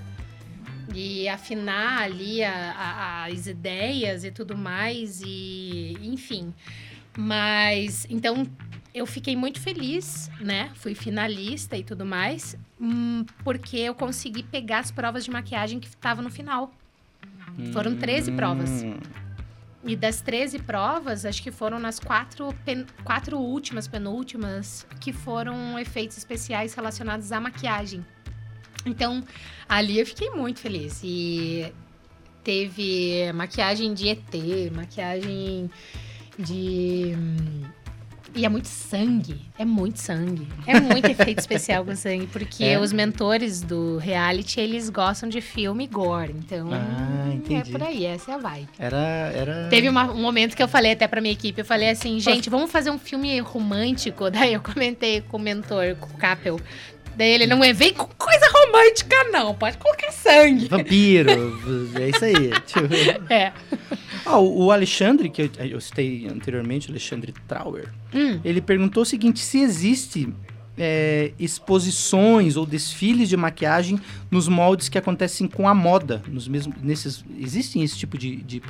E 0.93 1.29
afinar 1.29 2.01
ali 2.01 2.43
a- 2.43 2.73
a- 2.73 3.25
as 3.27 3.47
ideias 3.47 4.25
e 4.25 4.31
tudo 4.31 4.57
mais, 4.57 5.21
e 5.25 5.95
enfim. 6.01 6.53
Mas 7.17 8.05
então 8.09 8.45
eu 8.93 9.05
fiquei 9.05 9.33
muito 9.37 9.61
feliz, 9.61 10.29
né? 10.41 10.69
Fui 10.75 10.93
finalista 10.93 11.77
e 11.77 11.83
tudo 11.83 12.05
mais, 12.05 12.57
hum, 12.79 13.25
porque 13.45 13.77
eu 13.77 13.95
consegui 13.95 14.43
pegar 14.43 14.79
as 14.79 14.91
provas 14.91 15.23
de 15.23 15.31
maquiagem 15.31 15.79
que 15.79 15.87
estavam 15.87 16.21
no 16.23 16.29
final. 16.29 16.73
Foram 17.71 17.95
13 17.95 18.31
provas. 18.33 18.83
Hum. 19.83 19.89
E 19.89 19.95
das 19.95 20.21
13 20.21 20.59
provas, 20.59 21.25
acho 21.25 21.41
que 21.41 21.51
foram 21.51 21.79
nas 21.79 21.99
quatro, 21.99 22.53
pen- 22.65 22.85
quatro 23.03 23.37
últimas, 23.37 23.87
penúltimas, 23.87 24.85
que 24.99 25.11
foram 25.11 25.77
efeitos 25.79 26.17
especiais 26.17 26.73
relacionados 26.73 27.31
à 27.31 27.39
maquiagem. 27.39 28.05
Então, 28.85 29.23
ali 29.67 29.99
eu 29.99 30.05
fiquei 30.05 30.29
muito 30.31 30.59
feliz. 30.59 31.01
E 31.03 31.71
teve 32.43 33.31
maquiagem 33.33 33.93
de 33.93 34.09
ET, 34.09 34.71
maquiagem 34.75 35.69
de. 36.37 37.13
E 38.33 38.45
é 38.45 38.49
muito 38.49 38.67
sangue. 38.67 39.41
É 39.59 39.65
muito 39.65 39.99
sangue. 39.99 40.47
É 40.65 40.79
muito 40.79 41.05
efeito 41.09 41.39
especial 41.39 41.83
com 41.83 41.95
sangue. 41.95 42.27
Porque 42.27 42.63
É? 42.63 42.79
os 42.79 42.93
mentores 42.93 43.61
do 43.61 43.97
reality, 43.97 44.59
eles 44.59 44.89
gostam 44.89 45.27
de 45.29 45.41
filme 45.41 45.85
gore. 45.87 46.33
Então. 46.37 46.69
Ah, 46.71 47.29
É 47.49 47.63
por 47.69 47.83
aí, 47.83 48.05
essa 48.05 48.31
é 48.31 48.35
a 48.35 48.37
vibe. 48.37 48.69
Era. 48.79 48.97
era... 49.35 49.67
Teve 49.69 49.89
uma- 49.89 50.11
um 50.11 50.21
momento 50.21 50.55
que 50.55 50.63
eu 50.63 50.67
falei 50.67 50.93
até 50.93 51.07
pra 51.07 51.19
minha 51.21 51.33
equipe, 51.33 51.59
eu 51.61 51.65
falei 51.65 51.89
assim, 51.89 52.19
gente, 52.19 52.49
vamos 52.49 52.71
fazer 52.71 52.89
um 52.91 52.97
filme 52.99 53.39
romântico? 53.39 54.29
Daí 54.31 54.53
eu 54.53 54.61
comentei 54.61 55.21
com 55.21 55.37
o 55.37 55.39
mentor, 55.39 55.95
com 55.99 56.07
o 56.07 56.17
Capel. 56.17 56.59
Daí 57.15 57.29
ele 57.29 57.45
não 57.45 57.63
é, 57.63 57.73
vem 57.73 57.93
com 57.93 58.07
coisa 58.17 58.45
romântica 58.51 59.15
não, 59.31 59.53
pode 59.53 59.77
colocar 59.77 60.11
sangue. 60.11 60.67
Vampiro, 60.67 61.29
é 61.95 62.09
isso 62.09 62.25
aí. 62.25 62.51
Tipo, 62.65 63.33
É. 63.33 63.53
Ah, 64.25 64.37
o 64.39 64.65
o 64.65 64.71
Alexandre, 64.71 65.29
que 65.29 65.41
eu, 65.43 65.49
eu 65.59 65.81
citei 65.81 66.27
anteriormente, 66.27 66.87
o 66.87 66.91
Alexandre 66.91 67.33
Trauer, 67.47 67.89
Hum. 68.13 68.39
ele 68.43 68.61
perguntou 68.61 69.03
o 69.03 69.05
seguinte: 69.05 69.39
se 69.39 69.59
existe 69.59 70.31
é, 70.77 71.31
exposições 71.39 72.55
ou 72.55 72.65
desfiles 72.65 73.29
de 73.29 73.37
maquiagem 73.37 73.99
nos 74.29 74.47
moldes 74.47 74.89
que 74.89 74.97
acontecem 74.97 75.47
com 75.47 75.67
a 75.67 75.73
moda, 75.73 76.21
nos 76.27 76.47
mesmos, 76.47 76.75
nesses, 76.81 77.23
existem 77.39 77.83
esse 77.83 77.97
tipo 77.97 78.17
de, 78.17 78.37
de, 78.37 78.61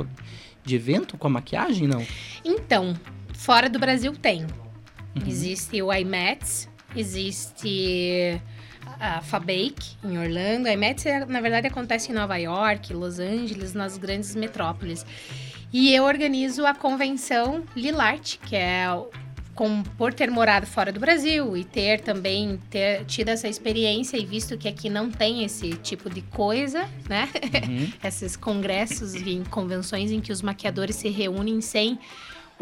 de 0.63 0.75
evento 0.75 1.17
com 1.17 1.27
a 1.27 1.29
maquiagem, 1.29 1.87
não? 1.87 2.05
Então, 2.43 2.95
fora 3.33 3.69
do 3.69 3.79
Brasil 3.79 4.13
tem. 4.13 4.41
Uhum. 4.43 5.23
Existe 5.27 5.81
o 5.81 5.93
IMATS, 5.93 6.69
existe 6.95 8.41
a 8.99 9.21
Fabake 9.21 9.97
em 10.03 10.17
Orlando. 10.17 10.67
A 10.67 10.73
IMATS, 10.73 11.05
é, 11.05 11.25
na 11.25 11.41
verdade, 11.41 11.67
acontece 11.67 12.11
em 12.11 12.15
Nova 12.15 12.37
York, 12.37 12.93
Los 12.93 13.19
Angeles, 13.19 13.73
nas 13.73 13.97
grandes 13.97 14.35
metrópoles. 14.35 15.05
E 15.73 15.93
eu 15.93 16.03
organizo 16.03 16.65
a 16.65 16.73
convenção 16.73 17.63
Lilart, 17.75 18.37
que 18.39 18.55
é 18.55 18.85
com, 19.55 19.83
por 19.83 20.13
ter 20.13 20.29
morado 20.29 20.65
fora 20.65 20.91
do 20.91 20.99
Brasil 20.99 21.55
e 21.55 21.63
ter 21.63 22.01
também 22.01 22.59
ter 22.69 23.05
tido 23.05 23.29
essa 23.29 23.47
experiência 23.47 24.17
e 24.17 24.25
visto 24.25 24.57
que 24.57 24.67
aqui 24.67 24.89
não 24.89 25.09
tem 25.09 25.43
esse 25.43 25.73
tipo 25.75 26.09
de 26.09 26.21
coisa, 26.21 26.89
né? 27.09 27.29
Uhum. 27.67 27.91
esses 28.03 28.35
congressos 28.35 29.13
e 29.15 29.43
convenções 29.49 30.11
em 30.11 30.19
que 30.19 30.31
os 30.31 30.41
maquiadores 30.41 30.95
se 30.95 31.09
reúnem 31.09 31.61
sem 31.61 31.99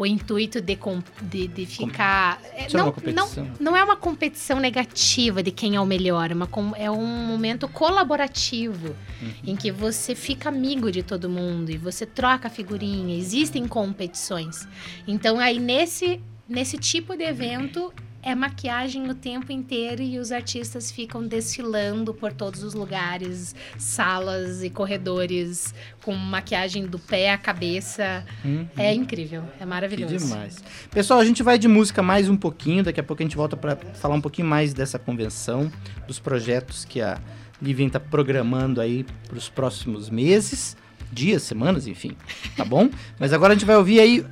o 0.00 0.06
intuito 0.06 0.62
de, 0.62 0.78
de, 1.20 1.46
de 1.46 1.66
ficar. 1.66 2.40
é, 2.54 2.64
é 2.64 2.68
não, 2.72 2.94
não, 3.12 3.50
não 3.60 3.76
é 3.76 3.84
uma 3.84 3.96
competição 3.96 4.58
negativa 4.58 5.42
de 5.42 5.50
quem 5.50 5.76
é 5.76 5.80
o 5.80 5.84
melhor, 5.84 6.30
é, 6.30 6.34
uma 6.34 6.48
é 6.76 6.90
um 6.90 7.06
momento 7.06 7.68
colaborativo 7.68 8.96
Uhum. 9.20 9.32
em 9.48 9.56
que 9.56 9.70
você 9.70 10.14
fica 10.14 10.48
amigo 10.48 10.90
de 10.90 11.02
todo 11.02 11.28
mundo 11.28 11.70
e 11.70 11.76
você 11.76 12.06
troca 12.06 12.48
figurinha, 12.48 13.14
existem 13.14 13.68
competições. 13.68 14.66
Então 15.06 15.38
aí 15.38 15.58
nesse, 15.58 16.18
nesse 16.48 16.78
tipo 16.78 17.14
de 17.14 17.24
evento 17.24 17.92
é 18.22 18.34
maquiagem 18.34 19.08
o 19.08 19.14
tempo 19.14 19.50
inteiro 19.50 20.02
e 20.02 20.18
os 20.18 20.30
artistas 20.30 20.90
ficam 20.90 21.26
desfilando 21.26 22.12
por 22.12 22.32
todos 22.32 22.62
os 22.62 22.74
lugares, 22.74 23.54
salas 23.78 24.62
e 24.62 24.70
corredores 24.70 25.74
com 26.04 26.14
maquiagem 26.14 26.86
do 26.86 26.98
pé 26.98 27.32
à 27.32 27.38
cabeça. 27.38 28.24
Uhum. 28.44 28.66
É 28.76 28.92
incrível, 28.92 29.42
é 29.54 29.58
Que 29.58 29.64
maravilhoso. 29.64 30.18
demais. 30.18 30.62
Pessoal, 30.90 31.20
a 31.20 31.24
gente 31.24 31.42
vai 31.42 31.58
de 31.58 31.68
música 31.68 32.02
mais 32.02 32.28
um 32.28 32.36
pouquinho. 32.36 32.84
Daqui 32.84 33.00
a 33.00 33.02
pouco 33.02 33.22
a 33.22 33.24
gente 33.24 33.36
volta 33.36 33.56
para 33.56 33.76
falar 33.76 34.14
um 34.14 34.20
pouquinho 34.20 34.48
mais 34.48 34.74
dessa 34.74 34.98
convenção, 34.98 35.70
dos 36.06 36.18
projetos 36.18 36.84
que 36.84 37.00
a 37.00 37.18
Livian 37.60 37.86
está 37.86 38.00
programando 38.00 38.80
aí 38.80 39.04
para 39.28 39.36
os 39.38 39.48
próximos 39.48 40.08
meses, 40.10 40.76
dias, 41.12 41.42
semanas, 41.42 41.86
enfim. 41.86 42.16
Tá 42.56 42.64
bom? 42.64 42.88
Mas 43.18 43.32
agora 43.32 43.52
a 43.52 43.56
gente 43.56 43.66
vai 43.66 43.76
ouvir 43.76 44.00
aí, 44.00 44.26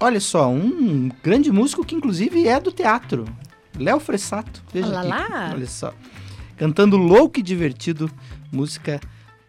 olha 0.00 0.20
só, 0.20 0.48
um 0.48 1.10
grande 1.22 1.50
músico 1.50 1.84
que 1.84 1.94
inclusive 1.94 2.46
é 2.46 2.58
do 2.60 2.72
teatro. 2.72 3.24
Léo 3.78 4.00
Fressato. 4.00 4.62
Veja 4.72 4.88
Olá 4.88 5.00
aqui. 5.00 5.08
lá. 5.08 5.50
Olha 5.52 5.66
só. 5.66 5.92
Cantando 6.56 6.96
Louco 6.96 7.38
e 7.38 7.42
Divertido, 7.42 8.10
música 8.50 8.98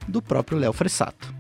do 0.08 0.22
próprio 0.22 0.58
Léo 0.58 0.74
Fressato. 0.74 1.34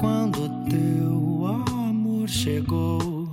Quando 0.00 0.48
teu 0.68 1.46
amor 1.46 2.28
chegou, 2.28 3.28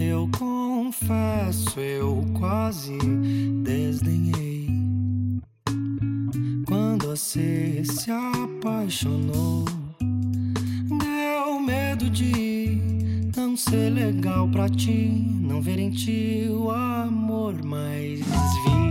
eu 0.00 0.28
confesso, 0.38 1.78
eu 1.78 2.24
quase 2.38 2.98
desdenhei. 3.62 4.68
Quando 6.66 7.08
você 7.08 7.82
se 7.84 8.10
apaixonou, 8.10 9.64
deu 10.00 11.60
medo 11.60 12.10
de 12.10 12.78
não 13.36 13.56
ser 13.56 13.90
legal 13.90 14.48
pra 14.48 14.68
ti, 14.68 15.08
não 15.40 15.60
ver 15.60 15.78
em 15.78 15.90
ti 15.90 16.48
o 16.50 16.70
amor 16.70 17.62
mais 17.64 18.20
vi. 18.20 18.81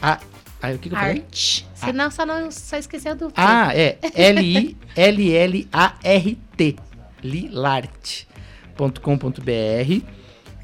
A, 0.01 0.19
aí 0.61 0.75
o 0.75 0.79
que, 0.79 0.89
que 0.89 0.95
eu 0.95 0.99
falei? 0.99 1.21
Art. 1.21 1.61
Você 1.73 1.93
não, 1.93 2.11
só 2.11 2.25
não 2.25 2.51
só 2.51 2.75
esqueceu 2.77 3.15
do. 3.15 3.31
Ah, 3.35 3.73
é 3.75 3.97
L-I-L-L-A-R-T. 4.15 4.75
Lilarte.com.br. 7.23 10.01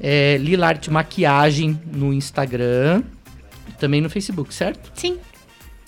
É, 0.00 0.36
Lilarte 0.38 0.90
Maquiagem 0.90 1.80
no 1.86 2.12
Instagram. 2.12 3.04
Também 3.78 4.00
no 4.00 4.10
Facebook, 4.10 4.52
certo? 4.54 4.92
Sim. 4.94 5.18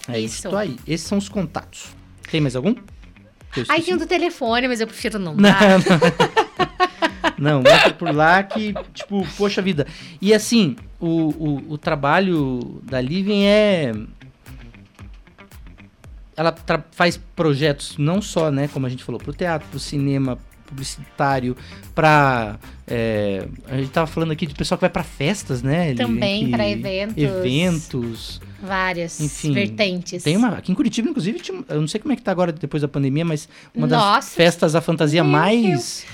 É 0.08 0.18
Isso. 0.18 0.48
isso 0.48 0.56
aí. 0.56 0.76
Esses 0.86 1.06
são 1.06 1.18
os 1.18 1.28
contatos. 1.28 1.88
Tem 2.30 2.40
mais 2.40 2.56
algum? 2.56 2.74
Aí 3.68 3.82
tem 3.82 3.96
do 3.96 4.06
telefone, 4.06 4.66
mas 4.66 4.80
eu 4.80 4.86
prefiro 4.86 5.18
não 5.18 5.34
Não, 5.38 5.50
não. 7.38 7.62
não, 7.62 7.62
por 7.96 8.12
lá 8.12 8.42
que, 8.42 8.74
tipo, 8.92 9.26
poxa 9.36 9.62
vida. 9.62 9.86
E 10.20 10.34
assim, 10.34 10.76
o, 10.98 11.06
o, 11.06 11.72
o 11.72 11.78
trabalho 11.78 12.80
da 12.82 13.00
Livian 13.00 13.44
é. 13.46 13.92
Ela 16.36 16.52
faz 16.90 17.16
projetos 17.36 17.96
não 17.96 18.20
só, 18.20 18.50
né, 18.50 18.66
como 18.66 18.86
a 18.86 18.88
gente 18.88 19.04
falou, 19.04 19.20
pro 19.20 19.32
teatro, 19.32 19.68
pro 19.68 19.78
cinema, 19.78 20.36
publicitário, 20.74 21.56
pra. 21.94 22.58
é, 22.86 23.46
a 23.68 23.76
gente 23.76 23.90
tava 23.90 24.06
falando 24.06 24.32
aqui 24.32 24.46
de 24.46 24.54
pessoal 24.54 24.76
que 24.76 24.82
vai 24.82 24.90
pra 24.90 25.04
festas, 25.04 25.62
né? 25.62 25.94
Também 25.94 26.50
pra 26.50 26.68
eventos. 26.68 27.16
Eventos. 27.16 28.40
Várias 28.60 29.20
Enfim, 29.20 29.52
vertentes. 29.52 30.22
Tem 30.22 30.36
uma. 30.36 30.48
Aqui 30.58 30.72
em 30.72 30.74
Curitiba, 30.74 31.08
inclusive, 31.08 31.38
tinha- 31.38 31.62
eu 31.68 31.80
não 31.80 31.88
sei 31.88 32.00
como 32.00 32.12
é 32.12 32.16
que 32.16 32.22
tá 32.22 32.30
agora 32.32 32.50
depois 32.50 32.80
da 32.80 32.88
pandemia, 32.88 33.24
mas 33.24 33.48
uma 33.74 33.86
das 33.86 34.00
Nossa. 34.00 34.30
festas 34.30 34.74
à 34.74 34.80
fantasia 34.80 35.22
mais 35.22 36.04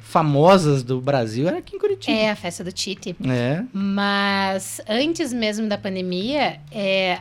famosas 0.00 0.82
do 0.82 1.00
Brasil 1.00 1.48
era 1.48 1.58
aqui 1.58 1.74
em 1.76 1.78
Curitiba. 1.78 2.16
É 2.16 2.30
a 2.30 2.36
festa 2.36 2.62
do 2.62 2.70
Tite. 2.70 3.16
É. 3.26 3.64
Mas 3.72 4.80
antes 4.88 5.32
mesmo 5.32 5.66
da 5.66 5.76
pandemia, 5.78 6.60
é... 6.70 7.18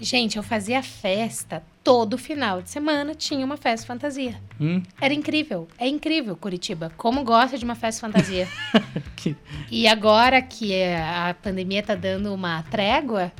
gente, 0.00 0.36
eu 0.36 0.42
fazia 0.42 0.82
festa 0.82 1.62
todo 1.84 2.16
final 2.16 2.62
de 2.62 2.70
semana, 2.70 3.14
tinha 3.14 3.44
uma 3.44 3.58
festa 3.58 3.86
fantasia. 3.86 4.40
Hum, 4.58 4.82
Era 5.00 5.12
incrível. 5.12 5.68
É 5.78 5.86
incrível, 5.86 6.34
Curitiba. 6.34 6.90
Como 6.96 7.22
gosta 7.22 7.58
de 7.58 7.64
uma 7.64 7.74
festa 7.74 8.00
fantasia. 8.06 8.48
que- 9.14 9.36
E 9.70 9.86
agora 9.86 10.40
que 10.40 10.72
é, 10.72 10.96
a 10.98 11.34
pandemia 11.40 11.82
tá 11.82 11.94
dando 11.94 12.32
uma 12.32 12.62
trégua, 12.64 13.30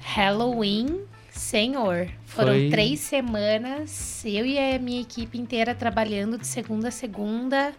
Halloween, 0.00 1.00
senhor. 1.30 2.08
Foram 2.26 2.52
Foi- 2.52 2.70
três 2.70 3.00
semanas, 3.00 4.24
eu 4.24 4.46
e 4.46 4.56
a 4.58 4.78
minha 4.78 5.00
equipe 5.00 5.36
inteira 5.38 5.74
trabalhando 5.74 6.38
de 6.38 6.46
segunda 6.46 6.88
a 6.88 6.92
segunda, 6.92 7.72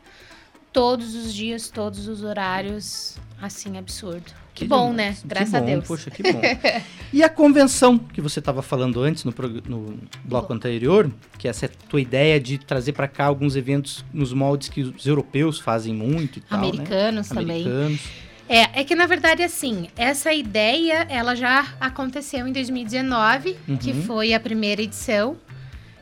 todos 0.73 1.15
os 1.15 1.33
dias, 1.33 1.69
todos 1.69 2.07
os 2.07 2.21
horários, 2.23 3.17
assim, 3.41 3.77
absurdo. 3.77 4.31
Que, 4.53 4.65
bom, 4.65 4.91
demais. 4.91 5.15
né? 5.15 5.21
Que 5.21 5.27
Graças 5.27 5.53
a 5.53 5.59
bom, 5.59 5.65
Deus. 5.65 5.87
Poxa, 5.87 6.11
que 6.11 6.23
bom. 6.23 6.41
e 7.13 7.23
a 7.23 7.29
convenção 7.29 7.97
que 7.97 8.19
você 8.21 8.39
estava 8.39 8.61
falando 8.61 9.01
antes 9.01 9.23
no, 9.23 9.33
no 9.65 9.97
bloco 10.25 10.53
anterior, 10.53 11.09
que 11.37 11.47
essa 11.47 11.65
é 11.65 11.69
a 11.69 11.87
tua 11.89 12.01
ideia 12.01 12.39
de 12.39 12.57
trazer 12.57 12.93
para 12.93 13.07
cá 13.07 13.25
alguns 13.25 13.55
eventos 13.55 14.03
nos 14.13 14.33
moldes 14.33 14.67
que 14.69 14.81
os 14.81 15.05
europeus 15.05 15.59
fazem 15.59 15.93
muito 15.93 16.39
e 16.39 16.41
tal, 16.41 16.59
né? 16.61 16.67
Americanos 16.67 17.29
também. 17.29 17.61
Americanos. 17.65 18.01
É, 18.49 18.81
é 18.81 18.83
que 18.83 18.95
na 18.95 19.05
verdade, 19.07 19.41
assim, 19.43 19.87
essa 19.95 20.33
ideia, 20.33 21.05
ela 21.09 21.35
já 21.35 21.73
aconteceu 21.79 22.45
em 22.45 22.51
2019, 22.51 23.55
que 23.79 23.91
Uhum. 23.91 24.03
foi 24.03 24.33
a 24.33 24.39
primeira 24.41 24.81
edição, 24.81 25.37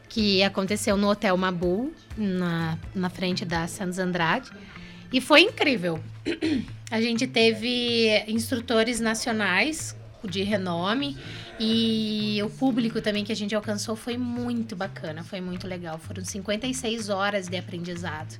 que 0.08 0.42
aconteceu 0.42 0.98
no 0.98 1.08
Hotel 1.10 1.38
Mabu, 1.38 1.94
na, 2.18 2.76
na 2.96 3.10
frente 3.12 3.46
da 3.46 3.68
Santos 3.68 4.00
Andrade. 4.00 4.50
E 5.12 5.20
foi 5.20 5.42
incrível. 5.42 6.00
A 6.92 7.02
gente 7.02 7.28
teve 7.28 8.24
instrutores 8.28 9.00
nacionais 9.00 9.96
de 10.24 10.44
renome. 10.44 11.18
E 11.60 12.40
o 12.44 12.50
público 12.50 13.02
também 13.02 13.24
que 13.24 13.32
a 13.32 13.36
gente 13.36 13.54
alcançou 13.54 13.96
foi 13.96 14.18
muito 14.18 14.76
bacana, 14.76 15.24
foi 15.24 15.42
muito 15.42 15.68
legal. 15.68 15.98
Foram 16.00 16.24
56 16.24 17.10
horas 17.10 17.48
de 17.48 17.58
aprendizado. 17.58 18.40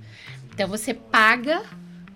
Então 0.54 0.68
você 0.68 0.94
paga 0.94 1.64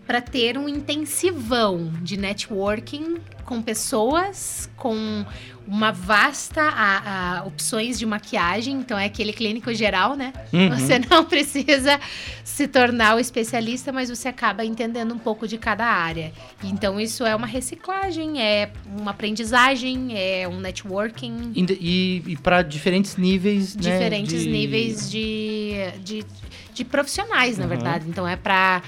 para 0.06 0.22
ter 0.22 0.58
um 0.58 0.68
intensivão 0.68 1.92
de 2.02 2.18
networking 2.18 3.18
com 3.46 3.62
pessoas, 3.62 4.70
com 4.76 5.26
uma 5.68 5.92
vasta 5.92 6.62
a, 6.62 7.40
a, 7.40 7.44
opções 7.46 7.98
de 7.98 8.06
maquiagem. 8.06 8.76
Então 8.76 8.98
é 8.98 9.06
aquele 9.06 9.32
clínico 9.32 9.74
geral, 9.74 10.16
né? 10.16 10.34
Uhum. 10.52 10.70
Você 10.78 11.00
não 11.00 11.24
precisa 11.26 12.00
se 12.44 12.68
tornar 12.68 13.16
o 13.16 13.20
especialista, 13.20 13.92
mas 13.92 14.10
você 14.10 14.28
acaba 14.28 14.66
entendendo 14.66 15.14
um 15.14 15.18
pouco 15.18 15.48
de 15.48 15.58
cada 15.58 15.86
área. 15.86 16.34
Então 16.64 17.00
isso 17.00 17.26
é 17.26 17.36
uma 17.36 17.48
reciclagem, 17.48 18.42
é 18.42 18.72
uma 19.00 19.12
aprendizagem, 19.12 20.18
é 20.18 20.48
um 20.48 20.60
networking. 20.60 21.54
E, 21.56 21.62
e, 21.80 22.32
e 22.34 22.38
para 22.38 22.62
diferentes 22.62 23.16
níveis, 23.16 23.76
né, 23.76 23.82
Diferentes 23.82 24.34
né? 24.34 24.40
de... 24.40 24.50
níveis 24.50 25.10
de, 25.10 25.74
de, 26.04 26.26
de 26.74 26.84
profissionais, 26.84 27.58
na 27.58 27.64
uhum. 27.64 27.70
verdade. 27.70 28.06
Então 28.10 28.28
é 28.28 28.36
para 28.36 28.82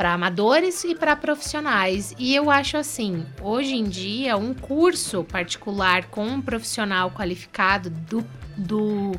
para 0.00 0.14
amadores 0.14 0.82
e 0.82 0.94
para 0.94 1.14
profissionais. 1.14 2.14
E 2.18 2.34
eu 2.34 2.50
acho 2.50 2.78
assim, 2.78 3.26
hoje 3.42 3.74
em 3.74 3.84
dia, 3.84 4.34
um 4.34 4.54
curso 4.54 5.22
particular 5.24 6.06
com 6.06 6.24
um 6.24 6.40
profissional 6.40 7.10
qualificado 7.10 7.90
do, 7.90 8.24
do, 8.56 9.12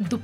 do 0.00 0.20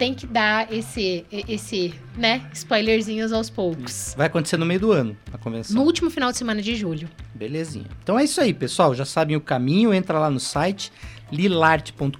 tem 0.00 0.14
que 0.14 0.26
dar 0.26 0.72
esse, 0.72 1.26
esse, 1.30 1.92
né, 2.16 2.40
spoilerzinhos 2.54 3.34
aos 3.34 3.50
poucos. 3.50 4.14
Vai 4.16 4.28
acontecer 4.28 4.56
no 4.56 4.64
meio 4.64 4.80
do 4.80 4.92
ano, 4.92 5.14
a 5.30 5.36
convenção. 5.36 5.76
No 5.76 5.82
último 5.82 6.08
final 6.08 6.32
de 6.32 6.38
semana 6.38 6.62
de 6.62 6.74
julho. 6.74 7.06
Belezinha. 7.34 7.84
Então 8.02 8.18
é 8.18 8.24
isso 8.24 8.40
aí, 8.40 8.54
pessoal. 8.54 8.94
Já 8.94 9.04
sabem 9.04 9.36
o 9.36 9.42
caminho, 9.42 9.92
entra 9.92 10.18
lá 10.18 10.30
no 10.30 10.40
site 10.40 10.90
lilart.com.br, 11.30 12.16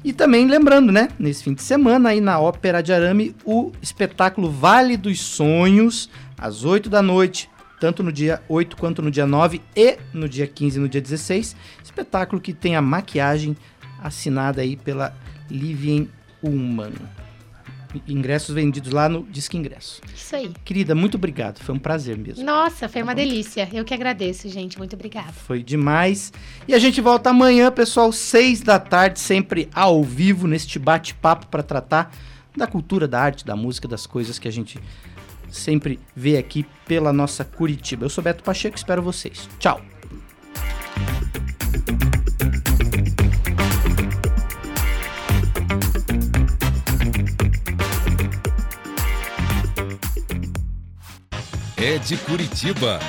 E 0.02 0.14
também 0.14 0.48
lembrando, 0.48 0.94
né, 0.94 1.10
nesse 1.20 1.44
fim 1.44 1.54
de 1.54 1.62
semana 1.62 2.08
aí 2.08 2.22
na 2.22 2.40
Ópera 2.40 2.82
de 2.82 2.94
Arame, 2.94 3.36
o 3.44 3.74
espetáculo 3.82 4.50
Vale 4.50 4.96
dos 4.96 5.20
Sonhos, 5.20 6.10
às 6.38 6.64
8 6.64 6.90
da 6.90 7.02
noite, 7.02 7.50
tanto 7.80 8.04
no 8.04 8.12
dia 8.12 8.42
8 8.48 8.76
quanto 8.78 9.02
no 9.02 9.10
dia 9.10 9.26
9 9.26 9.62
e 9.76 9.98
no 10.14 10.28
dia 10.28 10.48
15 10.48 10.78
e 10.78 10.82
no 10.82 10.90
dia 10.90 11.02
16. 11.02 11.56
Espetáculo 11.84 12.42
que 12.42 12.54
tem 12.54 12.76
a 12.76 12.82
maquiagem 12.82 13.56
assinada 14.02 14.62
aí 14.62 14.76
pela 14.76 15.16
Livien 15.50 16.10
Ullmann 16.44 16.94
ingressos 18.08 18.54
vendidos 18.54 18.92
lá 18.92 19.10
no 19.10 19.24
Disque 19.24 19.58
Ingresso. 19.58 20.02
Isso 20.16 20.36
aí. 20.36 20.52
Querida, 20.64 20.94
muito 20.94 21.16
obrigado. 21.16 21.60
Foi 21.60 21.74
um 21.74 21.80
prazer 21.80 22.18
mesmo. 22.18 22.44
Nossa, 22.44 22.88
foi 22.88 23.02
tá 23.02 23.08
uma 23.08 23.16
bom? 23.16 23.22
delícia. 23.22 23.68
Eu 23.74 23.84
que 23.84 23.94
agradeço, 23.94 24.48
gente. 24.50 24.78
Muito 24.78 24.96
obrigada. 24.96 25.32
Foi 25.32 25.64
demais. 25.64 26.32
E 26.68 26.74
a 26.74 26.80
gente 26.80 27.02
volta 27.02 27.32
amanhã, 27.32 27.72
pessoal, 27.72 28.12
seis 28.12 28.62
da 28.62 28.80
tarde, 28.80 29.20
sempre 29.20 29.70
ao 29.74 30.04
vivo, 30.04 30.48
neste 30.48 30.78
bate-papo 30.78 31.48
para 31.48 31.64
tratar 31.64 32.12
da 32.56 32.68
cultura, 32.68 33.08
da 33.08 33.22
arte, 33.22 33.46
da 33.46 33.56
música, 33.56 33.88
das 33.88 34.06
coisas 34.06 34.38
que 34.38 34.48
a 34.48 34.52
gente 34.52 34.80
sempre 35.52 36.00
vê 36.16 36.38
aqui 36.38 36.66
pela 36.88 37.14
nossa 37.14 37.43
Curitiba. 37.43 38.06
Eu 38.06 38.10
sou 38.10 38.24
Beto 38.24 38.43
Pacheco, 38.43 38.78
espero 38.78 39.02
vocês. 39.02 39.50
Tchau. 39.60 39.82
é 51.82 51.97
de 51.97 52.18
Curitiba 52.18 53.00